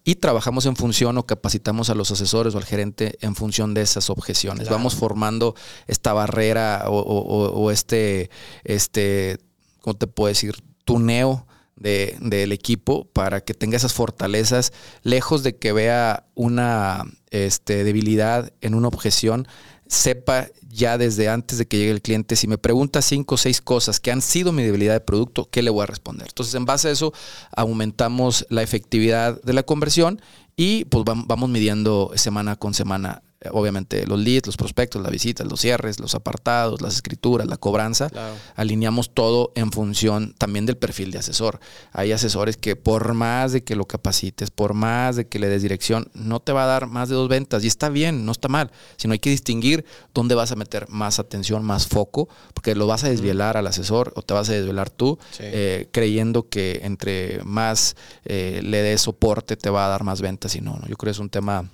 y 0.04 0.16
trabajamos 0.16 0.66
en 0.66 0.76
función 0.76 1.18
o 1.18 1.26
capacitamos 1.26 1.90
a 1.90 1.94
los 1.94 2.10
asesores 2.10 2.54
o 2.54 2.58
al 2.58 2.64
gerente 2.64 3.16
en 3.20 3.34
función 3.34 3.74
de 3.74 3.82
esas 3.82 4.10
objeciones. 4.10 4.68
Vamos 4.68 4.94
formando 4.94 5.54
esta 5.86 6.12
barrera 6.12 6.84
o, 6.88 7.70
este, 7.70 8.30
este, 8.64 9.38
¿cómo 9.80 9.94
te 9.94 10.06
puedo 10.06 10.28
decir? 10.28 10.56
Tuneo 10.84 11.46
de, 11.76 12.16
del 12.20 12.52
equipo 12.52 13.06
para 13.06 13.40
que 13.42 13.54
tenga 13.54 13.76
esas 13.76 13.92
fortalezas, 13.92 14.72
lejos 15.02 15.42
de 15.42 15.56
que 15.56 15.72
vea 15.72 16.26
una 16.34 17.04
este, 17.30 17.84
debilidad 17.84 18.52
en 18.60 18.74
una 18.74 18.88
objeción, 18.88 19.48
sepa 19.86 20.48
ya 20.74 20.98
desde 20.98 21.28
antes 21.28 21.58
de 21.58 21.66
que 21.66 21.78
llegue 21.78 21.92
el 21.92 22.02
cliente, 22.02 22.36
si 22.36 22.48
me 22.48 22.58
pregunta 22.58 23.00
cinco 23.00 23.36
o 23.36 23.38
seis 23.38 23.60
cosas 23.60 24.00
que 24.00 24.10
han 24.10 24.20
sido 24.20 24.52
mi 24.52 24.62
debilidad 24.62 24.94
de 24.94 25.00
producto, 25.00 25.48
¿qué 25.50 25.62
le 25.62 25.70
voy 25.70 25.84
a 25.84 25.86
responder? 25.86 26.26
Entonces, 26.28 26.54
en 26.54 26.64
base 26.64 26.88
a 26.88 26.90
eso, 26.90 27.12
aumentamos 27.56 28.46
la 28.50 28.62
efectividad 28.62 29.40
de 29.42 29.52
la 29.52 29.62
conversión 29.62 30.20
y 30.56 30.84
pues 30.86 31.04
vamos 31.04 31.48
midiendo 31.48 32.10
semana 32.16 32.56
con 32.56 32.74
semana 32.74 33.22
obviamente 33.52 34.06
los 34.06 34.18
leads, 34.18 34.46
los 34.46 34.56
prospectos, 34.56 35.02
las 35.02 35.10
visitas, 35.10 35.46
los 35.46 35.60
cierres, 35.60 36.00
los 36.00 36.14
apartados, 36.14 36.80
las 36.80 36.94
escrituras, 36.94 37.46
la 37.46 37.56
cobranza, 37.56 38.10
alineamos 38.56 39.14
todo 39.14 39.52
en 39.54 39.72
función 39.72 40.34
también 40.38 40.66
del 40.66 40.76
perfil 40.76 41.10
de 41.10 41.18
asesor. 41.18 41.60
Hay 41.92 42.12
asesores 42.12 42.56
que 42.56 42.76
por 42.76 43.14
más 43.14 43.52
de 43.52 43.64
que 43.64 43.76
lo 43.76 43.86
capacites, 43.86 44.50
por 44.50 44.74
más 44.74 45.16
de 45.16 45.28
que 45.28 45.38
le 45.38 45.48
des 45.48 45.62
dirección, 45.62 46.10
no 46.14 46.40
te 46.40 46.52
va 46.52 46.64
a 46.64 46.66
dar 46.66 46.86
más 46.86 47.08
de 47.08 47.14
dos 47.14 47.28
ventas. 47.28 47.64
Y 47.64 47.66
está 47.66 47.88
bien, 47.88 48.24
no 48.24 48.32
está 48.32 48.48
mal, 48.48 48.70
sino 48.96 49.12
hay 49.12 49.18
que 49.18 49.30
distinguir 49.30 49.84
dónde 50.12 50.34
vas 50.34 50.52
a 50.52 50.56
meter 50.56 50.88
más 50.88 51.18
atención, 51.18 51.64
más 51.64 51.86
foco, 51.86 52.28
porque 52.52 52.74
lo 52.74 52.86
vas 52.86 53.04
a 53.04 53.08
desvelar 53.08 53.56
al 53.56 53.66
asesor 53.66 54.12
o 54.16 54.22
te 54.22 54.34
vas 54.34 54.48
a 54.48 54.52
desvelar 54.52 54.90
tú, 54.90 55.18
eh, 55.38 55.88
creyendo 55.92 56.48
que 56.48 56.80
entre 56.84 57.42
más 57.44 57.96
eh, 58.24 58.60
le 58.62 58.82
des 58.82 59.00
soporte 59.00 59.56
te 59.56 59.70
va 59.70 59.86
a 59.86 59.88
dar 59.88 60.04
más 60.04 60.20
ventas 60.20 60.54
y 60.54 60.60
no, 60.60 60.76
no, 60.76 60.86
yo 60.86 60.96
creo 60.96 61.10
que 61.10 61.10
es 61.10 61.18
un 61.18 61.30
tema 61.30 61.68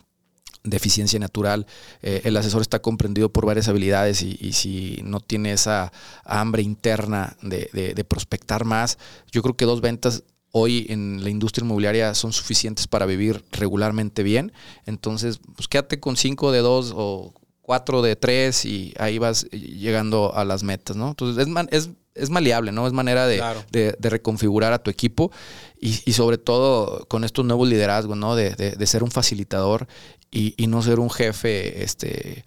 deficiencia 0.65 1.19
natural. 1.19 1.67
Eh, 2.03 2.23
el 2.25 2.37
asesor 2.37 2.63
está 2.63 2.81
comprendido 2.81 3.33
por 3.33 3.47
varias 3.47 3.69
habilidades 3.69 4.23
y, 4.23 4.53
si 4.53 5.01
no 5.05 5.21
tiene 5.21 5.53
esa 5.53 5.93
hambre 6.25 6.63
interna 6.63 7.37
de, 7.43 8.05
prospectar 8.09 8.65
más, 8.65 8.99
yo 9.31 9.43
creo 9.43 9.57
que 9.57 9.65
dos 9.65 9.81
ventas 9.81 10.25
hoy 10.53 10.87
en 10.89 11.23
la 11.23 11.31
industria 11.31 11.65
inmobiliaria 11.65 12.15
son 12.15 12.33
suficientes 12.33 12.87
para 12.89 13.07
vivir 13.07 13.45
regularmente 13.53 14.23
bien. 14.23 14.53
Entonces, 14.87 15.41
pues 15.55 15.69
quédate 15.69 16.01
con 16.01 16.17
cinco 16.17 16.51
de 16.51 16.59
dos 16.59 16.93
o 16.95 17.33
cuatro 17.63 18.03
de 18.03 18.17
tres 18.17 18.65
y 18.65 18.93
ahí 18.99 19.19
vas 19.19 19.45
llegando 19.51 20.35
a 20.35 20.45
las 20.45 20.65
metas, 20.65 20.97
¿no? 20.97 21.11
Entonces, 21.11 21.47
es, 21.71 21.91
es 22.15 22.31
maleable, 22.31 22.73
¿no? 22.73 22.87
Es 22.87 22.93
manera 22.93 23.27
de, 23.27 23.43
de, 23.71 24.11
reconfigurar 24.11 24.73
a 24.73 24.83
tu 24.83 24.91
equipo 24.91 25.31
y, 25.81 26.03
y, 26.05 26.13
sobre 26.13 26.39
todo 26.39 27.07
con 27.09 27.25
estos 27.25 27.45
nuevos 27.45 27.69
liderazgos, 27.69 28.17
¿no? 28.17 28.37
De, 28.37 28.55
de 28.55 28.87
ser 28.87 29.03
un 29.03 29.11
facilitador 29.11 29.89
y, 30.31 30.55
y, 30.57 30.67
no 30.67 30.83
ser 30.83 31.01
un 31.01 31.11
jefe, 31.11 31.83
este 31.83 32.45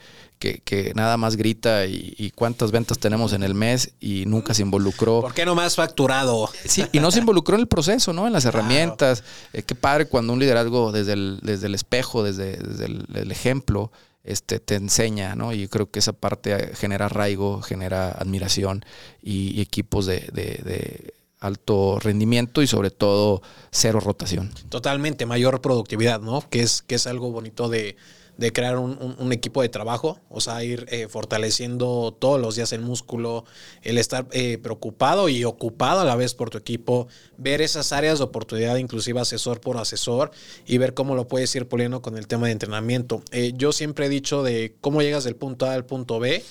que, 0.63 0.91
nada 0.95 1.17
más 1.17 1.35
grita 1.35 1.85
y, 1.85 2.31
cuántas 2.35 2.71
ventas 2.71 2.99
tenemos 2.99 3.33
en 3.33 3.43
el 3.43 3.53
mes 3.53 3.93
y 3.99 4.25
nunca 4.25 4.53
se 4.53 4.61
involucró. 4.61 5.21
¿Por 5.21 5.33
qué 5.33 5.45
no 5.45 5.55
más 5.55 5.75
facturado? 5.75 6.49
Sí, 6.65 6.85
y 6.91 6.99
no 6.99 7.11
se 7.11 7.19
involucró 7.19 7.55
en 7.55 7.61
el 7.61 7.67
proceso, 7.67 8.13
¿no? 8.13 8.27
En 8.27 8.33
las 8.33 8.45
herramientas. 8.45 9.23
Eh, 9.53 9.63
qué 9.63 9.75
padre 9.75 10.07
cuando 10.07 10.33
un 10.33 10.39
liderazgo 10.39 10.91
desde 10.91 11.13
el, 11.13 11.39
desde 11.43 11.67
el 11.67 11.75
espejo, 11.75 12.23
desde, 12.23 12.55
el, 12.55 13.31
ejemplo, 13.31 13.91
este, 14.23 14.59
te 14.59 14.75
enseña, 14.75 15.35
¿no? 15.35 15.53
Y 15.53 15.67
creo 15.67 15.89
que 15.89 15.99
esa 15.99 16.13
parte 16.13 16.75
genera 16.75 17.05
arraigo, 17.05 17.61
genera 17.61 18.09
admiración 18.11 18.83
y, 19.21 19.61
equipos 19.61 20.05
de, 20.05 20.29
de, 20.33 21.13
alto 21.43 21.99
rendimiento 21.99 22.61
y 22.61 22.67
sobre 22.67 22.89
todo 22.89 23.41
cero 23.71 23.99
rotación. 23.99 24.51
Totalmente, 24.69 25.25
mayor 25.25 25.61
productividad, 25.61 26.21
¿no? 26.21 26.43
Que 26.49 26.61
es, 26.61 26.81
que 26.81 26.95
es 26.95 27.05
algo 27.05 27.31
bonito 27.31 27.69
de 27.69 27.95
de 28.37 28.51
crear 28.51 28.77
un, 28.77 29.31
equipo 29.31 29.61
de 29.61 29.69
trabajo, 29.69 30.19
o 30.29 30.41
sea, 30.41 30.63
ir 30.63 30.85
eh, 30.89 31.07
fortaleciendo 31.07 32.15
todos 32.17 32.41
los 32.41 32.55
días 32.55 32.71
el 32.73 32.81
músculo, 32.81 33.45
el 33.83 33.97
estar 33.97 34.27
eh, 34.31 34.57
preocupado 34.57 35.29
y 35.29 35.43
ocupado 35.43 36.01
a 36.01 36.05
la 36.05 36.15
vez 36.15 36.33
por 36.33 36.49
tu 36.49 36.57
equipo, 36.57 37.07
ver 37.37 37.61
esas 37.61 37.91
áreas 37.91 38.17
de 38.17 38.25
oportunidad, 38.25 38.77
inclusive 38.77 39.19
asesor 39.19 39.61
por 39.61 39.77
asesor, 39.77 40.31
y 40.65 40.77
ver 40.77 40.93
cómo 40.93 41.15
lo 41.15 41.27
puedes 41.27 41.55
ir 41.55 41.67
puliendo 41.67 42.01
con 42.01 42.17
el 42.17 42.27
tema 42.27 42.47
de 42.47 42.53
entrenamiento. 42.53 43.21
Eh, 43.31 43.53
yo 43.55 43.71
siempre 43.71 44.07
he 44.07 44.09
dicho 44.09 44.43
de 44.43 44.75
cómo 44.81 45.01
llegas 45.01 45.23
del 45.23 45.35
punto 45.35 45.65
A 45.67 45.73
al 45.73 45.85
punto 45.85 46.19
B, 46.19 46.43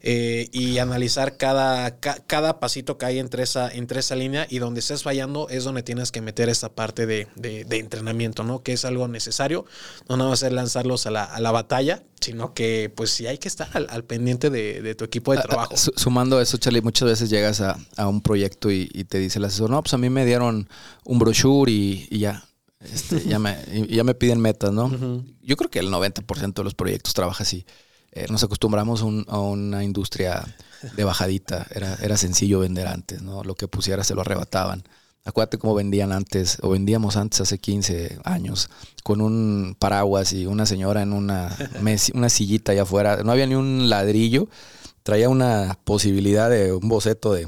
eh, 0.00 0.48
y 0.52 0.78
analizar 0.78 1.36
cada, 1.36 1.98
cada 1.98 2.60
pasito 2.60 2.98
que 2.98 3.06
hay 3.06 3.18
entre 3.18 3.42
esa, 3.42 3.68
entre 3.68 3.98
esa 3.98 4.14
línea 4.14 4.46
y 4.48 4.60
donde 4.60 4.78
estés 4.78 5.02
fallando 5.02 5.48
es 5.48 5.64
donde 5.64 5.82
tienes 5.82 6.12
que 6.12 6.20
meter 6.20 6.48
esta 6.48 6.68
parte 6.68 7.04
de, 7.06 7.26
entrenamiento, 7.70 8.44
¿no? 8.44 8.62
Que 8.62 8.74
es 8.74 8.84
algo 8.84 9.08
necesario. 9.08 9.64
No 10.08 10.16
nada 10.16 10.30
más 10.30 10.44
es 10.44 10.52
lanzarlos 10.52 11.06
a 11.06 11.10
la, 11.10 11.50
batalla, 11.50 12.04
sino 12.20 12.54
que 12.54 12.92
pues 12.94 13.10
sí 13.10 13.26
hay 13.26 13.38
que 13.38 13.48
estar 13.48 13.68
al, 13.88 14.04
pendiente 14.04 14.50
de, 14.50 14.94
tu 14.94 15.04
equipo 15.04 15.32
de 15.32 15.42
trabajo. 15.42 15.74
Sumando 15.76 16.38
a 16.38 16.42
eso, 16.42 16.58
Charlie, 16.58 16.80
muchas 16.80 17.08
veces 17.08 17.28
llegas 17.28 17.60
a, 17.60 17.76
un 18.06 18.20
proyecto 18.20 18.70
y, 18.70 18.86
te 19.08 19.18
dice 19.18 19.40
el 19.40 19.46
asesor, 19.46 19.68
no, 19.70 19.82
pues 19.82 19.94
a 19.94 19.98
mí 19.98 20.10
me 20.10 20.24
dieron 20.24 20.68
un 21.04 21.18
brochure 21.18 21.72
y, 21.72 22.18
ya. 22.18 22.44
Este, 22.80 23.24
ya, 23.26 23.40
me, 23.40 23.56
ya 23.88 24.04
me 24.04 24.14
piden 24.14 24.38
metas, 24.38 24.72
¿no? 24.72 24.88
Yo 25.42 25.56
creo 25.56 25.68
que 25.68 25.80
el 25.80 25.88
90% 25.88 26.54
de 26.54 26.62
los 26.62 26.74
proyectos 26.74 27.14
trabaja 27.14 27.42
así. 27.42 27.66
Eh, 28.18 28.26
nos 28.30 28.42
acostumbramos 28.42 29.02
a 29.28 29.38
una 29.38 29.84
industria 29.84 30.44
de 30.96 31.04
bajadita. 31.04 31.68
Era, 31.72 31.96
era 32.02 32.16
sencillo 32.16 32.58
vender 32.58 32.88
antes, 32.88 33.22
¿no? 33.22 33.44
Lo 33.44 33.54
que 33.54 33.68
pusiera 33.68 34.02
se 34.02 34.14
lo 34.16 34.22
arrebataban. 34.22 34.82
Acuérdate 35.24 35.58
cómo 35.58 35.74
vendían 35.74 36.10
antes, 36.10 36.58
o 36.62 36.70
vendíamos 36.70 37.16
antes 37.16 37.40
hace 37.42 37.58
15 37.58 38.18
años, 38.24 38.70
con 39.04 39.20
un 39.20 39.76
paraguas 39.78 40.32
y 40.32 40.46
una 40.46 40.66
señora 40.66 41.02
en 41.02 41.12
una, 41.12 41.56
una 42.14 42.28
sillita 42.28 42.72
allá 42.72 42.82
afuera. 42.82 43.22
No 43.22 43.30
había 43.30 43.46
ni 43.46 43.54
un 43.54 43.88
ladrillo. 43.88 44.48
Traía 45.04 45.28
una 45.28 45.78
posibilidad 45.84 46.50
de 46.50 46.72
un 46.72 46.88
boceto 46.88 47.32
de, 47.32 47.46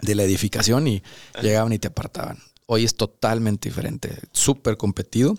de 0.00 0.14
la 0.14 0.22
edificación 0.22 0.88
y 0.88 1.02
llegaban 1.42 1.74
y 1.74 1.78
te 1.78 1.88
apartaban. 1.88 2.38
Hoy 2.64 2.84
es 2.84 2.94
totalmente 2.94 3.68
diferente, 3.68 4.18
súper 4.32 4.78
competido 4.78 5.36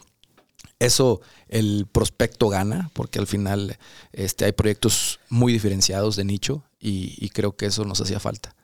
eso 0.81 1.21
el 1.47 1.87
prospecto 1.91 2.49
gana, 2.49 2.89
porque 2.93 3.19
al 3.19 3.27
final 3.27 3.77
este, 4.13 4.45
hay 4.45 4.51
proyectos 4.51 5.19
muy 5.29 5.53
diferenciados 5.53 6.15
de 6.15 6.25
nicho 6.25 6.63
y, 6.79 7.29
creo 7.29 7.55
que 7.55 7.67
eso 7.67 7.85
nos 7.85 8.01
hacía 8.01 8.19
falta. 8.19 8.55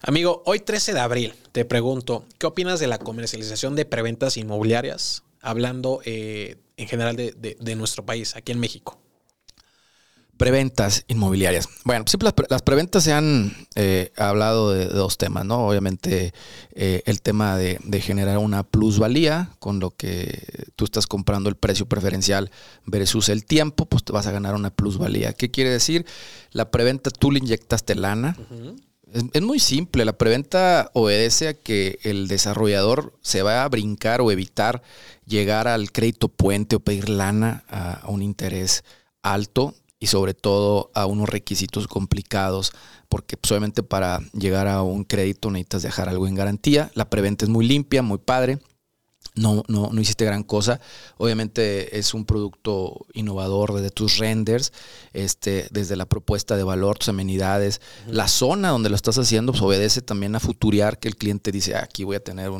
Amigo, 0.00 0.42
hoy 0.46 0.60
13 0.60 0.94
de 0.94 1.00
abril, 1.00 1.34
te 1.52 1.64
pregunto, 1.64 2.24
¿qué 2.38 2.46
opinas 2.46 2.80
de 2.80 2.86
la 2.86 2.98
comercialización 2.98 3.76
de 3.76 3.84
preventas 3.84 4.36
inmobiliarias, 4.36 5.22
hablando 5.40 6.00
eh, 6.04 6.56
en 6.76 6.88
general 6.88 7.16
de 7.16 7.76
nuestro 7.76 8.06
país, 8.06 8.36
aquí 8.36 8.52
en 8.52 8.60
México? 8.60 8.98
Preventas 10.38 11.04
inmobiliarias. 11.08 11.68
Bueno, 11.84 12.04
siempre 12.08 12.30
las, 12.48 12.62
preventas 12.62 13.04
se 13.04 13.12
han 13.12 13.54
eh, 13.74 14.12
hablado 14.16 14.72
de, 14.72 14.86
dos 14.86 15.18
temas, 15.18 15.44
¿no? 15.44 15.68
Obviamente 15.68 16.32
eh, 16.72 17.02
el 17.06 17.20
tema 17.20 17.56
de, 17.56 17.78
generar 18.00 18.38
una 18.38 18.62
plusvalía 18.62 19.50
con 19.58 19.78
lo 19.78 19.90
que 19.90 20.66
tú 20.74 20.84
estás 20.84 21.06
comprando 21.06 21.48
el 21.48 21.56
precio 21.56 21.86
preferencial 21.86 22.50
versus 22.86 23.28
el 23.28 23.44
tiempo, 23.44 23.86
pues 23.86 24.04
te 24.04 24.12
vas 24.12 24.26
a 24.26 24.32
ganar 24.32 24.54
una 24.54 24.70
plusvalía. 24.70 25.32
¿Qué 25.34 25.50
quiere 25.50 25.70
decir? 25.70 26.06
La 26.50 26.70
preventa 26.70 27.10
tú 27.10 27.30
le 27.30 27.38
inyectaste 27.38 27.94
lana. 27.94 28.36
es, 29.12 29.24
es, 29.32 29.42
muy 29.42 29.60
simple, 29.60 30.04
la 30.04 30.14
preventa 30.14 30.90
obedece 30.94 31.48
a 31.48 31.54
que 31.54 31.98
el 32.02 32.26
desarrollador 32.26 33.12
se 33.20 33.42
va 33.42 33.62
a 33.62 33.68
brincar 33.68 34.22
o 34.22 34.32
evitar 34.32 34.82
llegar 35.26 35.68
al 35.68 35.92
crédito 35.92 36.28
puente 36.28 36.76
o 36.76 36.80
pedir 36.80 37.10
lana 37.10 37.64
a 37.68 38.08
un 38.08 38.22
interés 38.22 38.82
alto 39.22 39.74
y 40.02 40.08
sobre 40.08 40.34
todo 40.34 40.90
a 40.94 41.06
unos 41.06 41.28
requisitos 41.28 41.86
complicados, 41.86 42.72
porque 43.08 43.36
pues, 43.36 43.52
obviamente 43.52 43.84
para 43.84 44.18
llegar 44.32 44.66
a 44.66 44.82
un 44.82 45.04
crédito 45.04 45.48
necesitas 45.48 45.82
dejar 45.82 46.08
algo 46.08 46.26
en 46.26 46.34
garantía. 46.34 46.90
La 46.94 47.08
preventa 47.08 47.44
es 47.44 47.48
muy 47.48 47.64
limpia, 47.68 48.02
muy 48.02 48.18
padre 48.18 48.58
no, 49.34 49.62
no, 49.68 49.90
no 49.92 50.00
hiciste 50.00 50.24
gran 50.24 50.42
cosa. 50.42 50.80
Obviamente 51.16 51.98
es 51.98 52.12
un 52.14 52.24
producto 52.24 53.06
innovador 53.14 53.74
desde 53.74 53.90
tus 53.90 54.18
renders, 54.18 54.72
este, 55.12 55.68
desde 55.70 55.96
la 55.96 56.06
propuesta 56.06 56.56
de 56.56 56.64
valor, 56.64 56.98
tus 56.98 57.08
amenidades. 57.08 57.80
La 58.06 58.28
zona 58.28 58.68
donde 58.68 58.90
lo 58.90 58.96
estás 58.96 59.18
haciendo 59.18 59.52
pues, 59.52 59.62
obedece 59.62 60.02
también 60.02 60.34
a 60.36 60.40
futuriar 60.40 60.98
que 60.98 61.08
el 61.08 61.16
cliente 61.16 61.50
dice, 61.50 61.74
ah, 61.74 61.82
aquí 61.84 62.04
voy 62.04 62.16
a 62.16 62.20
tener 62.20 62.50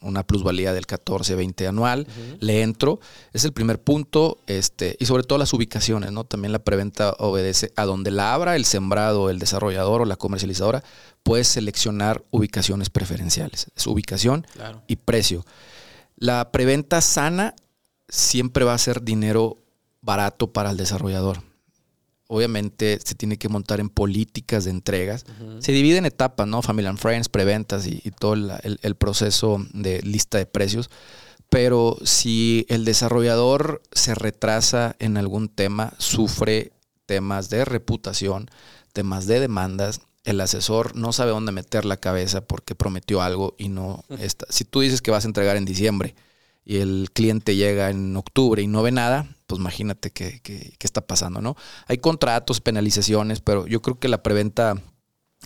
una 0.00 0.26
plusvalía 0.26 0.72
del 0.72 0.86
14, 0.86 1.34
20 1.34 1.66
anual, 1.66 2.06
le 2.40 2.62
entro. 2.62 3.00
Es 3.32 3.44
el 3.44 3.52
primer 3.52 3.80
punto, 3.80 4.38
este, 4.46 4.96
y 4.98 5.06
sobre 5.06 5.24
todo 5.24 5.38
las 5.38 5.52
ubicaciones, 5.52 6.12
¿no? 6.12 6.24
También 6.24 6.52
la 6.52 6.58
preventa 6.60 7.14
obedece 7.18 7.72
a 7.76 7.84
donde 7.84 8.10
la 8.10 8.32
abra 8.32 8.56
el 8.56 8.64
sembrado, 8.64 9.28
el 9.28 9.38
desarrollador 9.38 10.02
o 10.02 10.04
la 10.04 10.16
comercializadora, 10.16 10.82
puedes 11.22 11.48
seleccionar 11.48 12.22
ubicaciones 12.30 12.90
preferenciales. 12.90 13.66
Es 13.74 13.86
ubicación 13.86 14.46
y 14.86 14.96
precio. 14.96 15.44
La 16.16 16.52
preventa 16.52 17.00
sana 17.00 17.54
siempre 18.08 18.64
va 18.64 18.74
a 18.74 18.78
ser 18.78 19.02
dinero 19.02 19.58
barato 20.00 20.52
para 20.52 20.70
el 20.70 20.76
desarrollador. 20.76 21.42
Obviamente 22.26 22.98
se 23.04 23.14
tiene 23.14 23.36
que 23.36 23.48
montar 23.48 23.80
en 23.80 23.90
políticas 23.90 24.64
de 24.64 24.70
entregas. 24.70 25.24
Se 25.58 25.72
divide 25.72 25.98
en 25.98 26.06
etapas, 26.06 26.46
¿no? 26.46 26.62
Family 26.62 26.88
and 26.88 26.98
Friends, 26.98 27.28
preventas 27.28 27.86
y, 27.86 28.00
todo 28.18 28.34
el, 28.34 28.94
proceso 28.96 29.64
de 29.72 30.00
lista 30.02 30.38
de 30.38 30.46
precios. 30.46 30.90
Pero 31.50 31.98
si 32.02 32.64
el 32.68 32.84
desarrollador 32.84 33.82
se 33.92 34.14
retrasa 34.14 34.96
en 34.98 35.16
algún 35.16 35.48
tema, 35.48 35.92
sufre 35.98 36.72
temas 37.06 37.50
de 37.50 37.64
reputación, 37.64 38.50
temas 38.92 39.26
de 39.26 39.40
demandas, 39.40 40.00
el 40.24 40.40
asesor 40.40 40.96
no 40.96 41.12
sabe 41.12 41.30
dónde 41.30 41.52
meter 41.52 41.84
la 41.84 41.98
cabeza 41.98 42.46
porque 42.46 42.74
prometió 42.74 43.22
algo 43.22 43.54
y 43.58 43.68
no 43.68 44.04
está. 44.18 44.46
Si 44.48 44.64
tú 44.64 44.80
dices 44.80 45.02
que 45.02 45.10
vas 45.10 45.24
a 45.24 45.28
entregar 45.28 45.56
en 45.56 45.66
diciembre 45.66 46.14
y 46.64 46.78
el 46.78 47.10
cliente 47.12 47.56
llega 47.56 47.90
en 47.90 48.16
octubre 48.16 48.62
y 48.62 48.66
no 48.66 48.82
ve 48.82 48.90
nada, 48.90 49.28
pues 49.46 49.60
imagínate 49.60 50.10
qué, 50.10 50.40
está 50.80 51.06
pasando, 51.06 51.42
¿no? 51.42 51.56
Hay 51.86 51.98
contratos, 51.98 52.62
penalizaciones, 52.62 53.40
pero 53.40 53.66
yo 53.66 53.82
creo 53.82 53.98
que 53.98 54.08
la 54.08 54.22
preventa 54.22 54.82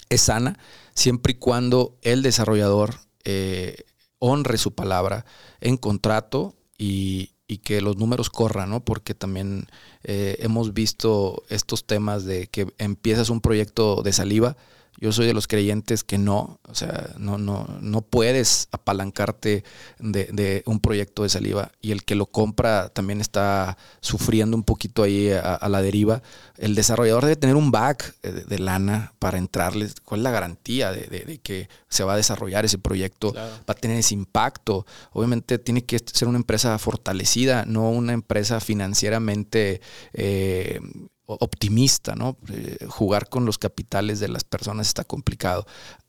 es 0.09 0.23
sana 0.23 0.59
siempre 0.95 1.33
y 1.33 1.37
cuando 1.37 1.99
el 2.03 2.23
desarrollador 2.23 2.95
eh, 3.25 3.85
honre 4.21 4.59
su 4.59 4.75
palabra 4.75 5.27
en 5.61 5.77
contrato 5.77 6.55
y, 6.79 7.33
y 7.49 7.59
que 7.59 7.81
los 7.81 7.97
números 7.97 8.29
corran, 8.29 8.71
¿no? 8.71 8.81
Porque 8.81 9.15
también 9.15 9.67
eh, 10.05 10.37
hemos 10.41 10.75
visto 10.75 11.43
estos 11.49 11.87
temas 11.87 12.25
de 12.25 12.47
que 12.47 12.73
empiezas 12.77 13.31
un 13.31 13.41
proyecto 13.41 14.03
de 14.03 14.13
saliva 14.13 14.57
yo 15.01 15.13
soy 15.13 15.27
de 15.27 15.35
los 15.35 15.47
creyentes 15.47 16.03
que 16.03 16.19
no, 16.19 16.59
o 16.67 16.75
sea, 16.75 17.11
no, 17.19 17.39
no, 17.39 17.67
no 17.81 18.03
puedes 18.03 18.69
apalancarte 18.73 19.65
de, 20.01 20.63
un 20.67 20.81
proyecto 20.81 21.23
de 21.23 21.29
saliva 21.29 21.71
y 21.81 21.93
el 21.93 22.05
que 22.05 22.17
lo 22.17 22.27
compra 22.27 22.89
también 22.89 23.21
está 23.21 23.79
sufriendo 24.01 24.57
un 24.57 24.65
poquito 24.65 25.05
ahí 25.05 25.31
a, 25.31 25.69
la 25.69 25.83
deriva. 25.83 26.23
El 26.57 26.75
desarrollador 26.75 27.25
debe 27.25 27.37
tener 27.37 27.57
un 27.57 27.71
back 27.71 28.21
de, 28.23 28.59
lana 28.59 29.15
para 29.21 29.39
entrarle. 29.39 29.89
¿Cuál 30.05 30.21
es 30.21 30.25
la 30.25 30.31
garantía 30.33 30.91
de, 30.91 31.41
que 31.43 31.69
se 31.89 32.03
va 32.03 32.15
a 32.15 32.17
desarrollar 32.17 32.65
ese 32.65 32.79
proyecto? 32.79 33.33
Va 33.35 33.61
a 33.69 33.75
tener 33.75 33.99
ese 33.99 34.15
impacto. 34.15 34.85
Obviamente 35.13 35.59
tiene 35.59 35.85
que 35.85 35.99
ser 35.99 36.27
una 36.27 36.39
empresa 36.39 36.77
fortalecida, 36.79 37.65
no 37.67 37.91
una 37.91 38.13
empresa 38.15 38.61
financieramente... 38.61 39.81
Eh, 40.13 40.81
optimista, 41.29 42.15
¿no? 42.15 42.37
Eh, 42.51 42.87
jugar 42.89 43.29
con 43.29 43.45
los 43.45 43.59
capitales 43.59 44.19
de 44.19 44.29
las 44.29 44.45
personas 44.45 44.87
está 44.87 45.05
complicado. 45.05 45.67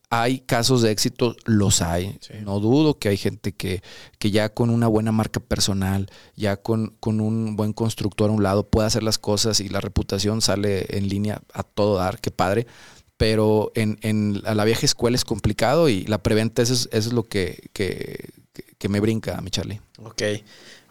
Hay 0.10 0.40
casos 0.40 0.82
de 0.82 0.90
éxito, 0.90 1.36
los 1.46 1.84
hay. 1.84 2.18
No 2.42 2.60
dudo 2.60 2.98
que 2.98 3.10
hay 3.10 3.18
gente 3.18 3.52
que, 3.52 3.84
que, 4.18 4.32
ya 4.32 4.50
con 4.50 4.72
una 4.72 4.88
buena 4.88 5.12
marca 5.12 5.40
personal, 5.40 6.10
ya 6.36 6.58
con, 6.58 6.96
con, 7.00 7.22
un 7.22 7.56
buen 7.56 7.74
constructor 7.74 8.32
a 8.32 8.34
un 8.34 8.42
lado, 8.42 8.68
puede 8.68 8.88
hacer 8.88 9.04
las 9.04 9.20
cosas 9.20 9.60
y 9.60 9.70
la 9.70 9.82
reputación 9.82 10.42
sale 10.42 10.98
en 10.98 11.10
línea 11.10 11.42
a 11.54 11.62
todo 11.62 11.98
dar, 11.98 12.20
qué 12.20 12.32
padre. 12.32 12.66
pero 13.18 13.72
en, 13.76 14.00
en 14.02 14.42
a 14.46 14.56
la 14.56 14.66
vieja 14.66 14.86
escuela 14.86 15.16
es 15.16 15.26
complicado 15.26 15.90
y 15.90 16.06
la 16.06 16.24
preventa 16.24 16.64
eso 16.64 16.74
es, 16.74 16.90
eso 16.92 17.10
es 17.10 17.14
lo 17.14 17.24
que, 17.24 17.70
que, 17.74 18.30
que, 18.80 18.90
me 18.90 19.02
brinca, 19.02 19.40
mi 19.42 19.52
Charlie. 19.52 19.80
Ok, 20.02 20.24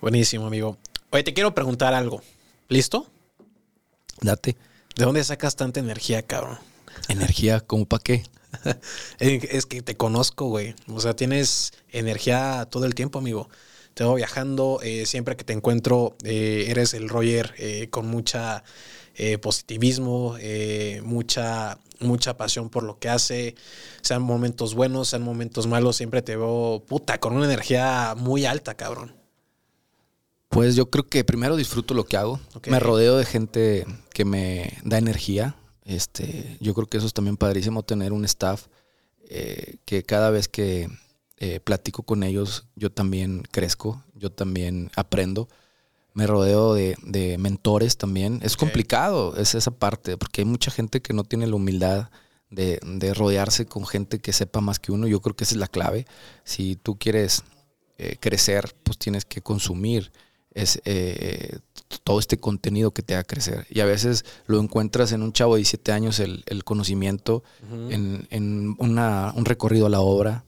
buenísimo, 0.01 0.47
amigo. 0.47 0.77
Oye, 1.11 1.25
te 1.25 1.35
quiero 1.35 1.55
preguntar 1.55 1.93
algo. 1.95 2.21
¿Listo? 2.69 3.09
Date. 4.21 4.57
¿De 4.97 5.05
dónde 5.05 5.23
sacas 5.25 5.57
tanta 5.57 5.81
energía, 5.81 6.23
cabrón? 6.23 6.59
¿Energía? 7.09 7.61
¿Cómo 7.61 7.87
para 7.87 8.03
qué? 8.03 8.25
es 9.19 9.67
que 9.67 9.83
te 9.83 9.97
conozco, 9.97 10.47
güey. 10.47 10.75
O 10.89 11.01
sea, 11.01 11.15
tienes 11.15 11.73
energía 11.91 12.67
todo 12.71 12.85
el 12.85 12.95
tiempo, 12.95 13.19
amigo. 13.19 13.49
Te 13.95 14.05
voy 14.05 14.19
viajando, 14.19 14.81
eh, 14.83 15.07
siempre 15.07 15.37
que 15.37 15.45
te 15.45 15.53
encuentro, 15.53 16.17
eh, 16.23 16.67
eres 16.69 16.95
el 16.95 17.09
Roger 17.09 17.55
eh, 17.59 17.89
con 17.91 18.07
mucha 18.07 18.63
positivismo, 19.43 20.37
mucha 21.03 21.81
mucha 21.99 22.37
pasión 22.37 22.71
por 22.71 22.85
lo 22.85 23.01
que 23.01 23.09
hace, 23.09 23.57
sean 24.01 24.23
momentos 24.23 24.75
buenos, 24.75 25.09
sean 25.09 25.23
momentos 25.23 25.67
malos, 25.67 25.97
siempre 25.97 26.23
te 26.23 26.37
veo 26.37 26.85
puta, 26.87 27.19
con 27.19 27.35
una 27.35 27.47
energía 27.47 28.15
muy 28.17 28.47
alta, 28.47 28.75
cabrón. 28.75 29.17
Pues 30.49 30.77
yo 30.77 30.91
creo 30.91 31.07
que 31.07 31.25
primero 31.25 31.57
disfruto 31.57 31.95
lo 31.95 32.05
que 32.05 32.17
hago. 32.17 32.41
Me 32.67 32.81
rodeo 32.81 33.17
de 33.17 33.25
gente 33.25 33.87
que 34.13 34.25
me 34.25 34.79
da 34.85 34.99
energía. 34.99 35.57
Este, 35.85 36.57
yo 36.61 36.75
creo 36.75 36.87
que 36.87 36.99
eso 36.99 37.07
es 37.07 37.15
también 37.15 37.37
padrísimo 37.37 37.83
tener 37.83 38.13
un 38.13 38.25
staff 38.25 38.67
eh, 39.29 39.77
que 39.85 40.03
cada 40.03 40.31
vez 40.31 40.49
que 40.49 40.89
eh, 41.39 41.61
platico 41.61 42.03
con 42.03 42.23
ellos, 42.23 42.67
yo 42.77 42.91
también 42.91 43.43
crezco, 43.51 44.03
yo 44.15 44.31
también 44.31 44.91
aprendo 44.97 45.49
me 46.19 46.27
rodeo 46.27 46.75
de, 46.75 47.37
mentores 47.39 47.97
también. 47.97 48.41
Es 48.43 48.57
complicado, 48.57 49.37
es 49.37 49.55
esa 49.55 49.71
parte, 49.71 50.17
porque 50.17 50.41
hay 50.41 50.47
mucha 50.47 50.73
gente 50.73 51.01
que 51.01 51.13
no 51.13 51.23
tiene 51.23 51.47
la 51.47 51.55
humildad 51.55 52.11
de, 52.51 52.81
rodearse 53.15 53.67
con 53.67 53.87
gente 53.87 54.19
que 54.19 54.33
sepa 54.33 54.61
más 54.61 54.81
que 54.81 54.91
uno. 54.91 55.07
Yo 55.07 55.21
creo 55.21 55.37
que 55.37 55.45
esa 55.45 55.55
es 55.55 55.61
la 55.61 55.69
clave. 55.69 56.07
Si 56.43 56.75
tú 56.75 56.99
quieres 56.99 57.45
eh, 57.99 58.17
crecer, 58.19 58.75
pues 58.83 58.99
tienes 58.99 59.25
que 59.25 59.43
consumir 59.43 60.11
es, 60.59 60.81
eh, 60.85 61.59
todo 62.05 62.19
este 62.19 62.39
contenido 62.39 62.91
que 62.91 63.03
te 63.03 63.15
haga 63.15 63.25
crecer. 63.25 63.67
Y 63.71 63.81
a 63.81 63.85
veces 63.85 64.25
lo 64.47 64.61
encuentras 64.61 65.13
en 65.13 65.23
un 65.23 65.33
chavo 65.33 65.55
de 65.55 65.61
17 65.61 65.93
años, 65.93 66.21
el, 66.21 66.65
conocimiento, 66.65 67.43
en, 67.91 68.77
un 68.79 69.45
recorrido 69.45 69.87
a 69.87 69.91
la 69.91 70.01
obra, 70.01 70.45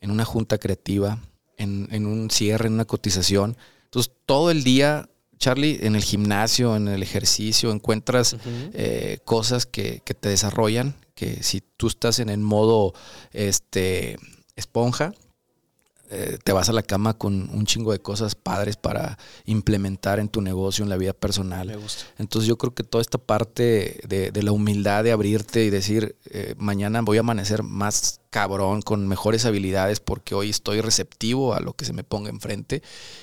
en 0.00 0.10
una 0.10 0.24
junta 0.24 0.58
creativa, 0.58 1.18
en, 1.56 1.88
en 1.90 2.06
un 2.06 2.30
cierre, 2.30 2.66
en 2.66 2.74
una 2.74 2.84
cotización. 2.84 3.56
Entonces, 3.84 4.12
todo 4.26 4.50
el 4.50 4.64
día 4.64 5.08
Charlie, 5.38 5.80
en 5.82 5.96
el 5.96 6.02
gimnasio, 6.02 6.76
en 6.76 6.88
el 6.88 7.02
ejercicio, 7.02 7.70
encuentras 7.70 8.36
eh, 8.46 9.18
cosas 9.24 9.66
que, 9.66 10.00
que, 10.04 10.14
te 10.14 10.28
desarrollan, 10.28 10.94
que 11.14 11.42
si 11.42 11.62
tú 11.76 11.88
estás 11.88 12.18
en 12.18 12.28
el 12.28 12.38
modo 12.38 12.94
este, 13.32 14.16
esponja, 14.56 15.12
eh, 16.14 16.38
te 16.42 16.52
vas 16.52 16.68
a 16.68 16.72
la 16.72 16.82
cama 16.82 17.14
con 17.14 17.50
un 17.50 17.66
chingo 17.66 17.92
de 17.92 17.98
cosas 17.98 18.34
padres 18.34 18.76
para 18.76 19.18
implementar 19.44 20.20
en 20.20 20.28
tu 20.28 20.40
negocio, 20.40 20.84
en 20.84 20.88
la 20.88 20.96
vida 20.96 21.12
personal. 21.12 21.76
Entonces 22.18 22.48
yo 22.48 22.56
creo 22.56 22.74
que 22.74 22.84
toda 22.84 23.02
esta 23.02 23.18
parte 23.18 24.00
de, 24.06 24.42
la 24.42 24.52
humildad 24.52 25.02
de 25.02 25.12
abrirte 25.12 25.64
y 25.64 25.70
decir, 25.70 26.16
eh, 26.26 26.54
mañana 26.56 27.00
voy 27.02 27.16
a 27.16 27.20
amanecer 27.20 27.62
más 27.62 28.20
cabrón, 28.30 28.82
con 28.82 29.06
mejores 29.06 29.44
habilidades, 29.44 30.00
porque 30.00 30.34
hoy 30.34 30.50
estoy 30.50 30.80
receptivo 30.80 31.54
a 31.54 31.60
lo 31.60 31.74
que 31.74 31.84
se 31.84 31.92
me 31.92 32.02
ponga 32.02 32.30
enfrente. 32.30 32.82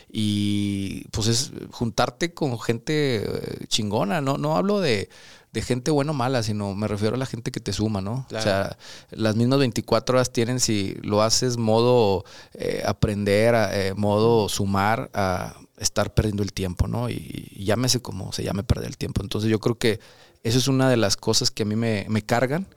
Y 0.09 1.05
pues 1.11 1.27
es 1.27 1.51
juntarte 1.71 2.33
con 2.33 2.57
gente 2.59 3.23
eh, 3.23 3.65
chingona, 3.67 4.21
no, 4.21 4.37
no 4.37 4.55
hablo 4.55 4.79
de 4.79 5.09
de 5.51 5.61
gente 5.61 5.91
buena 5.91 6.11
o 6.11 6.13
mala, 6.13 6.43
sino 6.43 6.73
me 6.75 6.87
refiero 6.87 7.15
a 7.15 7.19
la 7.19 7.25
gente 7.25 7.51
que 7.51 7.59
te 7.59 7.73
suma, 7.73 8.01
¿no? 8.01 8.25
O 8.33 8.41
sea, 8.41 8.77
las 9.09 9.35
mismas 9.35 9.59
24 9.59 10.15
horas 10.15 10.31
tienen 10.31 10.59
si 10.59 10.95
lo 11.01 11.21
haces 11.21 11.57
modo 11.57 12.23
eh, 12.53 12.83
aprender, 12.85 13.55
eh, 13.71 13.93
modo 13.95 14.47
sumar, 14.47 15.09
a 15.13 15.55
estar 15.77 16.13
perdiendo 16.13 16.43
el 16.43 16.53
tiempo, 16.53 16.87
¿no? 16.87 17.09
Y, 17.09 17.49
llámese 17.65 18.01
como 18.01 18.31
se 18.31 18.43
llame 18.43 18.63
perder 18.63 18.87
el 18.87 18.97
tiempo. 18.97 19.21
Entonces 19.21 19.49
yo 19.49 19.59
creo 19.59 19.77
que 19.77 19.99
eso 20.43 20.57
es 20.57 20.67
una 20.67 20.89
de 20.89 20.97
las 20.97 21.17
cosas 21.17 21.51
que 21.51 21.63
a 21.63 21.65
mí 21.65 21.75
me, 21.75 22.21
cargan. 22.25 22.67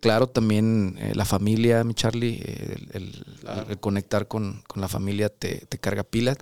Claro, 0.00 0.26
también 0.26 0.96
eh, 0.98 1.12
la 1.14 1.24
familia, 1.24 1.84
mi 1.84 1.94
Charlie, 1.94 2.42
el, 2.92 3.78
conectar 3.80 4.28
con, 4.28 4.62
la 4.74 4.88
familia 4.88 5.28
te, 5.28 5.66
carga 5.78 6.04
pilas, 6.04 6.38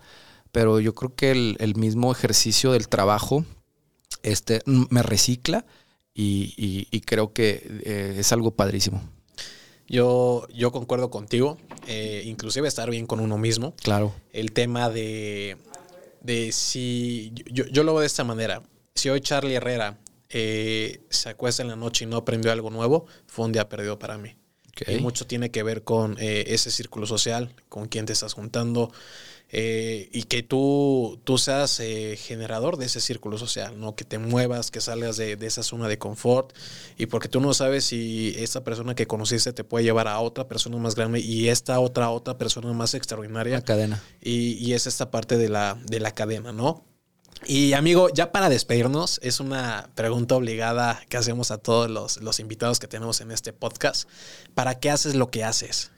pero 0.52 0.78
yo 0.78 0.94
creo 0.94 1.14
que 1.14 1.32
el 1.32 1.74
mismo 1.74 2.12
ejercicio 2.12 2.72
del 2.72 2.88
trabajo 2.88 3.44
este, 4.22 4.62
me 4.66 5.02
recicla 5.02 5.64
y, 6.14 7.00
creo 7.06 7.32
que 7.32 7.80
eh, 7.84 8.16
es 8.18 8.32
algo 8.32 8.52
padrísimo. 8.52 9.02
Yo, 9.88 10.46
yo 10.54 10.72
concuerdo 10.72 11.10
contigo, 11.10 11.58
eh, 11.86 12.22
inclusive 12.24 12.68
estar 12.68 12.88
bien 12.88 13.06
con 13.06 13.20
uno 13.20 13.36
mismo. 13.38 13.74
Claro. 13.82 14.14
El 14.32 14.52
tema 14.52 14.88
de, 14.88 15.56
de 16.20 16.52
si, 16.52 17.32
yo, 17.50 17.66
yo 17.66 17.82
lo 17.82 17.92
veo 17.92 18.00
de 18.00 18.06
esta 18.06 18.24
manera, 18.24 18.62
si 18.94 19.10
hoy 19.10 19.20
Charlie 19.20 19.54
Herrera 19.54 19.98
eh, 20.30 21.00
se 21.10 21.28
acuesta 21.28 21.62
en 21.62 21.68
la 21.68 21.76
noche 21.76 22.04
y 22.04 22.08
no 22.08 22.16
aprendió 22.16 22.52
algo 22.52 22.70
nuevo, 22.70 23.06
fue 23.26 23.44
un 23.44 23.52
día 23.52 23.68
perdido 23.68 23.98
para 23.98 24.18
mí. 24.18 24.36
Y 24.86 24.96
mucho 24.96 25.26
tiene 25.26 25.50
que 25.50 25.62
ver 25.62 25.84
con 25.84 26.16
ese 26.18 26.70
círculo 26.70 27.06
social, 27.06 27.54
con 27.68 27.88
quién 27.88 28.06
te 28.06 28.14
estás 28.14 28.32
juntando, 28.32 28.90
eh, 29.55 30.09
y 30.12 30.22
que 30.22 30.42
tú, 30.42 31.20
tú 31.24 31.36
seas 31.36 31.78
eh, 31.80 32.16
generador 32.16 32.78
de 32.78 32.86
ese 32.86 33.03
círculo 33.03 33.36
social, 33.36 33.78
¿no? 33.78 33.94
Que 33.94 34.05
te 34.05 34.18
muevas, 34.18 34.70
que 34.70 34.80
salgas 34.80 35.18
de, 35.18 35.36
esa 35.42 35.62
zona 35.62 35.88
de 35.88 35.98
confort 35.98 36.57
y 36.96 37.05
porque 37.05 37.28
tú 37.28 37.38
no 37.40 37.53
sabes 37.53 37.84
si 37.84 38.34
esta 38.38 38.64
persona 38.64 38.94
que 38.94 39.07
conociste 39.07 39.53
te 39.53 39.62
puede 39.62 39.84
llevar 39.84 40.09
a 40.09 40.18
otra 40.20 40.48
persona 40.48 40.78
más 40.78 40.94
grande 40.94 41.20
y 41.20 41.48
esta 41.48 41.80
otra, 41.80 42.09
otra 42.09 42.38
persona 42.38 42.72
más 42.72 42.94
extraordinaria. 42.94 43.57
La 43.57 43.62
cadena. 43.62 44.03
Y, 44.22 44.55
y 44.55 44.72
es 44.72 44.86
esta 44.86 45.11
parte 45.11 45.36
de 45.36 45.50
la, 45.50 45.78
de 45.84 46.00
la 46.00 46.12
cadena, 46.12 46.53
¿no? 46.53 46.86
Y 47.44 47.74
amigo, 47.74 48.09
ya 48.09 48.32
para 48.32 48.48
despedirnos, 48.48 49.20
es 49.22 49.40
una 49.40 49.90
pregunta 49.94 50.36
obligada 50.36 51.00
que 51.11 51.18
hacemos 51.18 51.50
a 51.50 51.59
todos 51.59 51.90
los, 51.90 52.22
los, 52.22 52.40
invitados 52.40 52.78
que 52.78 52.86
tenemos 52.86 53.20
en 53.20 53.32
este 53.32 53.53
podcast. 53.53 54.09
¿Para 54.55 54.78
qué 54.78 54.90
haces 54.90 55.14
lo 55.14 55.30
que 55.30 55.44
haces? 55.44 55.90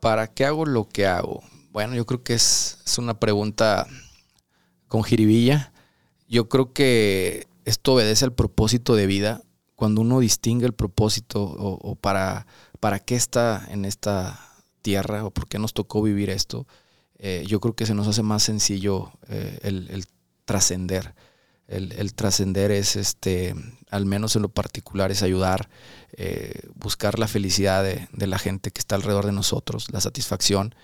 ¿Para 0.00 0.26
qué 0.26 0.44
hago 0.44 0.66
lo 0.66 0.88
que 0.88 1.06
hago? 1.06 1.42
Bueno, 1.72 1.94
yo 1.94 2.04
creo 2.04 2.22
que 2.22 2.34
es, 2.34 2.76
una 2.98 3.18
pregunta 3.18 3.86
con 4.88 5.02
jiribilla. 5.02 5.72
Yo 6.28 6.46
creo 6.50 6.74
que 6.74 7.48
esto 7.64 7.94
obedece 7.94 8.26
al 8.26 8.34
propósito 8.34 8.94
de 8.94 9.06
vida. 9.06 9.40
Cuando 9.74 10.02
uno 10.02 10.20
distingue 10.20 10.66
el 10.66 10.74
propósito 10.74 11.42
o, 11.42 11.96
para, 11.96 12.46
para 12.78 12.98
qué 12.98 13.14
está 13.14 13.66
en 13.70 13.86
esta 13.86 14.38
tierra 14.82 15.24
o 15.24 15.30
por 15.30 15.48
qué 15.48 15.58
nos 15.58 15.72
tocó 15.72 16.02
vivir 16.02 16.28
esto, 16.28 16.66
eh, 17.18 17.44
yo 17.48 17.58
creo 17.58 17.74
que 17.74 17.86
se 17.86 17.94
nos 17.94 18.06
hace 18.06 18.22
más 18.22 18.42
sencillo 18.42 19.10
eh, 19.28 19.58
el, 19.62 20.04
trascender. 20.44 21.14
El, 21.68 22.12
trascender 22.12 22.70
es, 22.70 22.96
este, 22.96 23.54
al 23.88 24.04
menos 24.04 24.36
en 24.36 24.42
lo 24.42 24.50
particular, 24.50 25.10
es 25.10 25.22
ayudar, 25.22 25.70
eh, 26.18 26.68
buscar 26.74 27.18
la 27.18 27.28
felicidad 27.28 27.82
de, 27.82 28.08
de, 28.12 28.26
la 28.26 28.38
gente 28.38 28.72
que 28.72 28.80
está 28.80 28.96
alrededor 28.96 29.24
de 29.24 29.32
nosotros, 29.32 29.86
la 29.90 30.02
satisfacción. 30.02 30.74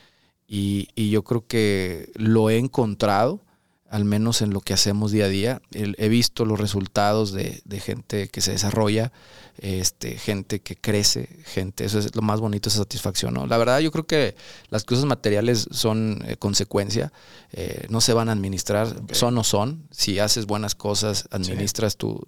Y, 0.49 1.11
yo 1.11 1.23
creo 1.23 1.47
que 1.47 2.11
lo 2.15 2.49
he 2.49 2.57
encontrado, 2.57 3.45
al 3.91 4.05
menos 4.05 4.43
en 4.43 4.51
lo 4.51 4.61
que 4.61 4.73
hacemos 4.73 5.13
día 5.13 5.27
a 5.27 5.29
día. 5.29 5.63
he 5.73 6.09
visto 6.09 6.47
los 6.47 6.59
resultados 6.59 7.33
de, 7.33 7.63
gente 7.81 8.29
que 8.29 8.41
se 8.41 8.53
desarrolla, 8.53 9.13
este, 9.59 10.17
gente 10.17 10.61
que 10.61 10.77
crece, 10.77 11.29
gente, 11.45 11.85
eso 11.85 11.99
es 11.99 12.15
lo 12.15 12.23
más 12.23 12.41
bonito, 12.41 12.71
esa 12.71 12.79
satisfacción. 12.79 13.35
¿no? 13.35 13.47
La 13.47 13.59
verdad, 13.59 13.81
yo 13.81 13.91
creo 13.91 14.07
que 14.07 14.37
las 14.71 14.85
cosas 14.85 15.05
materiales 15.05 15.69
son 15.71 16.23
eh, 16.27 16.37
consecuencia, 16.37 17.13
eh, 17.53 17.87
no 17.91 18.01
se 18.01 18.15
van 18.15 18.31
a 18.31 18.33
administrar, 18.33 18.95
son 19.13 19.37
o 19.37 19.45
son. 19.45 19.87
Si 19.91 20.19
haces 20.19 20.47
buenas 20.47 20.75
cosas, 20.75 21.29
administras 21.31 21.97
tu, 21.97 22.27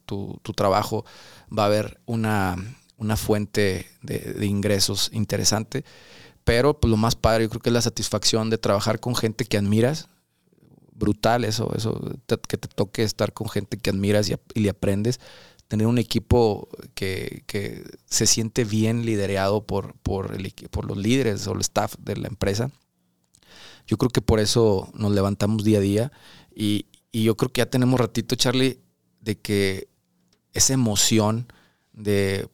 trabajo, 0.54 1.06
va 1.56 1.62
a 1.64 1.66
haber 1.66 2.00
una, 2.04 2.56
fuente 3.16 3.86
de, 4.02 4.18
de 4.18 4.46
ingresos 4.46 5.08
interesante. 5.12 5.84
Pero 6.50 6.74
pues, 6.74 6.90
lo 6.90 6.96
más 6.96 7.14
padre, 7.14 7.44
yo 7.44 7.48
creo 7.48 7.60
que 7.60 7.68
es 7.68 7.74
la 7.74 7.80
satisfacción 7.80 8.50
de 8.50 8.58
trabajar 8.58 8.98
con 8.98 9.14
gente 9.14 9.44
que 9.44 9.56
admiras. 9.56 10.08
Brutal 10.92 11.44
eso, 11.44 11.72
eso, 11.76 12.00
que 12.26 12.58
te 12.58 12.66
toque 12.66 13.04
estar 13.04 13.32
con 13.32 13.48
gente 13.48 13.78
que 13.78 13.90
admiras 13.90 14.28
y, 14.28 14.60
le 14.60 14.68
aprendes. 14.68 15.20
Tener 15.68 15.86
un 15.86 15.98
equipo 15.98 16.68
que, 16.96 17.44
se 18.06 18.26
siente 18.26 18.64
bien 18.64 19.06
liderado 19.06 19.64
por, 19.64 19.94
por, 19.98 20.34
el, 20.34 20.52
por 20.72 20.86
los 20.86 20.96
líderes 20.96 21.46
o 21.46 21.52
el 21.52 21.60
staff 21.60 21.94
de 22.00 22.16
la 22.16 22.26
empresa. 22.26 22.72
Yo 23.86 23.96
creo 23.96 24.10
que 24.10 24.20
por 24.20 24.40
eso 24.40 24.90
nos 24.92 25.12
levantamos 25.12 25.62
día 25.62 25.78
a 25.78 25.82
día. 25.82 26.12
Y, 26.52 26.86
y 27.12 27.22
yo 27.22 27.36
creo 27.36 27.52
que 27.52 27.60
ya 27.60 27.70
tenemos 27.70 28.00
ratito, 28.00 28.34
Charlie, 28.34 28.80
de 29.20 29.38
que 29.38 29.86
esa 30.52 30.72
emoción 30.72 31.46
de 31.92 32.48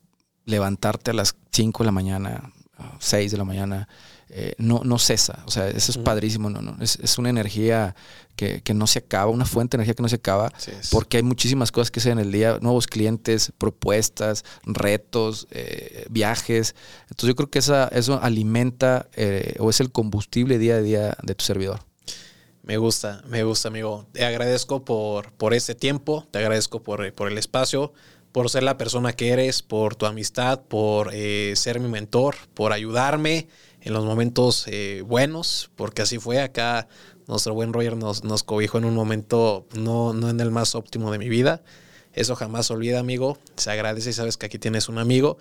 levantarte 0.44 1.12
a 1.12 1.14
las 1.14 1.34
5 1.50 1.82
de 1.82 1.86
la 1.86 1.92
mañana, 1.92 2.52
6 2.98 3.32
de 3.32 3.38
la 3.38 3.44
mañana, 3.44 3.88
eh, 4.28 4.54
no, 4.58 4.82
no 4.84 4.98
cesa. 4.98 5.42
O 5.46 5.50
sea, 5.50 5.68
eso 5.68 5.92
es 5.92 5.98
padrísimo. 5.98 6.50
No, 6.50 6.60
no. 6.60 6.76
Es, 6.80 6.98
es 7.00 7.16
una 7.18 7.30
energía 7.30 7.94
que, 8.34 8.60
que, 8.62 8.74
no 8.74 8.86
se 8.86 8.98
acaba, 8.98 9.30
una 9.30 9.44
fuente 9.44 9.76
de 9.76 9.82
energía 9.82 9.94
que 9.94 10.02
no 10.02 10.08
se 10.08 10.16
acaba, 10.16 10.52
porque 10.90 11.18
hay 11.18 11.22
muchísimas 11.22 11.72
cosas 11.72 11.90
que 11.90 12.00
se 12.00 12.10
en 12.10 12.18
el 12.18 12.32
día, 12.32 12.58
nuevos 12.60 12.86
clientes, 12.86 13.52
propuestas, 13.56 14.44
retos, 14.64 15.46
eh, 15.50 16.06
viajes. 16.10 16.74
Entonces 17.02 17.28
yo 17.28 17.36
creo 17.36 17.50
que 17.50 17.60
esa, 17.60 17.88
eso 17.88 18.20
alimenta 18.20 19.08
eh, 19.14 19.54
o 19.58 19.70
es 19.70 19.80
el 19.80 19.92
combustible 19.92 20.58
día 20.58 20.76
a 20.76 20.82
día 20.82 21.16
de 21.22 21.34
tu 21.34 21.44
servidor. 21.44 21.80
Me 22.62 22.78
gusta, 22.78 23.22
me 23.28 23.44
gusta, 23.44 23.68
amigo. 23.68 24.06
Te 24.10 24.24
agradezco 24.24 24.84
por, 24.84 25.32
por 25.32 25.54
este 25.54 25.76
tiempo, 25.76 26.26
te 26.32 26.40
agradezco 26.40 26.82
por, 26.82 27.12
por 27.12 27.30
el 27.30 27.38
espacio 27.38 27.92
por 28.36 28.50
ser 28.50 28.64
la 28.64 28.76
persona 28.76 29.14
que 29.14 29.30
eres, 29.30 29.62
por 29.62 29.94
tu 29.94 30.04
amistad, 30.04 30.60
por 30.60 31.08
eh, 31.14 31.54
ser 31.56 31.80
mi 31.80 31.88
mentor, 31.88 32.36
por 32.52 32.74
ayudarme 32.74 33.48
en 33.80 33.94
los 33.94 34.04
momentos 34.04 34.66
eh, 34.66 35.02
buenos, 35.06 35.70
porque 35.74 36.02
así 36.02 36.18
fue 36.18 36.42
acá. 36.42 36.86
Nuestro 37.28 37.54
buen 37.54 37.72
Roger 37.72 37.96
nos, 37.96 38.24
nos 38.24 38.42
cobijó 38.42 38.76
en 38.76 38.84
un 38.84 38.94
momento 38.94 39.66
no, 39.72 40.12
no 40.12 40.28
en 40.28 40.38
el 40.38 40.50
más 40.50 40.74
óptimo 40.74 41.10
de 41.10 41.18
mi 41.18 41.30
vida. 41.30 41.62
Eso 42.12 42.36
jamás 42.36 42.66
se 42.66 42.74
olvida, 42.74 43.00
amigo. 43.00 43.38
Se 43.56 43.70
agradece 43.70 44.10
y 44.10 44.12
sabes 44.12 44.36
que 44.36 44.44
aquí 44.44 44.58
tienes 44.58 44.90
un 44.90 44.98
amigo. 44.98 45.38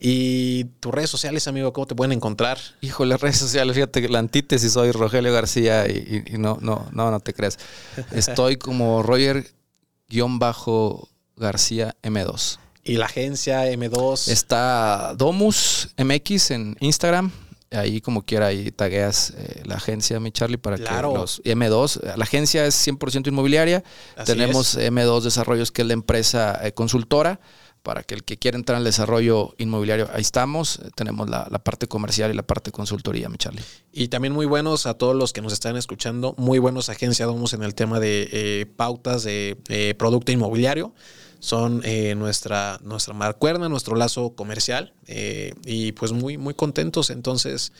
Y 0.00 0.64
tus 0.80 0.94
redes 0.94 1.10
sociales, 1.10 1.46
amigo, 1.48 1.74
¿cómo 1.74 1.86
te 1.86 1.94
pueden 1.94 2.12
encontrar? 2.12 2.58
Híjole, 2.80 3.18
redes 3.18 3.36
sociales, 3.36 3.74
fíjate 3.74 4.00
que 4.00 4.08
la 4.08 4.20
antítesis 4.20 4.72
soy 4.72 4.92
Rogelio 4.92 5.34
García 5.34 5.86
y, 5.86 6.24
y, 6.26 6.38
no, 6.38 6.56
no, 6.62 6.88
no, 6.92 7.10
no 7.10 7.20
te 7.20 7.34
creas. 7.34 7.58
Estoy 8.10 8.56
como 8.56 9.02
Roger-bajo 9.02 11.10
García 11.38 11.96
M2. 12.02 12.58
¿Y 12.88 12.96
la 12.96 13.04
agencia 13.04 13.70
M2? 13.70 14.28
Está 14.28 15.12
Domus 15.14 15.90
MX 15.98 16.50
en 16.52 16.76
Instagram. 16.80 17.30
Ahí 17.70 18.00
como 18.00 18.22
quiera, 18.22 18.46
ahí 18.46 18.70
tagueas 18.70 19.34
eh, 19.36 19.62
la 19.66 19.74
agencia, 19.74 20.18
mi 20.20 20.32
Charlie, 20.32 20.56
para 20.56 20.78
que 20.78 20.84
los 21.02 21.42
M2, 21.44 22.16
la 22.16 22.24
agencia 22.24 22.64
es 22.64 22.74
100% 22.86 23.28
inmobiliaria. 23.28 23.84
Tenemos 24.24 24.78
M2 24.78 25.20
Desarrollos, 25.20 25.70
que 25.70 25.82
es 25.82 25.88
la 25.88 25.92
empresa 25.92 26.58
eh, 26.62 26.72
consultora 26.72 27.40
para 27.82 28.02
que 28.02 28.14
el 28.14 28.24
que 28.24 28.38
quiera 28.38 28.56
entrar 28.56 28.78
al 28.78 28.84
desarrollo 28.84 29.54
inmobiliario, 29.58 30.08
ahí 30.12 30.22
estamos. 30.22 30.80
Tenemos 30.94 31.28
la, 31.28 31.46
parte 31.62 31.86
comercial 31.88 32.30
y 32.30 32.34
la 32.34 32.42
parte 32.42 32.72
consultoría, 32.72 33.28
mi 33.28 33.36
Charlie. 33.36 33.62
Y 33.92 34.08
también 34.08 34.32
muy 34.32 34.46
buenos 34.46 34.86
a 34.86 34.94
todos 34.94 35.14
los 35.14 35.32
que 35.32 35.42
nos 35.42 35.52
están 35.52 35.76
escuchando, 35.76 36.34
muy 36.38 36.58
buenos 36.58 36.88
agenciados 36.88 37.52
en 37.52 37.62
el 37.62 37.74
tema 37.74 38.00
de 38.00 38.28
eh, 38.32 38.66
pautas 38.76 39.24
de 39.24 39.94
producto 39.98 40.32
inmobiliario 40.32 40.94
son 41.40 41.82
eh, 41.84 42.14
nuestra, 42.14 42.78
nuestra 42.82 43.14
marcuerna, 43.14 43.68
nuestro 43.68 43.96
lazo 43.96 44.30
comercial 44.30 44.92
eh, 45.06 45.54
y 45.64 45.92
pues 45.92 46.12
muy, 46.12 46.36
muy 46.36 46.54
contentos. 46.54 47.10
Entonces, 47.10 47.72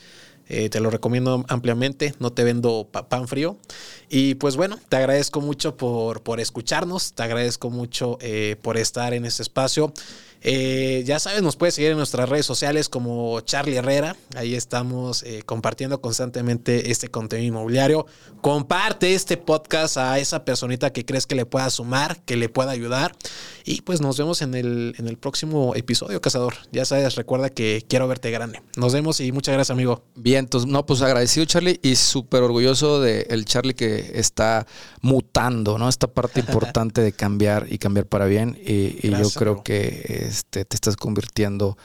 eh, 0.47 0.69
te 0.69 0.79
lo 0.79 0.89
recomiendo 0.89 1.45
ampliamente, 1.47 2.15
no 2.19 2.31
te 2.31 2.43
vendo 2.43 2.87
pan 2.91 3.27
frío. 3.27 3.57
Y 4.09 4.35
pues 4.35 4.55
bueno, 4.55 4.79
te 4.89 4.97
agradezco 4.97 5.41
mucho 5.41 5.77
por, 5.77 6.23
por 6.23 6.39
escucharnos, 6.39 7.13
te 7.13 7.23
agradezco 7.23 7.69
mucho 7.69 8.17
por 8.61 8.77
estar 8.77 9.13
en 9.13 9.25
este 9.25 9.43
espacio. 9.43 9.93
Eh, 10.41 11.03
ya 11.05 11.19
sabes, 11.19 11.41
nos 11.41 11.57
puedes 11.57 11.75
seguir 11.75 11.91
en 11.91 11.97
nuestras 11.97 12.29
redes 12.29 12.45
sociales 12.45 12.87
como 12.87 13.41
Charlie 13.41 13.75
Herrera. 13.75 14.15
Ahí 14.35 14.55
estamos 14.55 15.23
eh, 15.23 15.41
compartiendo 15.45 15.99
constantemente 16.01 16.91
este 16.91 17.09
contenido 17.09 17.49
inmobiliario. 17.49 18.05
Comparte 18.41 19.13
este 19.13 19.35
podcast 19.35 19.97
a 19.97 20.17
esa 20.19 20.45
personita 20.45 20.91
que 20.91 21.05
crees 21.05 21.27
que 21.27 21.35
le 21.35 21.45
pueda 21.45 21.69
sumar, 21.69 22.21
que 22.23 22.37
le 22.37 22.47
pueda 22.47 22.71
ayudar. 22.71 23.13
Y 23.65 23.81
pues 23.81 24.01
nos 24.01 24.17
vemos 24.17 24.41
en 24.41 24.53
el, 24.53 24.95
en 24.97 25.07
el 25.07 25.17
próximo 25.17 25.75
episodio, 25.75 26.21
Cazador. 26.21 26.55
Ya 26.71 26.85
sabes, 26.85 27.15
recuerda 27.15 27.49
que 27.49 27.85
quiero 27.87 28.07
verte 28.07 28.31
grande. 28.31 28.61
Nos 28.75 28.93
vemos 28.93 29.19
y 29.19 29.31
muchas 29.31 29.53
gracias, 29.53 29.73
amigo. 29.75 30.03
Bien, 30.15 30.39
entonces, 30.39 30.69
no, 30.69 30.85
pues 30.85 31.01
agradecido, 31.01 31.45
Charlie, 31.45 31.79
y 31.81 31.95
súper 31.95 32.43
orgulloso 32.43 33.01
de 33.01 33.27
el 33.29 33.45
Charlie 33.45 33.73
que 33.73 34.11
está 34.15 34.65
mutando, 35.01 35.77
¿no? 35.77 35.89
Esta 35.89 36.07
parte 36.07 36.39
importante 36.47 37.01
de 37.01 37.11
cambiar 37.11 37.67
y 37.69 37.77
cambiar 37.77 38.05
para 38.05 38.25
bien. 38.25 38.57
Y, 38.63 39.09
yo 39.09 39.29
creo 39.31 39.63
que 39.63 40.25
este, 40.27 40.65
te 40.65 40.75
estás 40.75 40.95
convirtiendo 40.95 41.77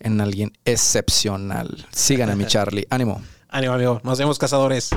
en 0.00 0.20
alguien 0.20 0.52
excepcional. 0.64 1.86
Sigan 1.92 2.30
a 2.30 2.36
mi 2.36 2.44
Charlie. 2.46 2.86
Ánimo. 2.90 3.22
Ánimo, 3.48 3.74
amigo. 3.74 4.00
Nos 4.04 4.18
vemos, 4.18 4.38
cazadores. 4.38 4.90